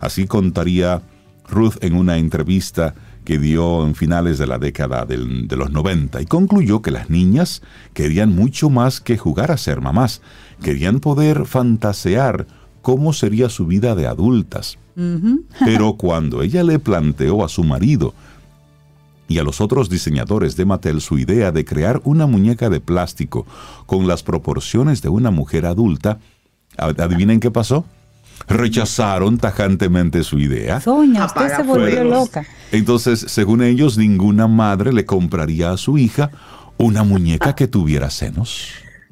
[0.00, 1.02] Así contaría
[1.48, 2.94] Ruth en una entrevista
[3.24, 7.10] que dio en finales de la década del- de los 90 y concluyó que las
[7.10, 7.60] niñas
[7.92, 10.22] querían mucho más que jugar a ser mamás,
[10.62, 12.46] querían poder fantasear
[12.82, 14.78] cómo sería su vida de adultas.
[15.64, 18.14] Pero cuando ella le planteó a su marido
[19.28, 23.46] y a los otros diseñadores de Mattel su idea de crear una muñeca de plástico
[23.86, 26.18] con las proporciones de una mujer adulta,
[26.76, 27.84] adivinen qué pasó.
[28.48, 30.80] Rechazaron tajantemente su idea.
[30.80, 32.44] Soña, usted se volvió loca.
[32.70, 36.30] Entonces, según ellos, ninguna madre le compraría a su hija
[36.76, 38.68] una muñeca que tuviera senos.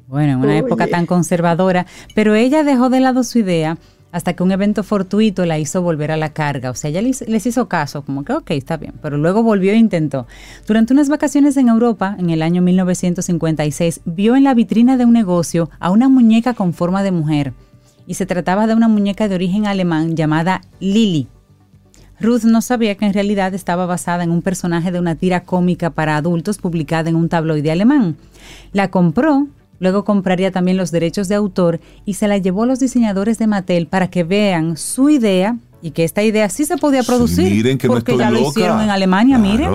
[0.07, 3.77] Bueno, en una época tan conservadora, pero ella dejó de lado su idea
[4.15, 6.71] hasta que un evento fortuito la hizo volver a la carga.
[6.71, 9.75] O sea, ella les, hizo caso, como que ok, está bien, pero luego volvió e
[9.75, 10.25] intentó.
[10.65, 15.11] Durante unas vacaciones en Europa, en el año 1956, vio en la vitrina de un
[15.11, 17.51] negocio a una muñeca con forma de mujer.
[18.07, 21.27] Y se trataba de una muñeca de origen alemán llamada Lily.
[22.21, 25.89] Ruth no sabía que en realidad estaba basada en un personaje de una tira cómica
[25.89, 28.15] para adultos publicada en un tabloide alemán.
[28.71, 29.49] La compró
[29.79, 33.47] Luego compraría también los derechos de autor y se la llevó a los diseñadores de
[33.47, 37.51] Mattel para que vean su idea y que esta idea sí se podía producir.
[37.51, 39.69] miren que porque ya lo hicieron en Alemania, miren.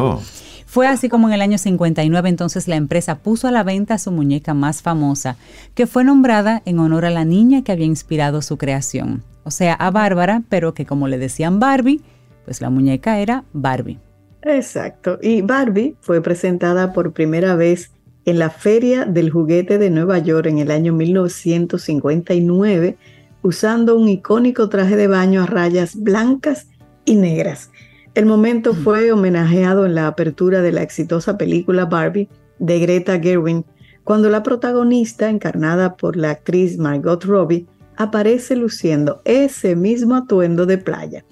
[0.67, 4.13] Fue así como en el año 59 entonces la empresa puso a la venta su
[4.13, 5.37] muñeca más famosa,
[5.75, 9.25] que fue nombrada en honor a la niña que había inspirado su creación.
[9.43, 12.01] O sea, a Bárbara, pero que como le decían Barbie,
[12.45, 13.99] pues la muñeca era Barbie.
[14.43, 15.19] Exacto.
[15.21, 17.91] Y Barbie fue presentada por primera vez
[18.25, 22.97] en la Feria del Juguete de Nueva York en el año 1959
[23.43, 26.69] usando un icónico traje de baño a rayas blancas
[27.05, 27.71] y negras.
[28.15, 28.77] El momento mm.
[28.77, 32.29] fue homenajeado en la apertura de la exitosa película Barbie
[32.59, 33.65] de Greta Gerwin,
[34.05, 37.67] cuando la protagonista, encarnada por la actriz Margot Robbie,
[37.97, 41.25] aparece luciendo ese mismo atuendo de playa.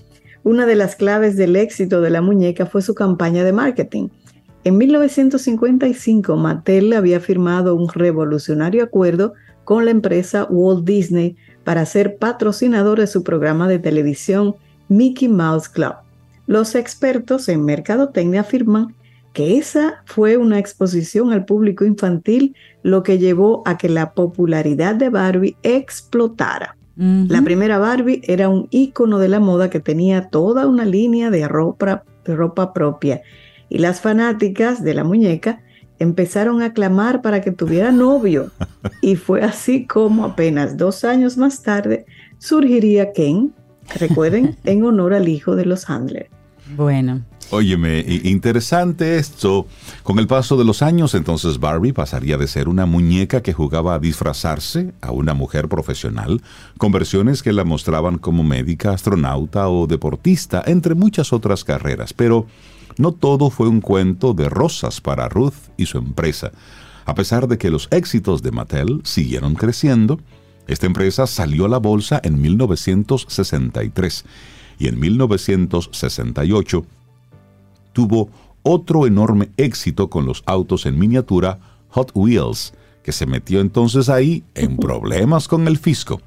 [0.45, 4.09] Una de las claves del éxito de la muñeca fue su campaña de marketing.
[4.65, 12.17] En 1955, Mattel había firmado un revolucionario acuerdo con la empresa Walt Disney para ser
[12.17, 14.57] patrocinador de su programa de televisión
[14.89, 15.95] Mickey Mouse Club.
[16.47, 18.95] Los expertos en mercadotecnia afirman
[19.33, 24.95] que esa fue una exposición al público infantil lo que llevó a que la popularidad
[24.95, 26.77] de Barbie explotara.
[26.97, 31.47] La primera Barbie era un ícono de la moda que tenía toda una línea de
[31.47, 33.23] ropa, de ropa propia
[33.69, 35.61] y las fanáticas de la muñeca
[35.99, 38.51] empezaron a clamar para que tuviera novio.
[39.01, 42.07] Y fue así como apenas dos años más tarde
[42.39, 43.53] surgiría Ken,
[43.99, 46.31] recuerden, en honor al hijo de los Handler.
[46.77, 47.25] Bueno.
[47.51, 49.67] Óyeme, interesante esto.
[50.03, 53.95] Con el paso de los años, entonces Barbie pasaría de ser una muñeca que jugaba
[53.95, 56.43] a disfrazarse a una mujer profesional,
[56.77, 62.13] con versiones que la mostraban como médica, astronauta o deportista, entre muchas otras carreras.
[62.13, 62.47] Pero
[62.97, 66.53] no todo fue un cuento de rosas para Ruth y su empresa.
[67.05, 70.19] A pesar de que los éxitos de Mattel siguieron creciendo,
[70.67, 74.25] esta empresa salió a la bolsa en 1963
[74.79, 76.85] y en 1968
[77.93, 78.31] tuvo
[78.63, 81.59] otro enorme éxito con los autos en miniatura
[81.91, 86.21] Hot Wheels, que se metió entonces ahí en problemas con el fisco.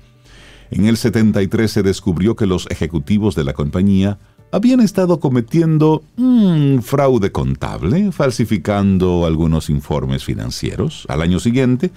[0.71, 4.17] En el 73 se descubrió que los ejecutivos de la compañía
[4.51, 11.05] habían estado cometiendo un mm, fraude contable, falsificando algunos informes financieros.
[11.07, 11.91] Al año siguiente,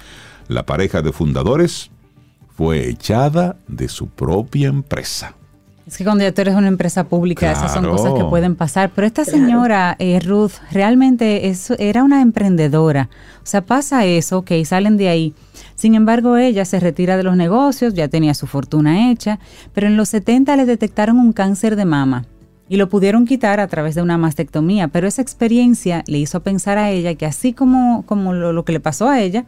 [0.49, 1.91] la pareja de fundadores
[2.57, 5.35] fue echada de su propia empresa.
[5.87, 8.93] Es que cuando ya tú eres una empresa pública, esas son cosas que pueden pasar.
[8.95, 13.11] Pero esta señora, eh, Ruth, realmente era una emprendedora.
[13.43, 15.35] O sea, pasa eso, ok, salen de ahí.
[15.75, 19.39] Sin embargo, ella se retira de los negocios, ya tenía su fortuna hecha,
[19.75, 22.25] pero en los 70 le detectaron un cáncer de mama
[22.69, 26.79] y lo pudieron quitar a través de una mastectomía, pero esa experiencia le hizo pensar
[26.79, 29.45] a ella que así como, como lo, que le pasó a ella,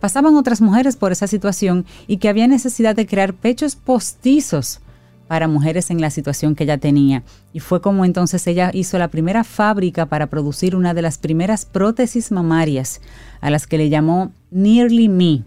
[0.00, 4.80] pasaban otras mujeres por esa situación y que había necesidad de crear pechos postizos
[5.26, 7.22] para mujeres en la situación que ella tenía.
[7.52, 11.64] Y fue como entonces ella hizo la primera fábrica para producir una de las primeras
[11.64, 13.00] prótesis mamarias,
[13.40, 15.44] a las que le llamó Nearly Me,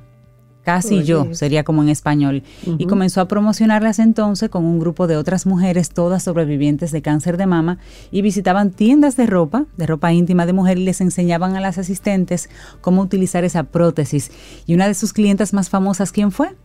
[0.63, 5.17] casi yo, sería como en español, y comenzó a promocionarlas entonces con un grupo de
[5.17, 7.79] otras mujeres, todas sobrevivientes de cáncer de mama,
[8.11, 11.77] y visitaban tiendas de ropa, de ropa íntima de mujer, y les enseñaban a las
[11.77, 12.49] asistentes
[12.81, 14.31] cómo utilizar esa prótesis.
[14.65, 16.55] Y una de sus clientas más famosas, ¿quién fue?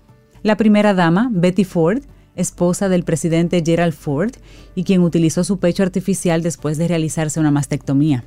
[0.43, 2.03] La primera dama, Betty Ford,
[2.37, 4.33] esposa del presidente Gerald Ford,
[4.77, 8.25] y quien utilizó su pecho artificial después de realizarse una mastectomía.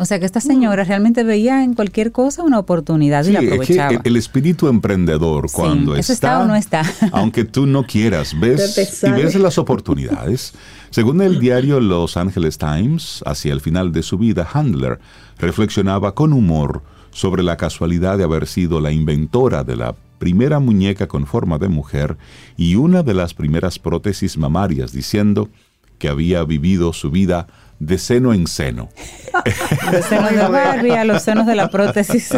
[0.00, 3.92] O sea que esta señora realmente veía en cualquier cosa una oportunidad y la aprovechaba.
[3.92, 6.82] Es que el, espíritu emprendedor cuando está, está, o no está,
[7.12, 10.54] aunque tú no quieras, ves y ves las oportunidades.
[10.88, 15.00] Según el diario Los Angeles Times, hacia el final de su vida, Handler
[15.38, 21.08] reflexionaba con humor sobre la casualidad de haber sido la inventora de la primera muñeca
[21.08, 22.16] con forma de mujer
[22.56, 25.50] y una de las primeras prótesis mamarias, diciendo
[25.98, 27.46] que había vivido su vida
[27.80, 28.88] de seno en seno.
[29.90, 32.30] De senos de Barbie a los senos de la prótesis.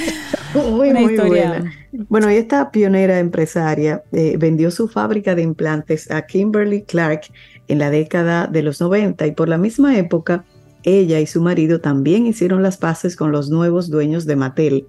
[0.54, 1.48] Muy, Una muy historia.
[1.48, 1.72] buena.
[2.08, 7.22] Bueno, y esta pionera empresaria eh, vendió su fábrica de implantes a Kimberly Clark
[7.68, 10.44] en la década de los 90 y por la misma época
[10.82, 14.86] ella y su marido también hicieron las paces con los nuevos dueños de Mattel.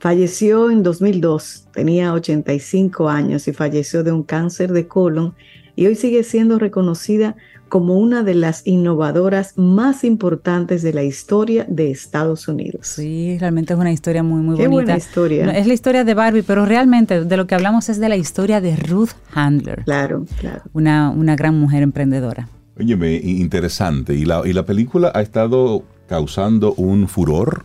[0.00, 5.34] Falleció en 2002, tenía 85 años y falleció de un cáncer de colon
[5.76, 7.36] y hoy sigue siendo reconocida
[7.68, 12.86] como una de las innovadoras más importantes de la historia de Estados Unidos.
[12.86, 14.92] Sí, realmente es una historia muy, muy Qué bonita.
[14.92, 15.50] buena historia.
[15.52, 18.60] Es la historia de Barbie, pero realmente de lo que hablamos es de la historia
[18.60, 19.82] de Ruth Handler.
[19.84, 20.62] Claro, claro.
[20.72, 22.48] Una, una gran mujer emprendedora.
[22.78, 24.14] Óyeme, interesante.
[24.14, 27.62] Y la, y la película ha estado causando un furor.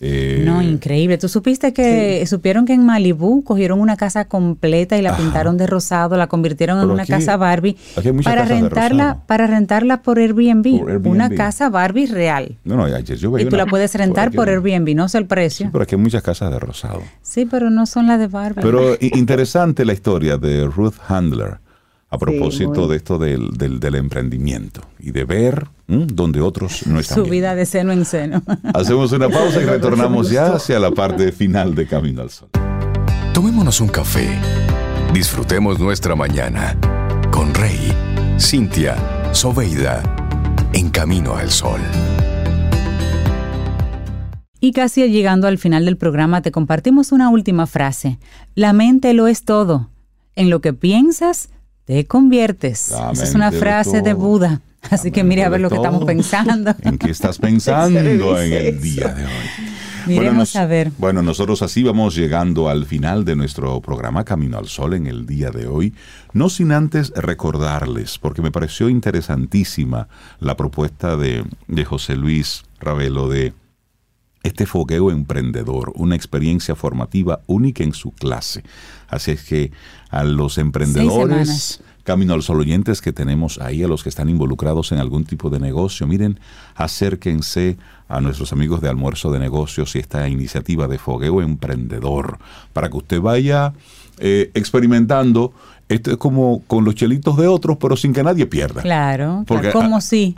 [0.00, 1.18] Eh, No, increíble.
[1.18, 5.22] ¿Tú supiste que supieron que en Malibú cogieron una casa completa y la Ajá.
[5.22, 7.76] pintaron de rosado, la convirtieron en una casa Barbie
[8.24, 11.06] para rentarla, para rentarla por Airbnb, Por Airbnb.
[11.10, 12.56] una casa Barbie real.
[12.64, 15.08] No, no, ayer yo veía Y tú una- la puedes rentar aquí- por Airbnb, no
[15.08, 15.66] sé el precio.
[15.66, 17.02] Sí, pero aquí hay muchas casas de rosado.
[17.22, 18.62] Sí, pero no son las de Barbie.
[18.62, 21.58] Pero interesante la historia de Ruth Handler
[22.14, 22.88] a propósito muy.
[22.90, 26.06] de esto del, del- del emprendimiento y de ver ¿m?
[26.12, 27.32] donde otros no están Su viendo.
[27.32, 28.42] vida de seno en seno.
[28.74, 32.48] Hacemos una pausa y retornamos ya hacia la parte final de Camino al Sol.
[33.32, 34.28] Tomémonos un café.
[35.12, 36.76] Disfrutemos nuestra mañana
[37.30, 37.92] con Rey,
[38.38, 38.96] Cintia,
[39.32, 40.02] Soveida,
[40.72, 41.80] en camino al sol.
[44.60, 48.18] Y casi llegando al final del programa te compartimos una última frase.
[48.54, 49.90] La mente lo es todo.
[50.36, 51.50] En lo que piensas,
[51.84, 52.90] te conviertes.
[52.90, 54.14] La Esa es una frase de.
[54.14, 54.60] Buda.
[54.90, 56.74] Así que mire a ver lo que estamos pensando.
[56.82, 59.30] ¿En qué estás pensando en el día de hoy?
[60.06, 60.92] Miremos nos- a ver.
[60.98, 65.24] Bueno, nosotros así vamos llegando al final de nuestro programa Camino al Sol en el
[65.24, 65.94] día de hoy.
[66.34, 70.08] No sin antes recordarles, porque me pareció interesantísima
[70.40, 73.54] la propuesta de, de José Luis Ravelo de
[74.44, 78.62] este fogueo emprendedor, una experiencia formativa única en su clase.
[79.08, 79.72] Así es que
[80.10, 81.80] a los emprendedores.
[82.04, 85.48] Camino al Sol oyentes que tenemos ahí, a los que están involucrados en algún tipo
[85.48, 86.38] de negocio, miren,
[86.74, 92.38] acérquense a nuestros amigos de Almuerzo de Negocios y esta iniciativa de fogueo emprendedor,
[92.74, 93.72] para que usted vaya
[94.18, 95.54] eh, experimentando.
[95.88, 98.82] Esto es como con los chelitos de otros, pero sin que nadie pierda.
[98.82, 100.34] Claro, Porque- como si.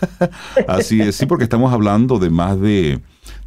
[0.68, 3.00] Así es, sí, porque estamos hablando de más de,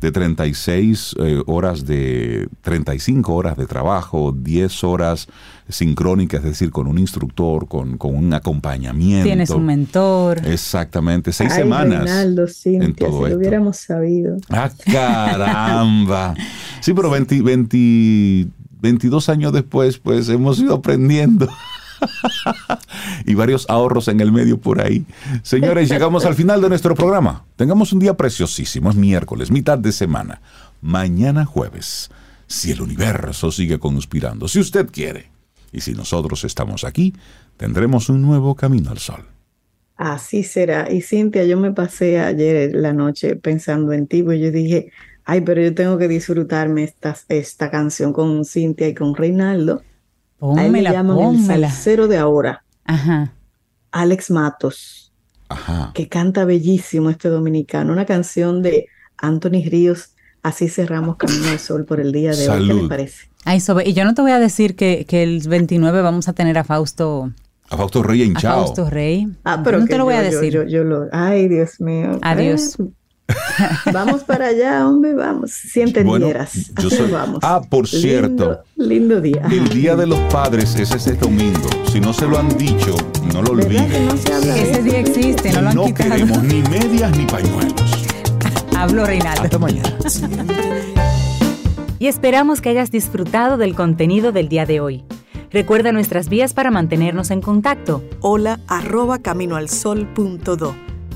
[0.04, 5.28] de 36 eh, horas de 35 horas de trabajo, 10 horas
[5.70, 9.24] sincrónicas, es decir, con un instructor, con, con un acompañamiento.
[9.24, 10.46] Tienes un mentor.
[10.46, 12.04] Exactamente, seis Ay, semanas.
[12.04, 13.38] Reinaldo, Cintia, en todo si lo esto.
[13.40, 14.38] hubiéramos sabido.
[14.50, 16.36] Ah, caramba.
[16.82, 18.48] Sí, pero 20 20
[18.82, 21.48] 22 años después, pues hemos ido aprendiendo.
[23.26, 25.06] y varios ahorros en el medio por ahí.
[25.42, 27.46] Señores, llegamos al final de nuestro programa.
[27.56, 28.90] Tengamos un día preciosísimo.
[28.90, 30.42] Es miércoles, mitad de semana.
[30.82, 32.12] Mañana jueves,
[32.48, 35.32] si el universo sigue conspirando, si usted quiere.
[35.72, 37.14] Y si nosotros estamos aquí,
[37.58, 39.26] tendremos un nuevo camino al sol.
[39.96, 40.92] Así será.
[40.92, 44.92] Y Cintia, yo me pasé ayer la noche pensando en ti, pues yo dije,
[45.26, 49.82] ay, pero yo tengo que disfrutarme esta, esta canción con Cintia y con Reinaldo.
[50.42, 51.70] A él le Pónmela, llaman el pónmela.
[51.70, 53.34] salsero de ahora, Ajá.
[53.92, 55.12] Alex Matos,
[55.50, 55.92] Ajá.
[55.94, 58.88] que canta bellísimo este dominicano, una canción de
[59.18, 60.10] Anthony Ríos.
[60.42, 62.58] Así cerramos Camino al Sol por el día de hoy.
[62.60, 62.82] ¿Qué Salud.
[62.84, 63.30] le parece?
[63.46, 66.34] Ay, Sobe, y yo no te voy a decir que, que el 29 vamos a
[66.34, 67.32] tener a Fausto,
[67.70, 68.66] A Fausto Rey a hinchado.
[68.66, 69.28] Fausto Rey.
[69.46, 70.52] Ah, pero no te lo voy a yo- decir.
[70.54, 72.20] Yo, yo lo, ay, Dios mío.
[72.22, 72.78] Adiós.
[72.80, 72.84] Eh,
[73.94, 75.52] vamos para allá, hombre, vamos.
[75.52, 76.72] Si entendieras.
[76.80, 77.40] yo Así soy- vamos.
[77.42, 78.60] Ah, por cierto.
[78.76, 79.48] Lindo, lindo día.
[79.50, 81.70] El Día de los Padres es este domingo.
[81.92, 82.96] Si no se lo han dicho,
[83.34, 84.06] no lo ¿Verdad que olviden.
[84.08, 84.14] no
[84.54, 86.10] Ese día existe, no lo han No quitado.
[86.12, 88.06] queremos ni medias ni pañuelos.
[88.76, 89.44] Hablo, Reinaldo.
[89.44, 89.98] Hasta mañana.
[92.00, 95.06] Y esperamos que hayas disfrutado del contenido del día de hoy.
[95.52, 98.04] Recuerda nuestras vías para mantenernos en contacto.
[98.20, 100.76] Hola arroba caminoalsol.do.